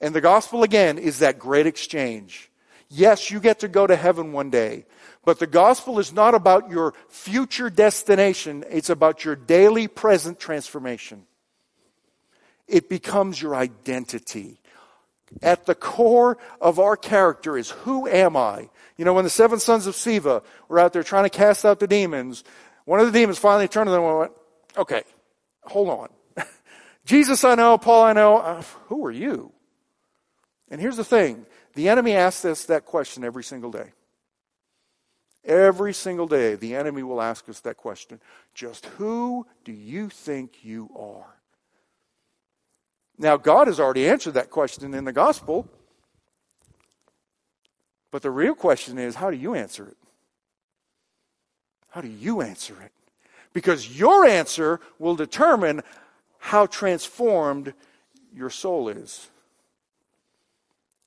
And 0.00 0.14
the 0.14 0.20
gospel, 0.20 0.62
again, 0.62 0.98
is 0.98 1.20
that 1.20 1.38
great 1.38 1.66
exchange. 1.66 2.50
Yes, 2.88 3.30
you 3.30 3.40
get 3.40 3.60
to 3.60 3.68
go 3.68 3.86
to 3.86 3.96
heaven 3.96 4.32
one 4.32 4.50
day, 4.50 4.86
but 5.24 5.38
the 5.38 5.46
gospel 5.46 5.98
is 5.98 6.12
not 6.12 6.34
about 6.34 6.70
your 6.70 6.94
future 7.08 7.70
destination, 7.70 8.64
it's 8.70 8.90
about 8.90 9.24
your 9.24 9.34
daily 9.34 9.88
present 9.88 10.38
transformation. 10.38 11.24
It 12.68 12.88
becomes 12.88 13.40
your 13.40 13.54
identity. 13.56 14.60
At 15.42 15.66
the 15.66 15.74
core 15.74 16.38
of 16.60 16.78
our 16.78 16.96
character 16.96 17.56
is 17.58 17.70
who 17.70 18.06
am 18.06 18.36
I? 18.36 18.68
You 18.96 19.04
know, 19.04 19.12
when 19.14 19.24
the 19.24 19.30
seven 19.30 19.58
sons 19.58 19.86
of 19.86 19.94
Sceva 19.94 20.44
were 20.68 20.78
out 20.78 20.92
there 20.92 21.02
trying 21.02 21.24
to 21.24 21.30
cast 21.30 21.64
out 21.64 21.80
the 21.80 21.88
demons, 21.88 22.44
One 22.84 23.00
of 23.00 23.06
the 23.06 23.18
demons 23.18 23.38
finally 23.38 23.66
turned 23.66 23.86
to 23.86 23.92
them 23.92 24.04
and 24.04 24.18
went, 24.18 24.32
okay, 24.76 25.02
hold 25.62 25.88
on. 25.88 26.08
Jesus 27.06 27.42
I 27.44 27.54
know, 27.54 27.78
Paul 27.78 28.04
I 28.04 28.12
know, 28.12 28.36
uh, 28.38 28.62
who 28.88 29.04
are 29.06 29.10
you? 29.10 29.53
And 30.74 30.80
here's 30.80 30.96
the 30.96 31.04
thing. 31.04 31.46
The 31.74 31.88
enemy 31.88 32.14
asks 32.14 32.44
us 32.44 32.64
that 32.64 32.84
question 32.84 33.22
every 33.22 33.44
single 33.44 33.70
day. 33.70 33.92
Every 35.44 35.94
single 35.94 36.26
day, 36.26 36.56
the 36.56 36.74
enemy 36.74 37.04
will 37.04 37.22
ask 37.22 37.48
us 37.48 37.60
that 37.60 37.76
question. 37.76 38.20
Just 38.54 38.86
who 38.86 39.46
do 39.64 39.70
you 39.70 40.08
think 40.08 40.64
you 40.64 40.90
are? 40.98 41.36
Now, 43.16 43.36
God 43.36 43.68
has 43.68 43.78
already 43.78 44.08
answered 44.08 44.34
that 44.34 44.50
question 44.50 44.94
in 44.94 45.04
the 45.04 45.12
gospel. 45.12 45.68
But 48.10 48.22
the 48.22 48.32
real 48.32 48.56
question 48.56 48.98
is 48.98 49.14
how 49.14 49.30
do 49.30 49.36
you 49.36 49.54
answer 49.54 49.86
it? 49.86 49.96
How 51.90 52.00
do 52.00 52.08
you 52.08 52.40
answer 52.40 52.74
it? 52.82 52.90
Because 53.52 53.96
your 53.96 54.26
answer 54.26 54.80
will 54.98 55.14
determine 55.14 55.82
how 56.40 56.66
transformed 56.66 57.74
your 58.34 58.50
soul 58.50 58.88
is. 58.88 59.30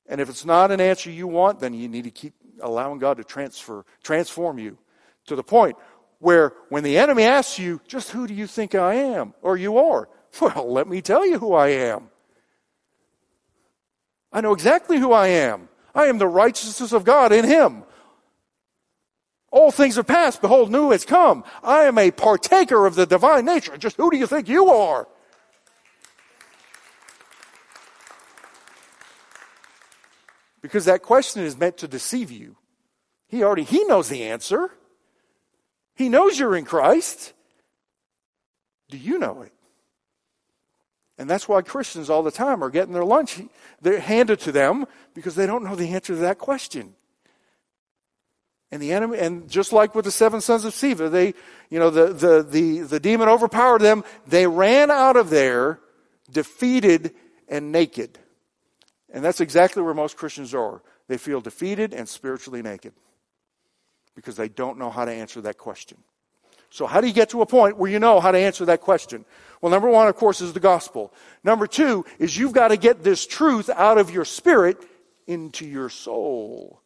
And 0.08 0.22
if 0.22 0.30
it's 0.30 0.46
not 0.46 0.72
an 0.72 0.80
answer 0.80 1.12
you 1.12 1.28
want, 1.28 1.60
then 1.60 1.74
you 1.74 1.88
need 1.88 2.06
to 2.06 2.12
keep 2.12 2.34
allowing 2.62 3.00
God 3.00 3.18
to 3.18 3.24
transfer, 3.24 3.86
transform 4.04 4.58
you 4.58 4.78
to 5.26 5.36
the 5.36 5.44
point 5.44 5.76
where 6.20 6.54
when 6.70 6.84
the 6.84 6.98
enemy 6.98 7.24
asks 7.24 7.60
you, 7.60 7.82
just 7.88 8.12
who 8.12 8.28
do 8.28 8.34
you 8.34 8.48
think 8.48 8.74
I 8.74 8.96
am 8.96 9.34
or 9.42 9.58
you 9.58 9.78
are? 9.78 10.10
Well, 10.40 10.72
let 10.72 10.88
me 10.88 11.02
tell 11.02 11.26
you 11.26 11.40
who 11.40 11.54
I 11.54 11.70
am. 11.70 12.10
I 14.32 14.42
know 14.42 14.54
exactly 14.54 15.00
who 15.00 15.12
I 15.12 15.28
am. 15.28 15.70
I 15.96 16.08
am 16.08 16.20
the 16.20 16.28
righteousness 16.28 16.92
of 16.92 17.06
God 17.06 17.32
in 17.32 17.46
Him. 17.46 17.84
All 19.50 19.72
things 19.72 19.98
are 19.98 20.04
past. 20.04 20.42
Behold, 20.42 20.70
new 20.70 20.92
has 20.92 21.06
come. 21.06 21.44
I 21.64 21.84
am 21.84 21.98
a 21.98 22.12
partaker 22.12 22.86
of 22.86 22.94
the 22.94 23.08
divine 23.08 23.46
nature. 23.46 23.78
Just 23.78 23.98
who 23.98 24.12
do 24.12 24.18
you 24.18 24.28
think 24.28 24.48
you 24.48 24.70
are? 24.70 25.08
Because 30.62 30.86
that 30.86 31.04
question 31.04 31.44
is 31.44 31.58
meant 31.58 31.78
to 31.78 31.88
deceive 31.88 32.32
you. 32.32 32.56
He 33.28 33.44
already, 33.44 33.64
he 33.64 33.84
knows 33.86 34.10
the 34.10 34.24
answer. 34.24 34.72
He 35.96 36.10
knows 36.10 36.40
you're 36.40 36.56
in 36.56 36.66
Christ. 36.66 37.34
Do 38.90 38.98
you 38.98 39.20
know 39.20 39.42
it? 39.42 39.54
And 41.18 41.30
that's 41.30 41.48
why 41.50 41.62
Christians 41.62 42.10
all 42.10 42.24
the 42.24 42.32
time 42.32 42.64
are 42.64 42.70
getting 42.70 42.94
their 42.94 43.04
lunch 43.04 43.42
they're 43.82 44.00
handed 44.00 44.40
to 44.42 44.52
them 44.52 44.86
because 45.14 45.36
they 45.36 45.48
don't 45.48 45.64
know 45.64 45.76
the 45.76 45.90
answer 45.90 46.14
to 46.14 46.22
that 46.22 46.38
question. 46.38 46.94
And 48.72 48.82
the 48.82 48.92
enemy, 48.92 49.18
and 49.18 49.50
just 49.50 49.72
like 49.72 49.96
with 49.96 50.06
the 50.06 50.12
seven 50.12 50.42
sons 50.42 50.66
of 50.66 50.74
Sceva, 50.74 51.10
they, 51.10 51.34
you 51.70 51.80
know, 51.80 51.90
the, 51.90 52.08
the, 52.14 52.44
the, 52.44 52.80
the 52.82 53.00
demon 53.00 53.30
overpowered 53.30 53.80
them. 53.80 54.04
They 54.28 54.46
ran 54.46 54.92
out 54.92 55.16
of 55.16 55.30
there 55.30 55.80
defeated 56.30 57.16
and 57.48 57.72
naked. 57.72 58.20
And 59.14 59.24
that's 59.24 59.42
exactly 59.42 59.82
where 59.82 59.94
most 59.94 60.18
Christians 60.18 60.54
are. 60.54 60.82
They 61.08 61.18
feel 61.18 61.42
defeated 61.42 61.94
and 61.94 62.08
spiritually 62.08 62.62
naked 62.62 62.94
because 64.16 64.36
they 64.36 64.50
don't 64.50 64.78
know 64.78 64.90
how 64.90 65.06
to 65.06 65.12
answer 65.12 65.42
that 65.42 65.58
question. 65.58 65.98
So, 66.70 66.86
how 66.86 67.00
do 67.00 67.08
you 67.08 67.14
get 67.14 67.30
to 67.30 67.42
a 67.42 67.46
point 67.46 67.78
where 67.78 67.90
you 67.90 68.00
know 68.00 68.20
how 68.20 68.32
to 68.32 68.38
answer 68.38 68.66
that 68.66 68.82
question? 68.82 69.24
Well, 69.62 69.72
number 69.72 69.90
one, 69.90 70.08
of 70.08 70.16
course, 70.16 70.42
is 70.42 70.52
the 70.52 70.60
gospel. 70.60 71.14
Number 71.44 71.66
two 71.66 72.06
is 72.20 72.38
you've 72.38 72.52
got 72.52 72.70
to 72.70 72.78
get 72.78 73.04
this 73.04 73.26
truth 73.26 73.70
out 73.70 73.98
of 73.98 74.12
your 74.12 74.26
spirit 74.26 74.84
into 75.28 75.66
your 75.66 75.90
soul. 75.90 76.82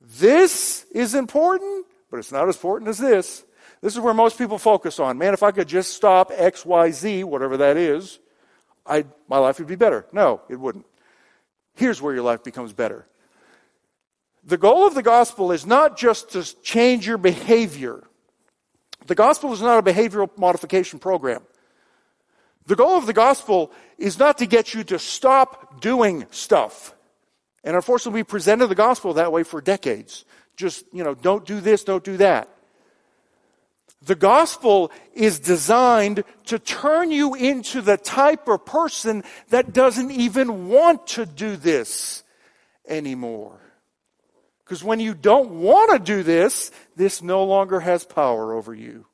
This 0.00 0.84
is 0.92 1.14
important, 1.14 1.86
but 2.10 2.18
it's 2.18 2.30
not 2.30 2.48
as 2.48 2.56
important 2.56 2.88
as 2.88 2.98
this. 2.98 3.44
This 3.80 3.94
is 3.94 4.00
where 4.00 4.14
most 4.14 4.38
people 4.38 4.58
focus 4.58 5.00
on. 5.00 5.18
Man, 5.18 5.34
if 5.34 5.42
I 5.42 5.50
could 5.50 5.68
just 5.68 5.92
stop 5.92 6.30
X, 6.32 6.64
Y, 6.64 6.90
Z, 6.90 7.24
whatever 7.24 7.56
that 7.58 7.76
is, 7.76 8.18
I, 8.86 9.04
my 9.28 9.38
life 9.38 9.58
would 9.58 9.68
be 9.68 9.76
better. 9.76 10.06
No, 10.12 10.42
it 10.48 10.58
wouldn't. 10.60 10.86
Here's 11.74 12.00
where 12.00 12.14
your 12.14 12.22
life 12.22 12.44
becomes 12.44 12.72
better. 12.72 13.06
The 14.44 14.58
goal 14.58 14.86
of 14.86 14.94
the 14.94 15.02
gospel 15.02 15.52
is 15.52 15.64
not 15.64 15.96
just 15.96 16.30
to 16.32 16.62
change 16.62 17.06
your 17.06 17.18
behavior. 17.18 18.04
The 19.06 19.14
gospel 19.14 19.52
is 19.52 19.62
not 19.62 19.78
a 19.78 19.82
behavioral 19.82 20.30
modification 20.36 20.98
program. 20.98 21.42
The 22.66 22.76
goal 22.76 22.96
of 22.96 23.06
the 23.06 23.12
gospel 23.12 23.72
is 23.98 24.18
not 24.18 24.38
to 24.38 24.46
get 24.46 24.74
you 24.74 24.84
to 24.84 24.98
stop 24.98 25.80
doing 25.80 26.26
stuff. 26.30 26.94
And 27.62 27.76
unfortunately, 27.76 28.20
we 28.20 28.24
presented 28.24 28.68
the 28.68 28.74
gospel 28.74 29.14
that 29.14 29.32
way 29.32 29.42
for 29.42 29.60
decades. 29.60 30.24
Just, 30.56 30.84
you 30.92 31.04
know, 31.04 31.14
don't 31.14 31.44
do 31.44 31.60
this, 31.60 31.84
don't 31.84 32.04
do 32.04 32.18
that. 32.18 32.48
The 34.04 34.14
gospel 34.14 34.92
is 35.14 35.38
designed 35.38 36.24
to 36.46 36.58
turn 36.58 37.10
you 37.10 37.34
into 37.34 37.80
the 37.80 37.96
type 37.96 38.48
of 38.48 38.66
person 38.66 39.24
that 39.48 39.72
doesn't 39.72 40.10
even 40.10 40.68
want 40.68 41.06
to 41.08 41.24
do 41.24 41.56
this 41.56 42.22
anymore. 42.86 43.60
Because 44.64 44.84
when 44.84 45.00
you 45.00 45.14
don't 45.14 45.60
want 45.60 45.92
to 45.92 45.98
do 45.98 46.22
this, 46.22 46.70
this 46.96 47.22
no 47.22 47.44
longer 47.44 47.80
has 47.80 48.04
power 48.04 48.54
over 48.54 48.74
you. 48.74 49.06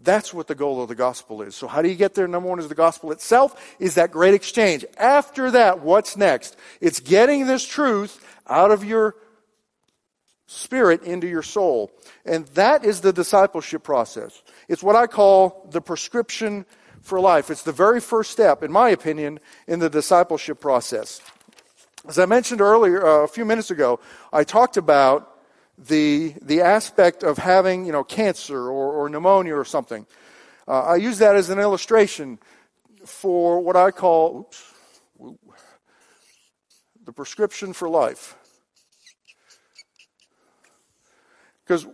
That's 0.00 0.34
what 0.34 0.48
the 0.48 0.54
goal 0.54 0.82
of 0.82 0.88
the 0.88 0.94
gospel 0.94 1.40
is. 1.42 1.54
So 1.54 1.66
how 1.66 1.80
do 1.80 1.88
you 1.88 1.94
get 1.94 2.14
there? 2.14 2.28
Number 2.28 2.48
one 2.48 2.58
is 2.58 2.68
the 2.68 2.74
gospel 2.74 3.10
itself 3.10 3.74
is 3.78 3.94
that 3.94 4.10
great 4.10 4.34
exchange. 4.34 4.84
After 4.98 5.50
that, 5.52 5.80
what's 5.80 6.16
next? 6.16 6.56
It's 6.80 7.00
getting 7.00 7.46
this 7.46 7.66
truth 7.66 8.22
out 8.46 8.70
of 8.70 8.84
your 8.84 9.16
spirit 10.54 11.02
into 11.02 11.26
your 11.26 11.42
soul. 11.42 11.90
And 12.24 12.46
that 12.48 12.84
is 12.84 13.00
the 13.00 13.12
discipleship 13.12 13.82
process. 13.82 14.42
It's 14.68 14.82
what 14.82 14.96
I 14.96 15.06
call 15.06 15.66
the 15.70 15.80
prescription 15.80 16.64
for 17.02 17.20
life. 17.20 17.50
It's 17.50 17.62
the 17.62 17.72
very 17.72 18.00
first 18.00 18.30
step, 18.30 18.62
in 18.62 18.72
my 18.72 18.88
opinion, 18.90 19.40
in 19.66 19.78
the 19.78 19.90
discipleship 19.90 20.60
process. 20.60 21.20
As 22.06 22.18
I 22.18 22.26
mentioned 22.26 22.60
earlier, 22.60 23.06
uh, 23.06 23.24
a 23.24 23.28
few 23.28 23.44
minutes 23.44 23.70
ago, 23.70 24.00
I 24.32 24.44
talked 24.44 24.76
about 24.76 25.38
the, 25.76 26.34
the 26.42 26.60
aspect 26.60 27.22
of 27.22 27.38
having, 27.38 27.84
you 27.84 27.92
know, 27.92 28.04
cancer 28.04 28.58
or, 28.58 28.92
or 28.92 29.08
pneumonia 29.08 29.54
or 29.54 29.64
something. 29.64 30.06
Uh, 30.66 30.82
I 30.82 30.96
use 30.96 31.18
that 31.18 31.34
as 31.34 31.50
an 31.50 31.58
illustration 31.58 32.38
for 33.04 33.60
what 33.60 33.76
I 33.76 33.90
call 33.90 34.40
oops, 34.40 34.62
the 37.04 37.12
prescription 37.12 37.72
for 37.72 37.88
life. 37.88 38.36
Because 41.64 41.86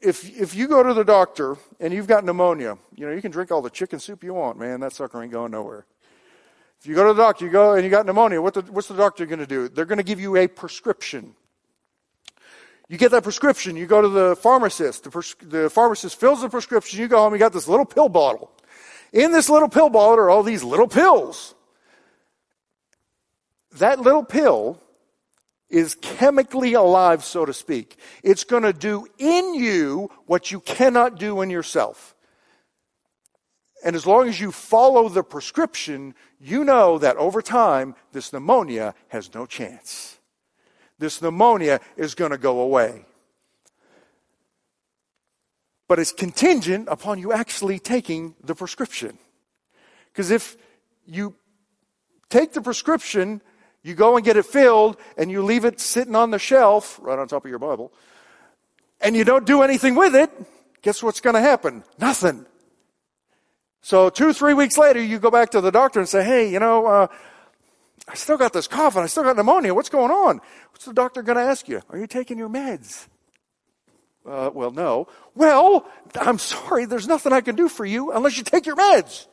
if, 0.00 0.38
if 0.38 0.54
you 0.54 0.68
go 0.68 0.82
to 0.82 0.92
the 0.92 1.04
doctor 1.04 1.56
and 1.80 1.92
you've 1.92 2.06
got 2.06 2.24
pneumonia, 2.24 2.76
you 2.94 3.06
know, 3.06 3.12
you 3.12 3.22
can 3.22 3.30
drink 3.30 3.50
all 3.50 3.62
the 3.62 3.70
chicken 3.70 3.98
soup 3.98 4.22
you 4.22 4.34
want, 4.34 4.58
man, 4.58 4.80
that 4.80 4.92
sucker 4.92 5.22
ain't 5.22 5.32
going 5.32 5.52
nowhere. 5.52 5.86
If 6.80 6.86
you 6.86 6.94
go 6.94 7.06
to 7.08 7.14
the 7.14 7.22
doctor, 7.22 7.46
you 7.46 7.50
go 7.50 7.72
and 7.74 7.84
you 7.84 7.90
got 7.90 8.04
pneumonia, 8.04 8.42
what 8.42 8.54
the, 8.54 8.60
what's 8.62 8.88
the 8.88 8.96
doctor 8.96 9.24
going 9.24 9.38
to 9.38 9.46
do? 9.46 9.68
They're 9.68 9.86
going 9.86 9.98
to 9.98 10.04
give 10.04 10.20
you 10.20 10.36
a 10.36 10.46
prescription. 10.46 11.34
You 12.88 12.98
get 12.98 13.12
that 13.12 13.22
prescription, 13.22 13.76
you 13.76 13.86
go 13.86 14.02
to 14.02 14.08
the 14.08 14.36
pharmacist, 14.36 15.04
the, 15.04 15.34
the 15.46 15.70
pharmacist 15.70 16.20
fills 16.20 16.42
the 16.42 16.50
prescription, 16.50 17.00
you 17.00 17.08
go 17.08 17.16
home, 17.16 17.32
you 17.32 17.38
got 17.38 17.54
this 17.54 17.66
little 17.66 17.86
pill 17.86 18.10
bottle. 18.10 18.50
In 19.14 19.32
this 19.32 19.48
little 19.48 19.70
pill 19.70 19.88
bottle 19.88 20.16
are 20.16 20.28
all 20.28 20.42
these 20.42 20.62
little 20.62 20.88
pills. 20.88 21.54
That 23.76 24.00
little 24.00 24.24
pill 24.24 24.78
is 25.74 25.96
chemically 25.96 26.74
alive, 26.74 27.24
so 27.24 27.44
to 27.44 27.52
speak. 27.52 27.96
It's 28.22 28.44
going 28.44 28.62
to 28.62 28.72
do 28.72 29.08
in 29.18 29.54
you 29.54 30.08
what 30.26 30.52
you 30.52 30.60
cannot 30.60 31.18
do 31.18 31.42
in 31.42 31.50
yourself. 31.50 32.14
And 33.84 33.96
as 33.96 34.06
long 34.06 34.28
as 34.28 34.40
you 34.40 34.52
follow 34.52 35.08
the 35.08 35.24
prescription, 35.24 36.14
you 36.38 36.62
know 36.62 36.98
that 36.98 37.16
over 37.16 37.42
time, 37.42 37.96
this 38.12 38.32
pneumonia 38.32 38.94
has 39.08 39.34
no 39.34 39.46
chance. 39.46 40.18
This 41.00 41.20
pneumonia 41.20 41.80
is 41.96 42.14
going 42.14 42.30
to 42.30 42.38
go 42.38 42.60
away. 42.60 43.04
But 45.88 45.98
it's 45.98 46.12
contingent 46.12 46.86
upon 46.88 47.18
you 47.18 47.32
actually 47.32 47.80
taking 47.80 48.36
the 48.44 48.54
prescription. 48.54 49.18
Because 50.12 50.30
if 50.30 50.56
you 51.04 51.34
take 52.30 52.52
the 52.52 52.62
prescription 52.62 53.42
you 53.84 53.94
go 53.94 54.16
and 54.16 54.24
get 54.24 54.36
it 54.36 54.46
filled 54.46 54.96
and 55.16 55.30
you 55.30 55.44
leave 55.44 55.64
it 55.64 55.78
sitting 55.78 56.16
on 56.16 56.32
the 56.32 56.38
shelf 56.38 56.98
right 57.02 57.18
on 57.18 57.28
top 57.28 57.44
of 57.44 57.50
your 57.50 57.60
Bible 57.60 57.92
and 59.00 59.14
you 59.14 59.24
don't 59.24 59.46
do 59.46 59.62
anything 59.62 59.94
with 59.94 60.16
it. 60.16 60.30
Guess 60.82 61.02
what's 61.02 61.20
going 61.20 61.34
to 61.34 61.40
happen? 61.40 61.84
Nothing. 61.98 62.46
So 63.82 64.08
two, 64.08 64.32
three 64.32 64.54
weeks 64.54 64.78
later, 64.78 65.02
you 65.02 65.18
go 65.18 65.30
back 65.30 65.50
to 65.50 65.60
the 65.60 65.70
doctor 65.70 66.00
and 66.00 66.08
say, 66.08 66.24
Hey, 66.24 66.50
you 66.50 66.58
know, 66.58 66.86
uh, 66.86 67.06
I 68.08 68.14
still 68.14 68.38
got 68.38 68.54
this 68.54 68.66
cough 68.66 68.96
and 68.96 69.04
I 69.04 69.06
still 69.06 69.22
got 69.22 69.36
pneumonia. 69.36 69.74
What's 69.74 69.90
going 69.90 70.10
on? 70.10 70.40
What's 70.72 70.86
the 70.86 70.94
doctor 70.94 71.22
going 71.22 71.36
to 71.36 71.44
ask 71.44 71.68
you? 71.68 71.82
Are 71.90 71.98
you 71.98 72.06
taking 72.06 72.38
your 72.38 72.48
meds? 72.48 73.06
Uh, 74.26 74.50
well, 74.54 74.70
no. 74.70 75.06
Well, 75.34 75.86
I'm 76.14 76.38
sorry. 76.38 76.86
There's 76.86 77.06
nothing 77.06 77.34
I 77.34 77.42
can 77.42 77.56
do 77.56 77.68
for 77.68 77.84
you 77.84 78.10
unless 78.12 78.38
you 78.38 78.44
take 78.44 78.64
your 78.64 78.76
meds. 78.76 79.26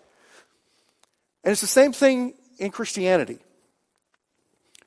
And 1.46 1.54
it's 1.54 1.62
the 1.62 1.68
same 1.68 1.94
thing 1.94 2.34
in 2.60 2.72
Christianity. 2.72 3.40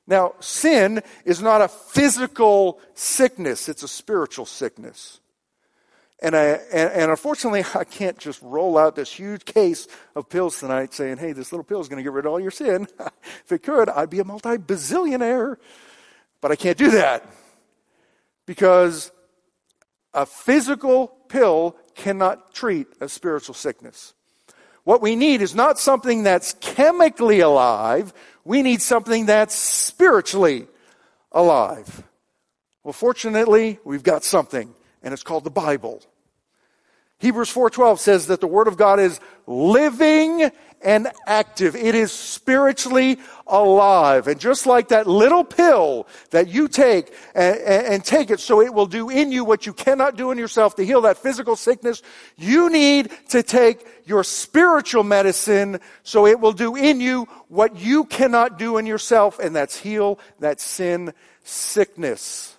Now, 0.07 0.33
sin 0.39 1.01
is 1.23 1.41
not 1.41 1.61
a 1.61 1.67
physical 1.67 2.79
sickness, 2.93 3.69
it's 3.69 3.83
a 3.83 3.87
spiritual 3.87 4.45
sickness. 4.45 5.19
And, 6.21 6.35
I, 6.35 6.43
and, 6.71 6.91
and, 6.91 7.11
unfortunately, 7.11 7.63
I 7.75 7.83
can't 7.83 8.17
just 8.17 8.41
roll 8.41 8.77
out 8.77 8.95
this 8.95 9.11
huge 9.11 9.45
case 9.45 9.87
of 10.15 10.29
pills 10.29 10.59
tonight 10.59 10.93
saying, 10.93 11.17
hey, 11.17 11.33
this 11.33 11.51
little 11.51 11.63
pill 11.63 11.81
is 11.81 11.87
going 11.87 11.97
to 11.97 12.03
get 12.03 12.13
rid 12.13 12.25
of 12.25 12.31
all 12.31 12.39
your 12.39 12.51
sin. 12.51 12.87
if 13.23 13.51
it 13.51 13.63
could, 13.63 13.89
I'd 13.89 14.09
be 14.09 14.19
a 14.19 14.23
multi 14.23 14.57
bazillionaire. 14.57 15.57
But 16.41 16.51
I 16.51 16.55
can't 16.55 16.77
do 16.77 16.91
that 16.91 17.27
because 18.45 19.11
a 20.13 20.25
physical 20.25 21.07
pill 21.27 21.75
cannot 21.95 22.53
treat 22.53 22.87
a 23.01 23.09
spiritual 23.09 23.55
sickness. 23.55 24.13
What 24.83 25.01
we 25.01 25.15
need 25.15 25.41
is 25.41 25.55
not 25.55 25.79
something 25.79 26.23
that's 26.23 26.53
chemically 26.61 27.39
alive. 27.39 28.13
We 28.45 28.61
need 28.61 28.81
something 28.81 29.25
that's 29.25 29.55
spiritually 29.55 30.67
alive. 31.31 32.03
Well, 32.83 32.93
fortunately, 32.93 33.79
we've 33.83 34.03
got 34.03 34.23
something, 34.23 34.73
and 35.01 35.13
it's 35.13 35.23
called 35.23 35.43
the 35.43 35.49
Bible. 35.49 36.03
Hebrews 37.19 37.49
4:12 37.49 37.99
says 37.99 38.27
that 38.27 38.41
the 38.41 38.47
word 38.47 38.67
of 38.67 38.77
God 38.77 38.99
is 38.99 39.19
living 39.47 40.51
and 40.85 41.11
active. 41.25 41.75
It 41.75 41.95
is 41.95 42.11
spiritually 42.11 43.17
alive. 43.47 44.27
And 44.27 44.39
just 44.39 44.67
like 44.67 44.89
that 44.89 45.07
little 45.07 45.43
pill 45.43 46.07
that 46.29 46.47
you 46.47 46.67
take 46.67 47.11
and, 47.33 47.57
and, 47.57 48.05
take 48.05 48.29
it 48.29 48.39
so 48.39 48.61
it 48.61 48.73
will 48.73 48.85
do 48.85 49.09
in 49.09 49.31
you 49.31 49.43
what 49.43 49.65
you 49.65 49.73
cannot 49.73 50.15
do 50.15 50.29
in 50.29 50.37
yourself 50.37 50.75
to 50.75 50.85
heal 50.85 51.01
that 51.01 51.17
physical 51.17 51.55
sickness, 51.55 52.03
you 52.37 52.69
need 52.69 53.09
to 53.29 53.41
take 53.41 53.85
your 54.05 54.23
spiritual 54.23 55.03
medicine 55.03 55.79
so 56.03 56.27
it 56.27 56.39
will 56.39 56.53
do 56.53 56.75
in 56.75 57.01
you 57.01 57.27
what 57.47 57.77
you 57.77 58.03
cannot 58.03 58.59
do 58.59 58.77
in 58.77 58.85
yourself, 58.85 59.39
and 59.39 59.55
that's 59.55 59.77
heal 59.77 60.19
that 60.39 60.59
sin 60.59 61.13
sickness. 61.43 62.55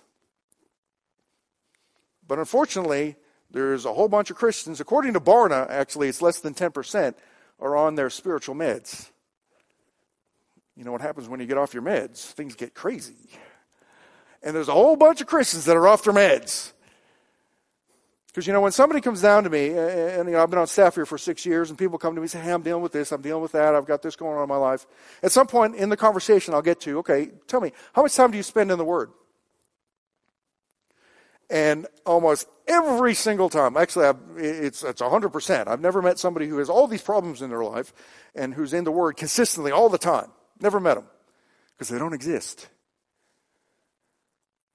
But 2.27 2.39
unfortunately, 2.39 3.15
there's 3.57 3.85
a 3.85 3.93
whole 3.93 4.07
bunch 4.07 4.29
of 4.29 4.37
Christians, 4.37 4.79
according 4.79 5.13
to 5.13 5.19
Barna, 5.19 5.67
actually, 5.67 6.09
it's 6.09 6.21
less 6.21 6.39
than 6.39 6.53
10%, 6.53 7.15
are 7.59 7.75
on 7.75 7.95
their 7.95 8.11
spiritual 8.11 8.53
meds. 8.53 9.09
You 10.75 10.83
know 10.83 10.91
what 10.91 11.01
happens 11.01 11.27
when 11.27 11.39
you 11.39 11.47
get 11.47 11.57
off 11.57 11.73
your 11.73 11.81
meds? 11.81 12.31
Things 12.33 12.55
get 12.55 12.75
crazy. 12.75 13.31
And 14.43 14.55
there's 14.55 14.67
a 14.67 14.73
whole 14.73 14.95
bunch 14.95 15.21
of 15.21 15.27
Christians 15.27 15.65
that 15.65 15.75
are 15.75 15.87
off 15.87 16.03
their 16.03 16.13
meds. 16.13 16.71
Because, 18.27 18.45
you 18.45 18.53
know, 18.53 18.61
when 18.61 18.71
somebody 18.71 19.01
comes 19.01 19.23
down 19.23 19.43
to 19.45 19.49
me, 19.49 19.69
and, 19.69 20.29
you 20.29 20.35
know, 20.35 20.43
I've 20.43 20.51
been 20.51 20.59
on 20.59 20.67
staff 20.67 20.93
here 20.93 21.07
for 21.07 21.17
six 21.17 21.43
years, 21.43 21.71
and 21.71 21.79
people 21.79 21.97
come 21.97 22.13
to 22.13 22.21
me 22.21 22.25
and 22.25 22.31
say, 22.31 22.39
hey, 22.39 22.53
I'm 22.53 22.61
dealing 22.61 22.83
with 22.83 22.91
this, 22.91 23.11
I'm 23.11 23.23
dealing 23.23 23.41
with 23.41 23.53
that, 23.53 23.73
I've 23.73 23.87
got 23.87 24.03
this 24.03 24.15
going 24.15 24.37
on 24.37 24.43
in 24.43 24.49
my 24.49 24.57
life. 24.57 24.85
At 25.23 25.31
some 25.31 25.47
point 25.47 25.75
in 25.75 25.89
the 25.89 25.97
conversation, 25.97 26.53
I'll 26.53 26.61
get 26.61 26.79
to, 26.81 26.99
okay, 26.99 27.31
tell 27.47 27.59
me, 27.59 27.71
how 27.93 28.03
much 28.03 28.13
time 28.13 28.29
do 28.29 28.37
you 28.37 28.43
spend 28.43 28.69
in 28.69 28.77
the 28.77 28.85
Word? 28.85 29.09
And 31.49 31.87
almost 32.05 32.47
every 32.67 33.13
single 33.13 33.49
time, 33.49 33.77
actually, 33.77 34.05
I've, 34.07 34.17
it's, 34.35 34.83
it's 34.83 35.01
100%. 35.01 35.67
I've 35.67 35.79
never 35.79 36.01
met 36.01 36.19
somebody 36.19 36.47
who 36.47 36.57
has 36.57 36.69
all 36.69 36.87
these 36.87 37.01
problems 37.01 37.41
in 37.41 37.49
their 37.49 37.63
life 37.63 37.93
and 38.35 38.53
who's 38.53 38.73
in 38.73 38.83
the 38.83 38.91
Word 38.91 39.15
consistently 39.15 39.71
all 39.71 39.89
the 39.89 39.97
time. 39.97 40.29
Never 40.59 40.79
met 40.79 40.95
them 40.95 41.05
because 41.71 41.89
they 41.89 41.97
don't 41.97 42.13
exist. 42.13 42.67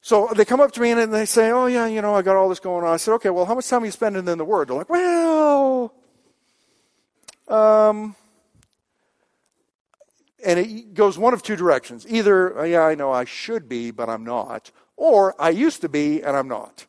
So 0.00 0.30
they 0.34 0.44
come 0.44 0.60
up 0.60 0.72
to 0.72 0.80
me 0.80 0.90
and 0.90 1.12
they 1.12 1.26
say, 1.26 1.50
Oh, 1.50 1.66
yeah, 1.66 1.86
you 1.86 2.02
know, 2.02 2.14
I 2.14 2.22
got 2.22 2.36
all 2.36 2.48
this 2.48 2.58
going 2.58 2.84
on. 2.84 2.92
I 2.92 2.96
said, 2.96 3.12
Okay, 3.14 3.30
well, 3.30 3.44
how 3.44 3.54
much 3.54 3.68
time 3.68 3.82
are 3.82 3.86
you 3.86 3.92
spending 3.92 4.26
in 4.26 4.38
the 4.38 4.44
Word? 4.44 4.68
They're 4.68 4.76
like, 4.76 4.90
Well, 4.90 5.94
um, 7.48 8.16
and 10.44 10.58
it 10.58 10.94
goes 10.94 11.18
one 11.18 11.34
of 11.34 11.42
two 11.42 11.54
directions. 11.54 12.06
Either, 12.08 12.66
yeah, 12.66 12.82
I 12.82 12.94
know 12.94 13.12
I 13.12 13.24
should 13.24 13.68
be, 13.68 13.90
but 13.90 14.08
I'm 14.08 14.24
not, 14.24 14.70
or 15.02 15.34
I 15.36 15.50
used 15.50 15.80
to 15.80 15.88
be 15.88 16.22
and 16.22 16.36
I'm 16.36 16.46
not. 16.46 16.86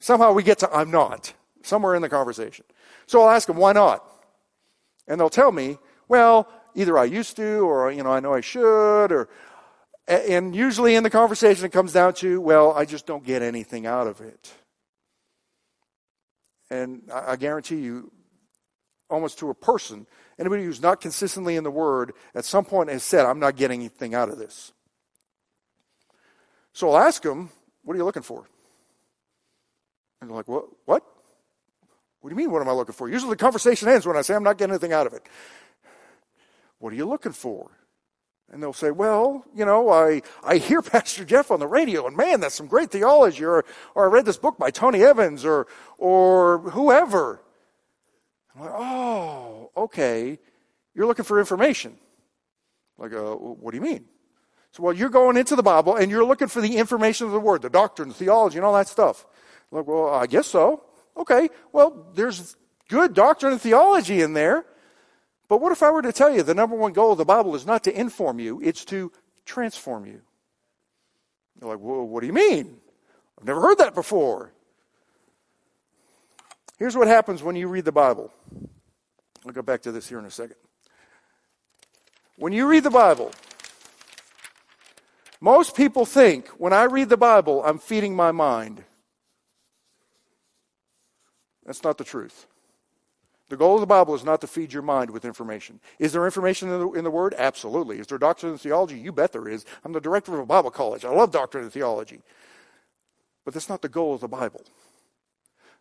Somehow 0.00 0.32
we 0.32 0.42
get 0.42 0.58
to 0.58 0.70
I'm 0.74 0.90
not 0.90 1.32
somewhere 1.62 1.94
in 1.94 2.02
the 2.02 2.08
conversation. 2.08 2.64
So 3.06 3.22
I'll 3.22 3.30
ask 3.30 3.46
them, 3.46 3.56
why 3.56 3.72
not? 3.72 4.04
And 5.06 5.20
they'll 5.20 5.30
tell 5.30 5.52
me, 5.52 5.78
well, 6.08 6.48
either 6.74 6.98
I 6.98 7.04
used 7.04 7.36
to 7.36 7.60
or, 7.60 7.92
you 7.92 8.02
know, 8.02 8.10
I 8.10 8.18
know 8.18 8.34
I 8.34 8.40
should 8.40 9.12
or, 9.12 9.28
and 10.08 10.54
usually 10.56 10.96
in 10.96 11.04
the 11.04 11.10
conversation 11.10 11.64
it 11.64 11.70
comes 11.70 11.92
down 11.92 12.14
to, 12.14 12.40
well, 12.40 12.72
I 12.72 12.84
just 12.84 13.06
don't 13.06 13.24
get 13.24 13.40
anything 13.40 13.86
out 13.86 14.08
of 14.08 14.20
it. 14.20 14.52
And 16.70 17.02
I 17.12 17.36
guarantee 17.36 17.80
you, 17.80 18.10
almost 19.08 19.38
to 19.38 19.50
a 19.50 19.54
person, 19.54 20.08
anybody 20.40 20.64
who's 20.64 20.82
not 20.82 21.00
consistently 21.00 21.54
in 21.54 21.62
the 21.62 21.70
Word 21.70 22.14
at 22.34 22.44
some 22.44 22.64
point 22.64 22.90
has 22.90 23.04
said, 23.04 23.26
I'm 23.26 23.38
not 23.38 23.54
getting 23.54 23.78
anything 23.78 24.14
out 24.14 24.28
of 24.28 24.38
this. 24.38 24.72
So 26.78 26.92
I'll 26.92 26.98
ask 27.08 27.20
them, 27.24 27.50
What 27.82 27.94
are 27.94 27.96
you 27.96 28.04
looking 28.04 28.22
for? 28.22 28.46
And 30.20 30.30
they're 30.30 30.36
like, 30.36 30.46
What? 30.46 30.66
What? 30.84 31.02
What 32.20 32.30
do 32.30 32.32
you 32.32 32.36
mean, 32.36 32.52
what 32.52 32.62
am 32.62 32.68
I 32.68 32.72
looking 32.72 32.94
for? 32.94 33.08
Usually 33.08 33.30
the 33.30 33.36
conversation 33.36 33.88
ends 33.88 34.06
when 34.06 34.16
I 34.16 34.22
say 34.22 34.36
I'm 34.36 34.44
not 34.44 34.58
getting 34.58 34.70
anything 34.70 34.92
out 34.92 35.04
of 35.04 35.12
it. 35.12 35.26
What 36.78 36.92
are 36.92 36.96
you 36.96 37.08
looking 37.08 37.32
for? 37.32 37.72
And 38.52 38.62
they'll 38.62 38.72
say, 38.72 38.92
Well, 38.92 39.44
you 39.56 39.64
know, 39.64 39.90
I, 39.90 40.22
I 40.44 40.58
hear 40.58 40.80
Pastor 40.94 41.24
Jeff 41.24 41.50
on 41.50 41.58
the 41.58 41.66
radio, 41.66 42.06
and 42.06 42.16
man, 42.16 42.38
that's 42.38 42.54
some 42.54 42.68
great 42.68 42.92
theology, 42.92 43.44
or, 43.44 43.64
or 43.96 44.08
I 44.08 44.12
read 44.12 44.24
this 44.24 44.38
book 44.38 44.56
by 44.56 44.70
Tony 44.70 45.02
Evans, 45.02 45.44
or, 45.44 45.66
or 45.96 46.60
whoever. 46.60 47.42
I'm 48.54 48.60
like, 48.60 48.72
Oh, 48.72 49.70
okay. 49.76 50.38
You're 50.94 51.06
looking 51.06 51.24
for 51.24 51.40
information. 51.40 51.96
Like, 52.96 53.12
uh, 53.12 53.34
what 53.34 53.72
do 53.72 53.78
you 53.78 53.82
mean? 53.82 54.04
So, 54.72 54.82
well, 54.82 54.92
you're 54.92 55.08
going 55.08 55.36
into 55.36 55.56
the 55.56 55.62
Bible 55.62 55.96
and 55.96 56.10
you're 56.10 56.24
looking 56.24 56.48
for 56.48 56.60
the 56.60 56.76
information 56.76 57.26
of 57.26 57.32
the 57.32 57.40
Word, 57.40 57.62
the 57.62 57.70
doctrine, 57.70 58.08
the 58.08 58.14
theology, 58.14 58.58
and 58.58 58.64
all 58.64 58.74
that 58.74 58.88
stuff. 58.88 59.26
Like, 59.70 59.86
well, 59.86 60.08
I 60.08 60.26
guess 60.26 60.46
so. 60.46 60.84
Okay, 61.16 61.48
well, 61.72 62.06
there's 62.14 62.56
good 62.88 63.14
doctrine 63.14 63.52
and 63.52 63.60
theology 63.60 64.22
in 64.22 64.34
there. 64.34 64.64
But 65.48 65.60
what 65.60 65.72
if 65.72 65.82
I 65.82 65.90
were 65.90 66.02
to 66.02 66.12
tell 66.12 66.32
you 66.32 66.42
the 66.42 66.54
number 66.54 66.76
one 66.76 66.92
goal 66.92 67.12
of 67.12 67.18
the 67.18 67.24
Bible 67.24 67.54
is 67.54 67.66
not 67.66 67.84
to 67.84 67.98
inform 67.98 68.38
you, 68.38 68.60
it's 68.62 68.84
to 68.86 69.10
transform 69.44 70.06
you? 70.06 70.20
You're 71.60 71.70
like, 71.70 71.80
well, 71.80 72.06
what 72.06 72.20
do 72.20 72.26
you 72.26 72.32
mean? 72.32 72.78
I've 73.38 73.46
never 73.46 73.60
heard 73.60 73.78
that 73.78 73.94
before. 73.94 74.52
Here's 76.78 76.96
what 76.96 77.08
happens 77.08 77.42
when 77.42 77.56
you 77.56 77.66
read 77.66 77.84
the 77.84 77.92
Bible. 77.92 78.32
I'll 79.44 79.52
go 79.52 79.62
back 79.62 79.82
to 79.82 79.92
this 79.92 80.08
here 80.08 80.18
in 80.18 80.24
a 80.24 80.30
second. 80.30 80.56
When 82.36 82.52
you 82.52 82.66
read 82.66 82.84
the 82.84 82.90
Bible, 82.90 83.32
most 85.40 85.76
people 85.76 86.04
think 86.04 86.48
when 86.58 86.72
I 86.72 86.84
read 86.84 87.08
the 87.08 87.16
Bible, 87.16 87.62
I'm 87.64 87.78
feeding 87.78 88.16
my 88.16 88.32
mind. 88.32 88.84
That's 91.64 91.84
not 91.84 91.98
the 91.98 92.04
truth. 92.04 92.46
The 93.48 93.56
goal 93.56 93.74
of 93.74 93.80
the 93.80 93.86
Bible 93.86 94.14
is 94.14 94.24
not 94.24 94.40
to 94.42 94.46
feed 94.46 94.72
your 94.72 94.82
mind 94.82 95.10
with 95.10 95.24
information. 95.24 95.80
Is 95.98 96.12
there 96.12 96.26
information 96.26 96.68
in 96.68 96.80
the, 96.80 96.90
in 96.92 97.04
the 97.04 97.10
Word? 97.10 97.34
Absolutely. 97.38 97.98
Is 97.98 98.06
there 98.06 98.18
doctrine 98.18 98.52
and 98.52 98.60
theology? 98.60 98.98
You 98.98 99.12
bet 99.12 99.32
there 99.32 99.48
is. 99.48 99.64
I'm 99.84 99.92
the 99.92 100.00
director 100.00 100.34
of 100.34 100.40
a 100.40 100.46
Bible 100.46 100.70
college. 100.70 101.04
I 101.04 101.10
love 101.10 101.30
doctrine 101.30 101.64
and 101.64 101.72
theology. 101.72 102.20
But 103.44 103.54
that's 103.54 103.68
not 103.68 103.80
the 103.80 103.88
goal 103.88 104.14
of 104.14 104.20
the 104.20 104.28
Bible. 104.28 104.62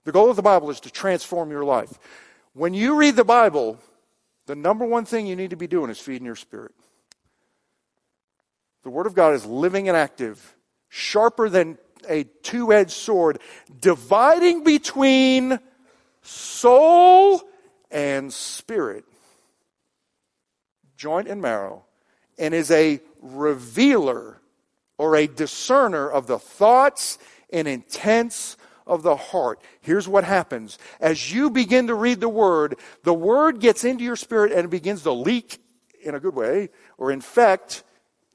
The 0.06 0.14
goal 0.14 0.30
of 0.30 0.38
the 0.38 0.42
Bible 0.42 0.70
is 0.70 0.80
to 0.82 0.90
transform 0.90 1.52
your 1.52 1.66
life. 1.66 2.00
When 2.54 2.74
you 2.74 2.96
read 2.96 3.18
the 3.18 3.26
Bible, 3.26 3.78
the 4.46 4.56
number 4.56 4.86
one 4.86 5.04
thing 5.04 5.28
you 5.28 5.36
need 5.36 5.50
to 5.50 5.58
be 5.58 5.68
doing 5.68 5.90
is 5.90 6.00
feeding 6.00 6.26
your 6.26 6.38
spirit. 6.38 6.74
The 8.88 8.92
Word 8.92 9.06
of 9.06 9.16
God 9.16 9.34
is 9.34 9.46
living 9.46 9.90
and 9.90 9.98
active, 9.98 10.56
sharper 10.88 11.50
than 11.50 11.78
a 12.08 12.24
two 12.24 12.72
edged 12.72 12.92
sword, 12.92 13.42
dividing 13.82 14.64
between 14.64 15.60
soul 16.22 17.42
and 17.92 18.32
spirit, 18.32 19.04
joint 20.96 21.28
and 21.28 21.42
marrow, 21.42 21.84
and 22.40 22.54
is 22.54 22.72
a 22.72 23.02
revealer 23.22 24.40
or 24.98 25.18
a 25.18 25.28
discerner 25.28 26.10
of 26.10 26.28
the 26.28 26.40
thoughts 26.40 27.18
and 27.52 27.68
intents 27.68 28.56
of 28.86 29.04
the 29.04 29.18
heart. 29.18 29.60
Here's 29.82 30.08
what 30.08 30.24
happens. 30.24 30.80
As 31.02 31.34
you 31.34 31.50
begin 31.50 31.88
to 31.88 31.94
read 31.94 32.22
the 32.22 32.30
Word, 32.30 32.78
the 33.04 33.14
Word 33.14 33.60
gets 33.60 33.84
into 33.84 34.06
your 34.06 34.16
spirit 34.16 34.54
and 34.54 34.64
it 34.64 34.70
begins 34.70 35.02
to 35.02 35.12
leak 35.12 35.58
in 36.02 36.16
a 36.16 36.22
good 36.22 36.36
way 36.36 36.70
or 36.98 37.12
infect 37.12 37.84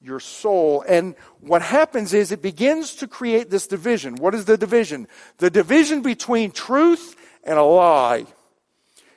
your 0.03 0.21
soul. 0.21 0.85
And 0.87 1.15
what 1.41 1.63
happens 1.63 2.13
is 2.13 2.33
it 2.33 2.43
begins 2.43 2.97
to 2.97 3.07
create 3.07 3.51
this 3.51 3.67
division. 3.67 4.17
What 4.17 4.35
is 4.35 4.45
the 4.45 4.59
division? 4.59 5.07
The 5.39 5.51
division 5.51 6.03
between 6.03 6.51
truth 6.51 7.17
and 7.45 7.59
a 7.59 7.63
lie. 7.63 8.27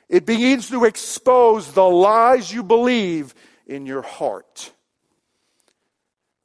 It 0.08 0.24
begins 0.24 0.68
to 0.70 0.84
expose 0.84 1.72
the 1.72 1.88
lies 1.88 2.52
you 2.52 2.62
believe 2.62 3.34
in 3.66 3.86
your 3.86 4.02
heart. 4.02 4.72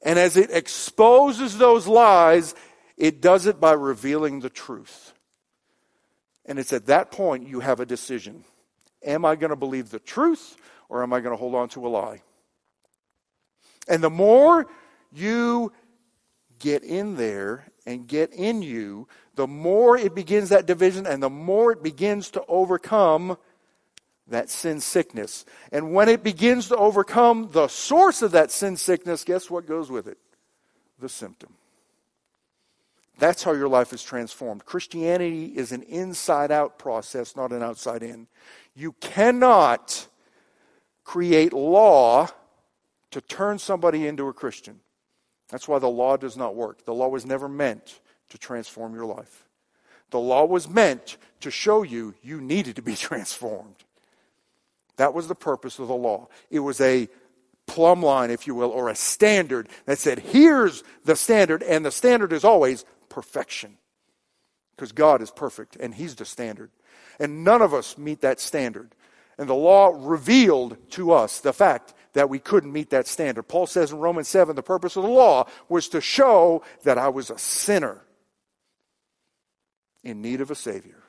And 0.02 0.18
as 0.18 0.36
it 0.36 0.50
exposes 0.50 1.58
those 1.58 1.86
lies, 1.86 2.54
it 2.96 3.20
does 3.20 3.46
it 3.46 3.60
by 3.60 3.72
revealing 3.72 4.40
the 4.40 4.50
truth. 4.50 5.12
And 6.44 6.58
it's 6.58 6.72
at 6.72 6.86
that 6.86 7.12
point 7.12 7.46
you 7.46 7.60
have 7.60 7.78
a 7.78 7.86
decision. 7.86 8.44
Am 9.04 9.24
I 9.24 9.36
going 9.36 9.50
to 9.50 9.56
believe 9.56 9.90
the 9.90 10.00
truth 10.00 10.56
or 10.88 11.04
am 11.04 11.12
I 11.12 11.20
going 11.20 11.32
to 11.32 11.36
hold 11.36 11.54
on 11.54 11.68
to 11.70 11.86
a 11.86 11.88
lie? 11.88 12.22
And 13.88 14.02
the 14.02 14.10
more 14.10 14.66
you 15.12 15.72
get 16.58 16.84
in 16.84 17.16
there 17.16 17.66
and 17.86 18.06
get 18.06 18.32
in 18.32 18.62
you, 18.62 19.08
the 19.34 19.46
more 19.46 19.96
it 19.96 20.14
begins 20.14 20.50
that 20.50 20.66
division 20.66 21.06
and 21.06 21.22
the 21.22 21.30
more 21.30 21.72
it 21.72 21.82
begins 21.82 22.30
to 22.30 22.44
overcome 22.46 23.36
that 24.28 24.48
sin 24.48 24.80
sickness. 24.80 25.44
And 25.72 25.92
when 25.92 26.08
it 26.08 26.22
begins 26.22 26.68
to 26.68 26.76
overcome 26.76 27.50
the 27.52 27.68
source 27.68 28.22
of 28.22 28.32
that 28.32 28.50
sin 28.50 28.76
sickness, 28.76 29.24
guess 29.24 29.50
what 29.50 29.66
goes 29.66 29.90
with 29.90 30.06
it? 30.06 30.18
The 31.00 31.08
symptom. 31.08 31.54
That's 33.18 33.42
how 33.42 33.52
your 33.52 33.68
life 33.68 33.92
is 33.92 34.02
transformed. 34.02 34.64
Christianity 34.64 35.46
is 35.46 35.72
an 35.72 35.82
inside 35.82 36.50
out 36.50 36.78
process, 36.78 37.36
not 37.36 37.52
an 37.52 37.62
outside 37.62 38.02
in. 38.02 38.26
You 38.74 38.92
cannot 39.00 40.06
create 41.04 41.52
law 41.52 42.28
to 43.12 43.20
turn 43.20 43.58
somebody 43.58 44.06
into 44.06 44.28
a 44.28 44.32
Christian. 44.32 44.80
That's 45.48 45.68
why 45.68 45.78
the 45.78 45.88
law 45.88 46.16
does 46.16 46.36
not 46.36 46.56
work. 46.56 46.84
The 46.84 46.94
law 46.94 47.08
was 47.08 47.24
never 47.24 47.48
meant 47.48 48.00
to 48.30 48.38
transform 48.38 48.94
your 48.94 49.04
life. 49.04 49.46
The 50.10 50.18
law 50.18 50.44
was 50.44 50.68
meant 50.68 51.16
to 51.40 51.50
show 51.50 51.82
you 51.82 52.14
you 52.22 52.40
needed 52.40 52.76
to 52.76 52.82
be 52.82 52.96
transformed. 52.96 53.76
That 54.96 55.14
was 55.14 55.28
the 55.28 55.34
purpose 55.34 55.78
of 55.78 55.88
the 55.88 55.94
law. 55.94 56.28
It 56.50 56.60
was 56.60 56.80
a 56.80 57.08
plumb 57.66 58.02
line, 58.02 58.30
if 58.30 58.46
you 58.46 58.54
will, 58.54 58.70
or 58.70 58.88
a 58.88 58.94
standard 58.94 59.68
that 59.86 59.98
said, 59.98 60.18
here's 60.18 60.82
the 61.04 61.16
standard, 61.16 61.62
and 61.62 61.84
the 61.84 61.90
standard 61.90 62.32
is 62.32 62.44
always 62.44 62.84
perfection. 63.08 63.78
Because 64.74 64.92
God 64.92 65.22
is 65.22 65.30
perfect, 65.30 65.76
and 65.76 65.94
He's 65.94 66.14
the 66.14 66.24
standard. 66.24 66.70
And 67.20 67.44
none 67.44 67.62
of 67.62 67.72
us 67.72 67.96
meet 67.96 68.20
that 68.22 68.40
standard. 68.40 68.94
And 69.38 69.48
the 69.48 69.54
law 69.54 69.92
revealed 69.94 70.76
to 70.92 71.12
us 71.12 71.40
the 71.40 71.52
fact 71.52 71.94
that 72.14 72.28
we 72.28 72.38
couldn't 72.38 72.72
meet 72.72 72.90
that 72.90 73.06
standard. 73.06 73.44
Paul 73.44 73.66
says 73.66 73.92
in 73.92 73.98
Romans 73.98 74.28
7 74.28 74.54
the 74.54 74.62
purpose 74.62 74.96
of 74.96 75.02
the 75.02 75.08
law 75.08 75.46
was 75.68 75.88
to 75.88 76.00
show 76.00 76.62
that 76.84 76.98
I 76.98 77.08
was 77.08 77.30
a 77.30 77.38
sinner 77.38 78.02
in 80.02 80.20
need 80.20 80.40
of 80.40 80.50
a 80.50 80.54
Savior. 80.54 81.02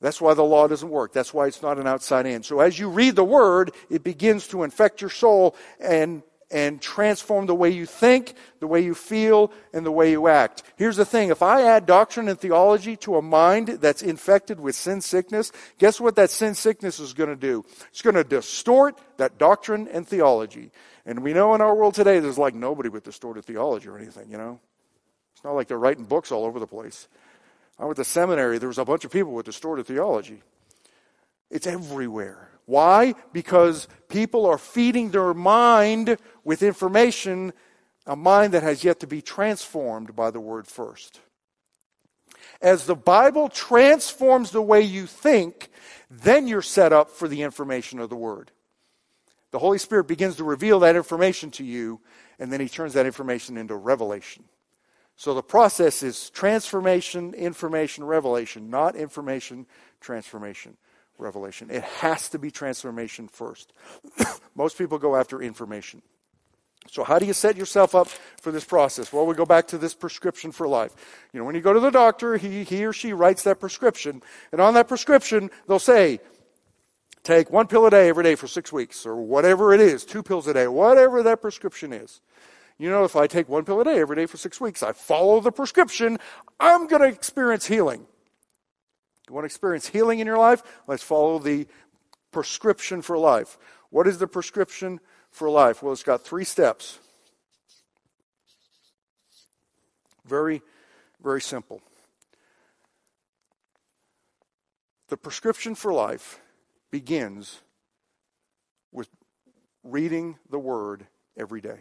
That's 0.00 0.20
why 0.20 0.34
the 0.34 0.44
law 0.44 0.68
doesn't 0.68 0.90
work. 0.90 1.12
That's 1.12 1.34
why 1.34 1.46
it's 1.46 1.62
not 1.62 1.78
an 1.78 1.86
outside 1.86 2.26
in. 2.26 2.42
So 2.42 2.60
as 2.60 2.78
you 2.78 2.88
read 2.88 3.16
the 3.16 3.24
Word, 3.24 3.72
it 3.90 4.04
begins 4.04 4.46
to 4.48 4.62
infect 4.62 5.00
your 5.00 5.10
soul 5.10 5.56
and 5.80 6.22
and 6.50 6.80
transform 6.80 7.46
the 7.46 7.54
way 7.54 7.70
you 7.70 7.84
think, 7.84 8.34
the 8.60 8.66
way 8.66 8.80
you 8.80 8.94
feel, 8.94 9.52
and 9.72 9.84
the 9.84 9.92
way 9.92 10.10
you 10.10 10.28
act. 10.28 10.62
Here's 10.76 10.96
the 10.96 11.04
thing 11.04 11.28
if 11.30 11.42
I 11.42 11.62
add 11.62 11.86
doctrine 11.86 12.28
and 12.28 12.38
theology 12.38 12.96
to 12.98 13.16
a 13.16 13.22
mind 13.22 13.68
that's 13.68 14.02
infected 14.02 14.58
with 14.58 14.74
sin 14.74 15.00
sickness, 15.00 15.52
guess 15.78 16.00
what 16.00 16.16
that 16.16 16.30
sin 16.30 16.54
sickness 16.54 17.00
is 17.00 17.12
going 17.12 17.30
to 17.30 17.36
do? 17.36 17.64
It's 17.90 18.02
going 18.02 18.16
to 18.16 18.24
distort 18.24 18.98
that 19.18 19.38
doctrine 19.38 19.88
and 19.88 20.06
theology. 20.06 20.70
And 21.04 21.22
we 21.22 21.32
know 21.32 21.54
in 21.54 21.60
our 21.60 21.74
world 21.74 21.94
today 21.94 22.18
there's 22.18 22.38
like 22.38 22.54
nobody 22.54 22.88
with 22.88 23.04
distorted 23.04 23.44
theology 23.44 23.88
or 23.88 23.98
anything, 23.98 24.30
you 24.30 24.38
know? 24.38 24.60
It's 25.34 25.44
not 25.44 25.54
like 25.54 25.68
they're 25.68 25.78
writing 25.78 26.04
books 26.04 26.32
all 26.32 26.44
over 26.44 26.58
the 26.58 26.66
place. 26.66 27.08
I 27.78 27.84
went 27.84 27.96
to 27.96 28.04
seminary, 28.04 28.58
there 28.58 28.68
was 28.68 28.78
a 28.78 28.84
bunch 28.84 29.04
of 29.04 29.12
people 29.12 29.32
with 29.32 29.46
distorted 29.46 29.86
theology. 29.86 30.42
It's 31.50 31.66
everywhere. 31.66 32.50
Why? 32.68 33.14
Because 33.32 33.88
people 34.10 34.44
are 34.44 34.58
feeding 34.58 35.10
their 35.10 35.32
mind 35.32 36.18
with 36.44 36.62
information, 36.62 37.54
a 38.06 38.14
mind 38.14 38.52
that 38.52 38.62
has 38.62 38.84
yet 38.84 39.00
to 39.00 39.06
be 39.06 39.22
transformed 39.22 40.14
by 40.14 40.30
the 40.30 40.38
word 40.38 40.66
first. 40.66 41.22
As 42.60 42.84
the 42.84 42.94
Bible 42.94 43.48
transforms 43.48 44.50
the 44.50 44.60
way 44.60 44.82
you 44.82 45.06
think, 45.06 45.70
then 46.10 46.46
you're 46.46 46.60
set 46.60 46.92
up 46.92 47.08
for 47.08 47.26
the 47.26 47.40
information 47.40 48.00
of 48.00 48.10
the 48.10 48.16
word. 48.16 48.50
The 49.50 49.60
Holy 49.60 49.78
Spirit 49.78 50.06
begins 50.06 50.36
to 50.36 50.44
reveal 50.44 50.80
that 50.80 50.94
information 50.94 51.50
to 51.52 51.64
you, 51.64 52.02
and 52.38 52.52
then 52.52 52.60
He 52.60 52.68
turns 52.68 52.92
that 52.92 53.06
information 53.06 53.56
into 53.56 53.76
revelation. 53.76 54.44
So 55.16 55.32
the 55.32 55.42
process 55.42 56.02
is 56.02 56.28
transformation, 56.28 57.32
information, 57.32 58.04
revelation, 58.04 58.68
not 58.68 58.94
information, 58.94 59.64
transformation 60.02 60.76
revelation. 61.18 61.70
It 61.70 61.82
has 61.82 62.28
to 62.30 62.38
be 62.38 62.50
transformation 62.50 63.28
first. 63.28 63.72
Most 64.54 64.78
people 64.78 64.98
go 64.98 65.16
after 65.16 65.42
information. 65.42 66.02
So, 66.90 67.04
how 67.04 67.18
do 67.18 67.26
you 67.26 67.34
set 67.34 67.56
yourself 67.56 67.94
up 67.94 68.08
for 68.40 68.50
this 68.50 68.64
process? 68.64 69.12
Well, 69.12 69.26
we 69.26 69.34
go 69.34 69.44
back 69.44 69.68
to 69.68 69.78
this 69.78 69.94
prescription 69.94 70.52
for 70.52 70.66
life. 70.66 70.94
You 71.32 71.40
know, 71.40 71.44
when 71.44 71.54
you 71.54 71.60
go 71.60 71.72
to 71.72 71.80
the 71.80 71.90
doctor, 71.90 72.36
he, 72.36 72.64
he 72.64 72.84
or 72.84 72.92
she 72.92 73.12
writes 73.12 73.42
that 73.42 73.60
prescription, 73.60 74.22
and 74.52 74.60
on 74.60 74.74
that 74.74 74.88
prescription, 74.88 75.50
they'll 75.66 75.78
say, 75.78 76.20
take 77.24 77.50
one 77.50 77.66
pill 77.66 77.84
a 77.84 77.90
day 77.90 78.08
every 78.08 78.24
day 78.24 78.36
for 78.36 78.46
six 78.46 78.72
weeks, 78.72 79.04
or 79.04 79.16
whatever 79.16 79.74
it 79.74 79.80
is, 79.80 80.04
two 80.04 80.22
pills 80.22 80.46
a 80.46 80.54
day, 80.54 80.66
whatever 80.66 81.22
that 81.22 81.42
prescription 81.42 81.92
is. 81.92 82.20
You 82.78 82.88
know, 82.88 83.04
if 83.04 83.16
I 83.16 83.26
take 83.26 83.48
one 83.48 83.64
pill 83.64 83.80
a 83.80 83.84
day 83.84 84.00
every 84.00 84.16
day 84.16 84.26
for 84.26 84.36
six 84.36 84.60
weeks, 84.60 84.82
I 84.82 84.92
follow 84.92 85.40
the 85.40 85.52
prescription, 85.52 86.18
I'm 86.60 86.86
going 86.86 87.02
to 87.02 87.08
experience 87.08 87.66
healing. 87.66 88.06
You 89.28 89.34
want 89.34 89.42
to 89.42 89.46
experience 89.46 89.86
healing 89.86 90.20
in 90.20 90.26
your 90.26 90.38
life? 90.38 90.62
Let's 90.86 91.02
follow 91.02 91.38
the 91.38 91.66
prescription 92.32 93.02
for 93.02 93.18
life. 93.18 93.58
What 93.90 94.06
is 94.06 94.18
the 94.18 94.26
prescription 94.26 95.00
for 95.30 95.50
life? 95.50 95.82
Well, 95.82 95.92
it's 95.92 96.02
got 96.02 96.24
three 96.24 96.44
steps. 96.44 96.98
Very, 100.24 100.62
very 101.22 101.40
simple. 101.40 101.82
The 105.08 105.16
prescription 105.16 105.74
for 105.74 105.92
life 105.92 106.40
begins 106.90 107.60
with 108.92 109.08
reading 109.82 110.38
the 110.50 110.58
Word 110.58 111.06
every 111.36 111.60
day. 111.60 111.80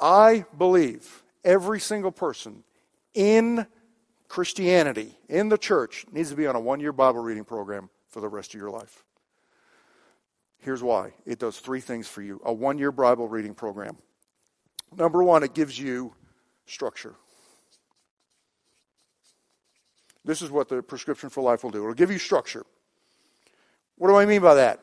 I 0.00 0.46
believe 0.56 1.22
every 1.44 1.80
single 1.80 2.12
person 2.12 2.64
in 3.14 3.66
Christianity 4.30 5.18
in 5.28 5.48
the 5.48 5.58
church 5.58 6.06
needs 6.12 6.30
to 6.30 6.36
be 6.36 6.46
on 6.46 6.54
a 6.54 6.60
one 6.60 6.78
year 6.78 6.92
Bible 6.92 7.20
reading 7.20 7.44
program 7.44 7.90
for 8.08 8.20
the 8.20 8.28
rest 8.28 8.54
of 8.54 8.60
your 8.60 8.70
life. 8.70 9.02
Here's 10.60 10.84
why 10.84 11.14
it 11.26 11.40
does 11.40 11.58
three 11.58 11.80
things 11.80 12.06
for 12.06 12.22
you 12.22 12.40
a 12.44 12.52
one 12.52 12.78
year 12.78 12.92
Bible 12.92 13.26
reading 13.26 13.54
program. 13.54 13.96
Number 14.96 15.24
one, 15.24 15.42
it 15.42 15.52
gives 15.52 15.76
you 15.76 16.14
structure. 16.64 17.16
This 20.24 20.42
is 20.42 20.50
what 20.50 20.68
the 20.68 20.80
prescription 20.80 21.28
for 21.28 21.42
life 21.42 21.64
will 21.64 21.72
do 21.72 21.82
it'll 21.82 21.94
give 21.94 22.12
you 22.12 22.18
structure. 22.18 22.64
What 23.96 24.08
do 24.08 24.14
I 24.14 24.26
mean 24.26 24.42
by 24.42 24.54
that? 24.54 24.78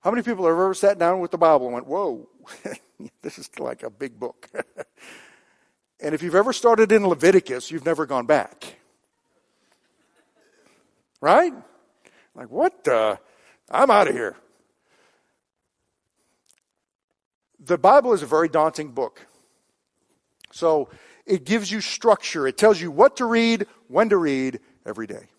How 0.00 0.10
many 0.10 0.22
people 0.22 0.44
have 0.44 0.52
ever 0.52 0.74
sat 0.74 0.98
down 0.98 1.20
with 1.20 1.30
the 1.30 1.38
Bible 1.38 1.64
and 1.66 1.74
went, 1.74 1.86
Whoa, 1.86 2.28
this 3.22 3.38
is 3.38 3.48
like 3.58 3.82
a 3.82 3.88
big 3.88 4.20
book? 4.20 4.50
And 6.04 6.14
if 6.14 6.22
you've 6.22 6.34
ever 6.34 6.52
started 6.52 6.92
in 6.92 7.06
Leviticus, 7.06 7.70
you've 7.70 7.86
never 7.86 8.04
gone 8.04 8.26
back. 8.26 8.76
Right? 11.22 11.54
Like, 12.34 12.50
what? 12.50 12.86
Uh, 12.86 13.16
I'm 13.70 13.90
out 13.90 14.08
of 14.08 14.14
here. 14.14 14.36
The 17.58 17.78
Bible 17.78 18.12
is 18.12 18.22
a 18.22 18.26
very 18.26 18.50
daunting 18.50 18.90
book. 18.90 19.26
So 20.52 20.90
it 21.24 21.46
gives 21.46 21.72
you 21.72 21.80
structure. 21.80 22.46
It 22.46 22.58
tells 22.58 22.78
you 22.78 22.90
what 22.90 23.16
to 23.16 23.24
read, 23.24 23.66
when 23.88 24.10
to 24.10 24.18
read 24.18 24.60
every 24.84 25.06
day. 25.06 25.30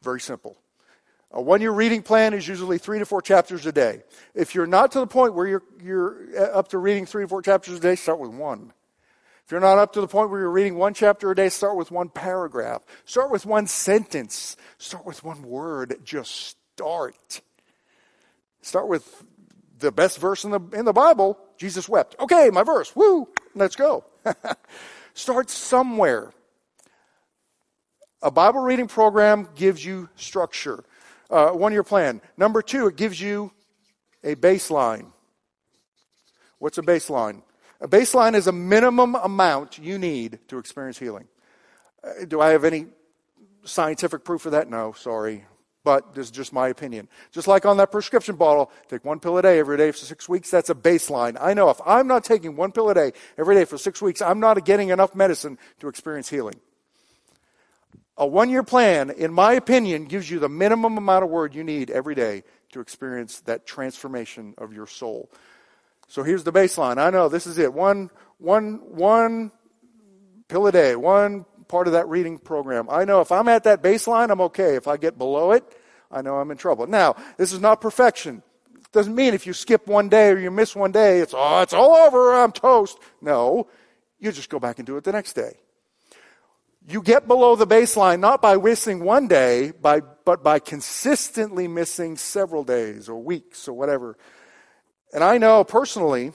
Very 0.00 0.20
simple. 0.20 0.56
A 1.32 1.42
one 1.42 1.60
year 1.60 1.72
reading 1.72 2.02
plan 2.02 2.34
is 2.34 2.46
usually 2.46 2.78
three 2.78 3.00
to 3.00 3.04
four 3.04 3.20
chapters 3.20 3.66
a 3.66 3.72
day. 3.72 4.04
If 4.32 4.54
you're 4.54 4.64
not 4.64 4.92
to 4.92 5.00
the 5.00 5.08
point 5.08 5.34
where 5.34 5.48
you're, 5.48 5.64
you're 5.82 6.54
up 6.54 6.68
to 6.68 6.78
reading 6.78 7.04
three 7.04 7.24
to 7.24 7.28
four 7.28 7.42
chapters 7.42 7.78
a 7.78 7.80
day, 7.80 7.96
start 7.96 8.20
with 8.20 8.30
one. 8.30 8.72
If 9.48 9.52
you're 9.52 9.62
not 9.62 9.78
up 9.78 9.94
to 9.94 10.02
the 10.02 10.06
point 10.06 10.28
where 10.28 10.40
you're 10.40 10.50
reading 10.50 10.76
one 10.76 10.92
chapter 10.92 11.30
a 11.30 11.34
day, 11.34 11.48
start 11.48 11.74
with 11.74 11.90
one 11.90 12.10
paragraph. 12.10 12.82
Start 13.06 13.30
with 13.30 13.46
one 13.46 13.66
sentence. 13.66 14.58
Start 14.76 15.06
with 15.06 15.24
one 15.24 15.40
word. 15.40 16.00
Just 16.04 16.58
start. 16.74 17.40
Start 18.60 18.88
with 18.88 19.24
the 19.78 19.90
best 19.90 20.18
verse 20.18 20.44
in 20.44 20.50
the, 20.50 20.60
in 20.74 20.84
the 20.84 20.92
Bible. 20.92 21.38
Jesus 21.56 21.88
wept. 21.88 22.14
Okay, 22.20 22.50
my 22.52 22.62
verse. 22.62 22.94
Woo! 22.94 23.26
Let's 23.54 23.74
go. 23.74 24.04
start 25.14 25.48
somewhere. 25.48 26.30
A 28.20 28.30
Bible 28.30 28.60
reading 28.60 28.86
program 28.86 29.48
gives 29.54 29.82
you 29.82 30.10
structure. 30.14 30.84
Uh, 31.30 31.52
one 31.52 31.72
year 31.72 31.84
plan. 31.84 32.20
Number 32.36 32.60
two, 32.60 32.86
it 32.88 32.96
gives 32.96 33.18
you 33.18 33.50
a 34.22 34.34
baseline. 34.34 35.06
What's 36.58 36.76
a 36.76 36.82
baseline? 36.82 37.40
A 37.80 37.88
baseline 37.88 38.34
is 38.34 38.46
a 38.46 38.52
minimum 38.52 39.14
amount 39.14 39.78
you 39.78 39.98
need 39.98 40.40
to 40.48 40.58
experience 40.58 40.98
healing. 40.98 41.28
Uh, 42.02 42.24
do 42.26 42.40
I 42.40 42.50
have 42.50 42.64
any 42.64 42.86
scientific 43.64 44.24
proof 44.24 44.46
of 44.46 44.52
that? 44.52 44.68
No, 44.68 44.92
sorry. 44.92 45.44
But 45.84 46.14
this 46.14 46.26
is 46.26 46.30
just 46.32 46.52
my 46.52 46.68
opinion. 46.68 47.08
Just 47.30 47.46
like 47.46 47.64
on 47.64 47.76
that 47.76 47.92
prescription 47.92 48.34
bottle, 48.34 48.70
take 48.88 49.04
one 49.04 49.20
pill 49.20 49.38
a 49.38 49.42
day 49.42 49.58
every 49.58 49.76
day 49.76 49.92
for 49.92 49.98
six 49.98 50.28
weeks, 50.28 50.50
that's 50.50 50.70
a 50.70 50.74
baseline. 50.74 51.36
I 51.40 51.54
know 51.54 51.70
if 51.70 51.80
I'm 51.86 52.08
not 52.08 52.24
taking 52.24 52.56
one 52.56 52.72
pill 52.72 52.90
a 52.90 52.94
day 52.94 53.12
every 53.38 53.54
day 53.54 53.64
for 53.64 53.78
six 53.78 54.02
weeks, 54.02 54.20
I'm 54.20 54.40
not 54.40 54.64
getting 54.64 54.88
enough 54.88 55.14
medicine 55.14 55.56
to 55.80 55.88
experience 55.88 56.28
healing. 56.28 56.56
A 58.16 58.26
one 58.26 58.50
year 58.50 58.64
plan, 58.64 59.10
in 59.10 59.32
my 59.32 59.52
opinion, 59.52 60.06
gives 60.06 60.28
you 60.28 60.40
the 60.40 60.48
minimum 60.48 60.98
amount 60.98 61.22
of 61.22 61.30
word 61.30 61.54
you 61.54 61.62
need 61.62 61.90
every 61.90 62.16
day 62.16 62.42
to 62.72 62.80
experience 62.80 63.40
that 63.42 63.64
transformation 63.64 64.54
of 64.58 64.72
your 64.72 64.88
soul. 64.88 65.30
So 66.08 66.22
here's 66.22 66.42
the 66.42 66.52
baseline. 66.52 66.98
I 66.98 67.10
know 67.10 67.28
this 67.28 67.46
is 67.46 67.58
it. 67.58 67.72
One, 67.72 68.10
one, 68.38 68.80
one 68.84 69.52
pill 70.48 70.66
a 70.66 70.72
day, 70.72 70.96
one 70.96 71.44
part 71.68 71.86
of 71.86 71.92
that 71.92 72.08
reading 72.08 72.38
program. 72.38 72.88
I 72.90 73.04
know 73.04 73.20
if 73.20 73.30
I'm 73.30 73.46
at 73.48 73.64
that 73.64 73.82
baseline, 73.82 74.30
I'm 74.30 74.40
okay. 74.40 74.74
If 74.74 74.88
I 74.88 74.96
get 74.96 75.18
below 75.18 75.52
it, 75.52 75.64
I 76.10 76.22
know 76.22 76.36
I'm 76.36 76.50
in 76.50 76.56
trouble. 76.56 76.86
Now, 76.86 77.16
this 77.36 77.52
is 77.52 77.60
not 77.60 77.82
perfection. 77.82 78.42
It 78.74 78.90
doesn't 78.92 79.14
mean 79.14 79.34
if 79.34 79.46
you 79.46 79.52
skip 79.52 79.86
one 79.86 80.08
day 80.08 80.30
or 80.30 80.38
you 80.38 80.50
miss 80.50 80.74
one 80.74 80.92
day, 80.92 81.20
it's, 81.20 81.34
oh, 81.36 81.60
it's 81.60 81.74
all 81.74 81.94
over, 81.94 82.34
I'm 82.34 82.52
toast. 82.52 82.98
No, 83.20 83.68
you 84.18 84.32
just 84.32 84.48
go 84.48 84.58
back 84.58 84.78
and 84.78 84.86
do 84.86 84.96
it 84.96 85.04
the 85.04 85.12
next 85.12 85.34
day. 85.34 85.58
You 86.88 87.02
get 87.02 87.28
below 87.28 87.54
the 87.54 87.66
baseline 87.66 88.20
not 88.20 88.40
by 88.40 88.56
missing 88.56 89.04
one 89.04 89.28
day, 89.28 89.72
by, 89.72 90.00
but 90.00 90.42
by 90.42 90.58
consistently 90.58 91.68
missing 91.68 92.16
several 92.16 92.64
days 92.64 93.10
or 93.10 93.22
weeks 93.22 93.68
or 93.68 93.74
whatever. 93.74 94.16
And 95.12 95.24
I 95.24 95.38
know 95.38 95.64
personally, 95.64 96.32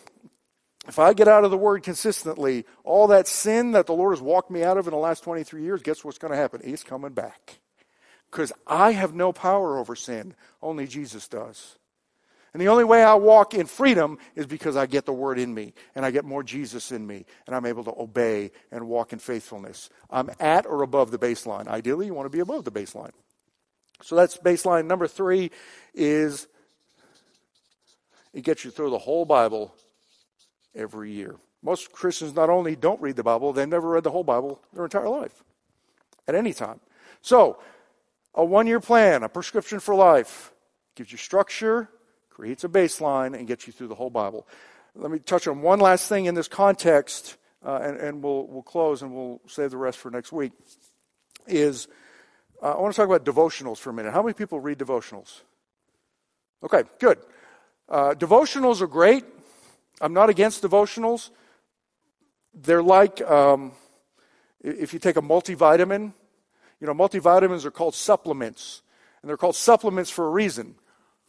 if 0.87 0.99
I 0.99 1.13
get 1.13 1.27
out 1.27 1.45
of 1.45 1.51
the 1.51 1.57
Word 1.57 1.83
consistently, 1.83 2.65
all 2.83 3.07
that 3.07 3.27
sin 3.27 3.71
that 3.71 3.85
the 3.85 3.93
Lord 3.93 4.13
has 4.13 4.21
walked 4.21 4.51
me 4.51 4.63
out 4.63 4.77
of 4.77 4.87
in 4.87 4.91
the 4.91 4.97
last 4.97 5.23
23 5.23 5.63
years, 5.63 5.81
guess 5.81 6.03
what's 6.03 6.17
going 6.17 6.31
to 6.31 6.37
happen? 6.37 6.61
He's 6.63 6.83
coming 6.83 7.13
back. 7.13 7.59
Because 8.29 8.51
I 8.65 8.91
have 8.91 9.13
no 9.13 9.31
power 9.31 9.77
over 9.77 9.95
sin, 9.95 10.33
only 10.61 10.87
Jesus 10.87 11.27
does. 11.27 11.77
And 12.53 12.61
the 12.61 12.67
only 12.67 12.83
way 12.83 13.03
I 13.03 13.15
walk 13.15 13.53
in 13.53 13.65
freedom 13.65 14.19
is 14.35 14.45
because 14.45 14.75
I 14.75 14.85
get 14.85 15.05
the 15.05 15.13
word 15.13 15.39
in 15.39 15.53
me 15.53 15.73
and 15.95 16.05
I 16.05 16.11
get 16.11 16.23
more 16.23 16.43
Jesus 16.43 16.91
in 16.91 17.05
me 17.05 17.25
and 17.47 17.55
I'm 17.55 17.65
able 17.65 17.83
to 17.85 17.93
obey 17.97 18.51
and 18.71 18.87
walk 18.87 19.11
in 19.11 19.19
faithfulness. 19.19 19.89
I'm 20.09 20.29
at 20.39 20.67
or 20.67 20.83
above 20.83 21.09
the 21.09 21.17
baseline. 21.17 21.67
Ideally, 21.67 22.07
you 22.07 22.13
want 22.13 22.27
to 22.27 22.35
be 22.35 22.41
above 22.41 22.63
the 22.63 22.71
baseline. 22.71 23.11
So 24.03 24.15
that's 24.15 24.37
baseline. 24.37 24.85
Number 24.85 25.07
three 25.07 25.49
is 25.95 26.47
it 28.33 28.43
gets 28.43 28.65
you 28.65 28.71
through 28.71 28.89
the 28.89 28.97
whole 28.97 29.25
Bible 29.25 29.73
every 30.75 31.11
year. 31.11 31.35
Most 31.61 31.91
Christians 31.91 32.35
not 32.35 32.49
only 32.49 32.75
don't 32.75 33.01
read 33.01 33.15
the 33.15 33.23
Bible, 33.23 33.53
they've 33.53 33.67
never 33.67 33.89
read 33.89 34.03
the 34.03 34.11
whole 34.11 34.23
Bible 34.23 34.61
their 34.73 34.83
entire 34.83 35.07
life 35.07 35.43
at 36.27 36.35
any 36.35 36.53
time. 36.53 36.79
So, 37.21 37.59
a 38.35 38.43
one 38.43 38.67
year 38.67 38.79
plan, 38.79 39.23
a 39.23 39.29
prescription 39.29 39.79
for 39.79 39.95
life, 39.95 40.51
gives 40.95 41.11
you 41.11 41.17
structure, 41.17 41.89
creates 42.29 42.63
a 42.63 42.69
baseline, 42.69 43.37
and 43.37 43.47
gets 43.47 43.67
you 43.67 43.73
through 43.73 43.87
the 43.87 43.95
whole 43.95 44.09
Bible. 44.09 44.47
Let 44.95 45.11
me 45.11 45.19
touch 45.19 45.47
on 45.47 45.61
one 45.61 45.79
last 45.79 46.09
thing 46.09 46.25
in 46.25 46.35
this 46.35 46.47
context, 46.47 47.37
uh, 47.65 47.79
and, 47.81 47.97
and 47.97 48.23
we'll, 48.23 48.45
we'll 48.47 48.63
close 48.63 49.01
and 49.01 49.13
we'll 49.13 49.41
save 49.47 49.71
the 49.71 49.77
rest 49.77 49.97
for 49.99 50.11
next 50.11 50.31
week. 50.31 50.51
Is 51.47 51.87
uh, 52.61 52.73
I 52.73 52.79
want 52.79 52.93
to 52.93 52.97
talk 52.97 53.07
about 53.07 53.25
devotionals 53.25 53.77
for 53.77 53.89
a 53.89 53.93
minute. 53.93 54.13
How 54.13 54.21
many 54.21 54.33
people 54.33 54.59
read 54.59 54.77
devotionals? 54.77 55.41
Okay, 56.63 56.83
good. 56.99 57.19
Uh, 57.89 58.13
devotionals 58.13 58.81
are 58.81 58.87
great. 58.87 59.25
I'm 60.01 60.13
not 60.13 60.29
against 60.29 60.63
devotionals. 60.63 61.29
They're 62.53 62.83
like 62.83 63.21
um, 63.21 63.73
if 64.63 64.93
you 64.93 64.99
take 64.99 65.17
a 65.17 65.21
multivitamin, 65.21 66.13
you 66.79 66.87
know, 66.87 66.93
multivitamins 66.93 67.65
are 67.65 67.71
called 67.71 67.95
supplements. 67.95 68.81
And 69.21 69.29
they're 69.29 69.37
called 69.37 69.55
supplements 69.55 70.09
for 70.09 70.27
a 70.27 70.29
reason 70.29 70.75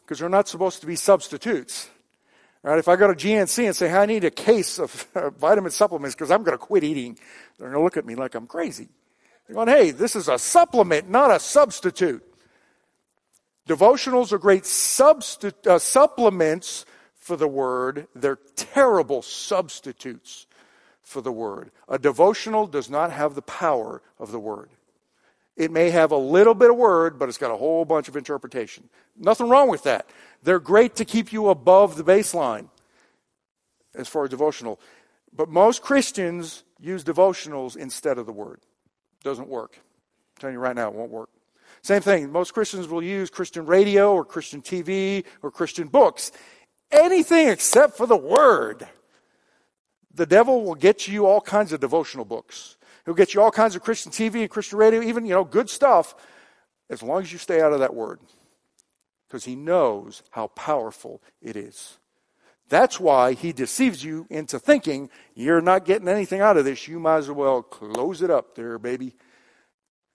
because 0.00 0.18
they're 0.18 0.28
not 0.28 0.48
supposed 0.48 0.80
to 0.80 0.86
be 0.86 0.96
substitutes. 0.96 1.88
Right? 2.62 2.78
If 2.78 2.88
I 2.88 2.96
go 2.96 3.06
to 3.06 3.14
GNC 3.14 3.66
and 3.66 3.76
say, 3.76 3.88
hey, 3.88 3.98
I 3.98 4.06
need 4.06 4.24
a 4.24 4.30
case 4.30 4.78
of 4.78 5.06
vitamin 5.38 5.70
supplements 5.70 6.14
because 6.14 6.30
I'm 6.30 6.42
going 6.42 6.56
to 6.56 6.58
quit 6.58 6.82
eating, 6.82 7.18
they're 7.58 7.68
going 7.68 7.78
to 7.78 7.84
look 7.84 7.96
at 7.96 8.06
me 8.06 8.14
like 8.14 8.34
I'm 8.34 8.46
crazy. 8.46 8.88
They're 9.46 9.54
going, 9.54 9.68
hey, 9.68 9.90
this 9.90 10.16
is 10.16 10.28
a 10.28 10.38
supplement, 10.38 11.08
not 11.08 11.30
a 11.30 11.38
substitute. 11.38 12.24
Devotionals 13.68 14.32
are 14.32 14.38
great 14.38 14.64
uh, 14.64 15.78
supplements 15.78 16.84
for 17.14 17.36
the 17.36 17.48
word, 17.48 18.06
they're 18.14 18.38
terrible 18.54 19.22
substitutes 19.22 20.46
for 21.02 21.22
the 21.22 21.32
word. 21.32 21.70
A 21.88 21.98
devotional 21.98 22.66
does 22.66 22.90
not 22.90 23.10
have 23.10 23.34
the 23.34 23.42
power 23.42 24.02
of 24.18 24.30
the 24.30 24.38
word. 24.38 24.68
It 25.56 25.70
may 25.70 25.90
have 25.90 26.10
a 26.10 26.16
little 26.16 26.54
bit 26.54 26.70
of 26.70 26.76
word, 26.76 27.18
but 27.18 27.28
it's 27.28 27.38
got 27.38 27.50
a 27.50 27.56
whole 27.56 27.84
bunch 27.84 28.08
of 28.08 28.16
interpretation. 28.16 28.88
Nothing 29.16 29.48
wrong 29.48 29.68
with 29.68 29.84
that. 29.84 30.06
They're 30.42 30.58
great 30.58 30.96
to 30.96 31.04
keep 31.04 31.32
you 31.32 31.48
above 31.48 31.96
the 31.96 32.04
baseline 32.04 32.68
as 33.94 34.08
far 34.08 34.24
as 34.24 34.30
devotional. 34.30 34.80
But 35.34 35.48
most 35.48 35.80
Christians 35.80 36.64
use 36.80 37.04
devotionals 37.04 37.76
instead 37.76 38.18
of 38.18 38.26
the 38.26 38.32
word. 38.32 38.60
Doesn't 39.22 39.48
work. 39.48 39.76
I'm 39.76 40.40
telling 40.40 40.54
you 40.54 40.60
right 40.60 40.76
now, 40.76 40.88
it 40.88 40.94
won't 40.94 41.10
work. 41.10 41.30
Same 41.84 42.00
thing. 42.00 42.32
Most 42.32 42.54
Christians 42.54 42.88
will 42.88 43.02
use 43.02 43.28
Christian 43.28 43.66
radio 43.66 44.14
or 44.14 44.24
Christian 44.24 44.62
TV 44.62 45.22
or 45.42 45.50
Christian 45.50 45.86
books 45.86 46.32
anything 46.90 47.48
except 47.48 47.94
for 47.98 48.06
the 48.06 48.16
Word. 48.16 48.88
The 50.14 50.24
devil 50.24 50.64
will 50.64 50.76
get 50.76 51.06
you 51.06 51.26
all 51.26 51.42
kinds 51.42 51.74
of 51.74 51.80
devotional 51.80 52.24
books. 52.24 52.78
He'll 53.04 53.12
get 53.12 53.34
you 53.34 53.42
all 53.42 53.50
kinds 53.50 53.76
of 53.76 53.82
Christian 53.82 54.10
TV 54.10 54.40
and 54.40 54.48
Christian 54.48 54.78
radio, 54.78 55.02
even, 55.02 55.26
you 55.26 55.34
know, 55.34 55.44
good 55.44 55.68
stuff, 55.68 56.14
as 56.88 57.02
long 57.02 57.20
as 57.20 57.30
you 57.30 57.36
stay 57.36 57.60
out 57.60 57.74
of 57.74 57.80
that 57.80 57.94
Word. 57.94 58.18
Because 59.28 59.44
he 59.44 59.54
knows 59.54 60.22
how 60.30 60.46
powerful 60.46 61.20
it 61.42 61.54
is. 61.54 61.98
That's 62.70 62.98
why 62.98 63.34
he 63.34 63.52
deceives 63.52 64.02
you 64.02 64.26
into 64.30 64.58
thinking 64.58 65.10
you're 65.34 65.60
not 65.60 65.84
getting 65.84 66.08
anything 66.08 66.40
out 66.40 66.56
of 66.56 66.64
this. 66.64 66.88
You 66.88 66.98
might 66.98 67.18
as 67.18 67.30
well 67.30 67.62
close 67.62 68.22
it 68.22 68.30
up 68.30 68.54
there, 68.54 68.78
baby. 68.78 69.14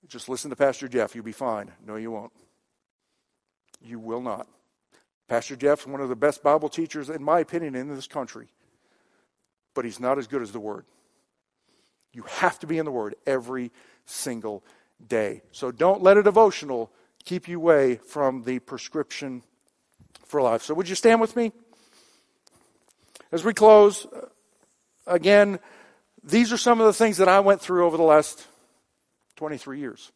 Just 0.10 0.28
listen 0.28 0.50
to 0.50 0.56
Pastor 0.56 0.88
Jeff. 0.88 1.14
You'll 1.14 1.24
be 1.24 1.32
fine. 1.32 1.72
No, 1.86 1.96
you 1.96 2.12
won't. 2.12 2.32
You 3.82 4.00
will 4.00 4.22
not. 4.22 4.48
Pastor 5.28 5.56
Jeff's 5.56 5.86
one 5.86 6.02
of 6.02 6.10
the 6.10 6.16
best 6.16 6.42
Bible 6.42 6.68
teachers, 6.68 7.10
in 7.10 7.24
my 7.24 7.40
opinion, 7.40 7.76
in 7.76 7.88
this 7.88 8.08
country. 8.08 8.48
But 9.76 9.86
he's 9.86 10.00
not 10.00 10.18
as 10.18 10.26
good 10.26 10.42
as 10.42 10.52
the 10.52 10.60
Word. 10.60 10.86
You 12.12 12.24
have 12.24 12.58
to 12.60 12.68
be 12.68 12.80
in 12.80 12.86
the 12.86 12.92
Word 12.92 13.16
every 13.28 13.72
single 14.06 14.64
day. 15.08 15.44
So 15.52 15.72
don't 15.72 16.02
let 16.02 16.18
a 16.18 16.24
devotional 16.24 16.92
keep 17.24 17.48
you 17.48 17.58
away 17.58 17.96
from 17.96 18.44
the 18.44 18.58
prescription 18.60 19.44
for 20.26 20.42
life. 20.42 20.64
So 20.64 20.74
would 20.74 20.90
you 20.90 20.96
stand 20.96 21.22
with 21.22 21.36
me? 21.36 21.52
As 23.32 23.44
we 23.44 23.54
close, 23.54 24.08
uh, 24.08 24.26
again, 25.06 25.60
these 26.24 26.52
are 26.52 26.58
some 26.58 26.80
of 26.80 26.88
the 26.88 26.94
things 26.94 27.18
that 27.18 27.28
I 27.28 27.40
went 27.42 27.62
through 27.62 27.86
over 27.86 27.96
the 27.96 28.04
last 28.04 28.48
23 29.40 29.80
years. 29.80 30.12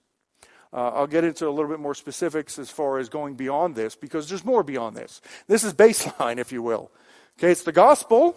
Uh, 0.73 0.89
I'll 0.89 1.07
get 1.07 1.23
into 1.23 1.47
a 1.47 1.49
little 1.49 1.71
bit 1.71 1.79
more 1.79 1.95
specifics 1.95 2.59
as 2.59 2.69
far 2.69 2.97
as 2.97 3.07
going 3.07 3.35
beyond 3.35 3.73
this 3.73 3.95
because 3.95 4.27
there's 4.27 4.43
more 4.43 4.63
beyond 4.63 4.97
this. 4.97 5.21
This 5.47 5.63
is 5.63 5.73
baseline, 5.73 6.37
if 6.39 6.51
you 6.51 6.61
will. 6.61 6.91
Okay, 7.39 7.49
it's 7.49 7.63
the 7.63 7.71
gospel 7.71 8.35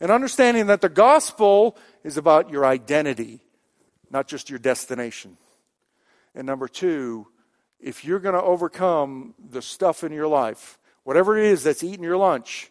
and 0.00 0.10
understanding 0.10 0.68
that 0.68 0.80
the 0.80 0.88
gospel 0.88 1.76
is 2.04 2.16
about 2.16 2.48
your 2.48 2.64
identity, 2.64 3.40
not 4.10 4.26
just 4.26 4.48
your 4.48 4.58
destination. 4.58 5.36
And 6.34 6.46
number 6.46 6.68
two, 6.68 7.26
if 7.78 8.02
you're 8.02 8.18
going 8.18 8.34
to 8.34 8.42
overcome 8.42 9.34
the 9.50 9.60
stuff 9.60 10.04
in 10.04 10.10
your 10.10 10.26
life, 10.26 10.78
whatever 11.02 11.36
it 11.36 11.44
is 11.44 11.64
that's 11.64 11.84
eating 11.84 12.02
your 12.02 12.16
lunch, 12.16 12.70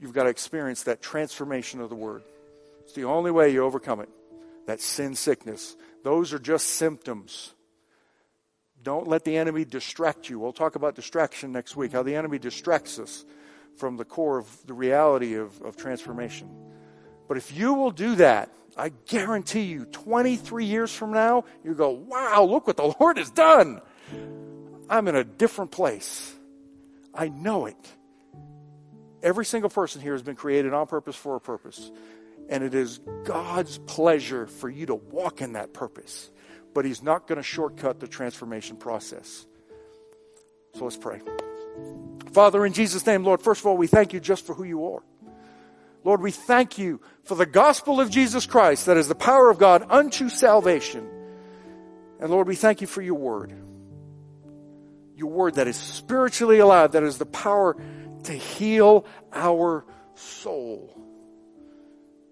you've 0.00 0.14
got 0.14 0.22
to 0.22 0.30
experience 0.30 0.84
that 0.84 1.02
transformation 1.02 1.82
of 1.82 1.90
the 1.90 1.96
word. 1.96 2.22
It's 2.84 2.94
the 2.94 3.04
only 3.04 3.30
way 3.30 3.52
you 3.52 3.62
overcome 3.62 4.00
it. 4.00 4.08
That 4.66 4.80
sin 4.80 5.14
sickness, 5.14 5.76
those 6.08 6.32
are 6.32 6.38
just 6.38 6.68
symptoms. 6.68 7.52
Don't 8.82 9.06
let 9.06 9.24
the 9.24 9.36
enemy 9.36 9.66
distract 9.66 10.30
you. 10.30 10.38
We'll 10.38 10.54
talk 10.54 10.74
about 10.74 10.94
distraction 10.94 11.52
next 11.52 11.76
week, 11.76 11.92
how 11.92 12.02
the 12.02 12.14
enemy 12.14 12.38
distracts 12.38 12.98
us 12.98 13.26
from 13.76 13.98
the 13.98 14.06
core 14.06 14.38
of 14.38 14.48
the 14.66 14.72
reality 14.72 15.34
of, 15.34 15.60
of 15.60 15.76
transformation. 15.76 16.48
But 17.28 17.36
if 17.36 17.54
you 17.54 17.74
will 17.74 17.90
do 17.90 18.14
that, 18.14 18.48
I 18.74 18.88
guarantee 18.88 19.64
you, 19.64 19.84
23 19.84 20.64
years 20.64 20.90
from 20.90 21.12
now, 21.12 21.44
you 21.62 21.74
go, 21.74 21.90
wow, 21.90 22.42
look 22.42 22.66
what 22.66 22.78
the 22.78 22.94
Lord 23.00 23.18
has 23.18 23.30
done. 23.30 23.82
I'm 24.88 25.08
in 25.08 25.14
a 25.14 25.24
different 25.24 25.72
place. 25.72 26.34
I 27.14 27.28
know 27.28 27.66
it. 27.66 27.76
Every 29.22 29.44
single 29.44 29.68
person 29.68 30.00
here 30.00 30.12
has 30.12 30.22
been 30.22 30.36
created 30.36 30.72
on 30.72 30.86
purpose 30.86 31.16
for 31.16 31.36
a 31.36 31.40
purpose. 31.40 31.90
And 32.48 32.64
it 32.64 32.74
is 32.74 33.00
God's 33.24 33.78
pleasure 33.78 34.46
for 34.46 34.70
you 34.70 34.86
to 34.86 34.94
walk 34.94 35.42
in 35.42 35.52
that 35.52 35.72
purpose. 35.72 36.30
But 36.74 36.84
He's 36.84 37.02
not 37.02 37.26
going 37.26 37.36
to 37.36 37.42
shortcut 37.42 38.00
the 38.00 38.08
transformation 38.08 38.76
process. 38.76 39.46
So 40.74 40.84
let's 40.84 40.96
pray. 40.96 41.20
Father, 42.32 42.64
in 42.64 42.72
Jesus' 42.72 43.06
name, 43.06 43.24
Lord, 43.24 43.40
first 43.40 43.60
of 43.60 43.66
all, 43.66 43.76
we 43.76 43.86
thank 43.86 44.12
you 44.12 44.20
just 44.20 44.46
for 44.46 44.54
who 44.54 44.64
you 44.64 44.94
are. 44.94 45.02
Lord, 46.04 46.20
we 46.20 46.30
thank 46.30 46.78
you 46.78 47.00
for 47.24 47.34
the 47.34 47.46
gospel 47.46 48.00
of 48.00 48.10
Jesus 48.10 48.46
Christ 48.46 48.86
that 48.86 48.96
is 48.96 49.08
the 49.08 49.14
power 49.14 49.50
of 49.50 49.58
God 49.58 49.84
unto 49.90 50.28
salvation. 50.28 51.06
And 52.20 52.30
Lord, 52.30 52.46
we 52.46 52.54
thank 52.54 52.80
you 52.80 52.86
for 52.86 53.02
your 53.02 53.14
word. 53.14 53.52
Your 55.16 55.30
word 55.30 55.54
that 55.56 55.66
is 55.66 55.76
spiritually 55.76 56.58
alive, 56.60 56.92
that 56.92 57.02
is 57.02 57.18
the 57.18 57.26
power 57.26 57.76
to 58.24 58.32
heal 58.32 59.04
our 59.32 59.84
soul. 60.14 60.96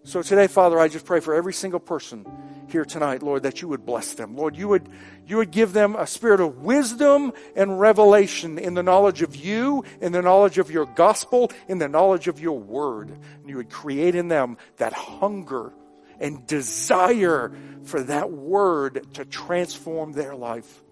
So 0.07 0.23
today, 0.23 0.47
Father, 0.47 0.79
I 0.79 0.87
just 0.87 1.05
pray 1.05 1.19
for 1.19 1.35
every 1.35 1.53
single 1.53 1.81
person 1.81 2.25
here 2.69 2.85
tonight, 2.85 3.25
Lord, 3.25 3.43
that 3.43 3.61
you 3.61 3.67
would 3.67 3.85
bless 3.85 4.15
them. 4.15 4.37
Lord, 4.37 4.55
you 4.55 4.69
would, 4.69 4.89
you 5.27 5.39
would 5.39 5.51
give 5.51 5.73
them 5.73 5.97
a 5.97 6.07
spirit 6.07 6.41
of 6.41 6.59
wisdom 6.59 7.33
and 7.57 7.81
revelation 7.81 8.57
in 8.57 8.75
the 8.75 8.85
knowledge 8.85 9.23
of 9.23 9.35
you, 9.35 9.83
in 10.01 10.13
the 10.13 10.23
knowledge 10.23 10.59
of 10.59 10.71
your 10.71 10.87
gospel, 10.87 11.51
in 11.67 11.79
the 11.79 11.89
knowledge 11.89 12.29
of 12.29 12.39
your 12.39 12.57
word. 12.57 13.11
And 13.11 13.49
you 13.49 13.57
would 13.57 13.69
create 13.69 14.15
in 14.15 14.29
them 14.29 14.59
that 14.77 14.93
hunger 14.93 15.73
and 16.21 16.47
desire 16.47 17.53
for 17.83 18.01
that 18.05 18.31
word 18.31 19.13
to 19.15 19.25
transform 19.25 20.13
their 20.13 20.37
life. 20.37 20.85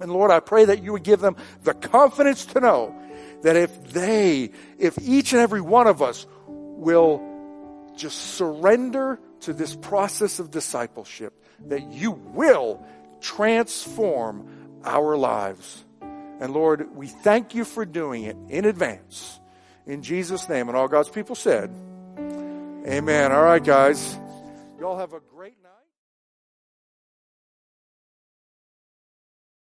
And 0.00 0.10
Lord, 0.10 0.30
I 0.30 0.40
pray 0.40 0.64
that 0.64 0.82
you 0.82 0.92
would 0.92 1.04
give 1.04 1.20
them 1.20 1.36
the 1.62 1.74
confidence 1.74 2.46
to 2.46 2.60
know 2.60 2.98
that 3.42 3.56
if 3.56 3.92
they, 3.92 4.52
if 4.78 4.96
each 4.98 5.34
and 5.34 5.42
every 5.42 5.60
one 5.60 5.86
of 5.86 6.00
us 6.00 6.26
will 6.48 7.29
just 8.00 8.34
surrender 8.34 9.20
to 9.40 9.52
this 9.52 9.76
process 9.76 10.40
of 10.40 10.50
discipleship, 10.50 11.34
that 11.66 11.92
you 11.92 12.12
will 12.12 12.84
transform 13.20 14.48
our 14.84 15.16
lives. 15.16 15.84
And 16.40 16.54
Lord, 16.54 16.96
we 16.96 17.06
thank 17.06 17.54
you 17.54 17.64
for 17.64 17.84
doing 17.84 18.24
it 18.24 18.36
in 18.48 18.64
advance. 18.64 19.38
In 19.86 20.02
Jesus' 20.02 20.48
name. 20.48 20.68
And 20.68 20.76
all 20.76 20.88
God's 20.88 21.10
people 21.10 21.34
said, 21.34 21.70
Amen. 22.86 23.32
All 23.32 23.44
right, 23.44 23.62
guys. 23.62 24.18
Y'all 24.78 24.96
have 24.98 25.12
a 25.12 25.20
great. 25.20 25.59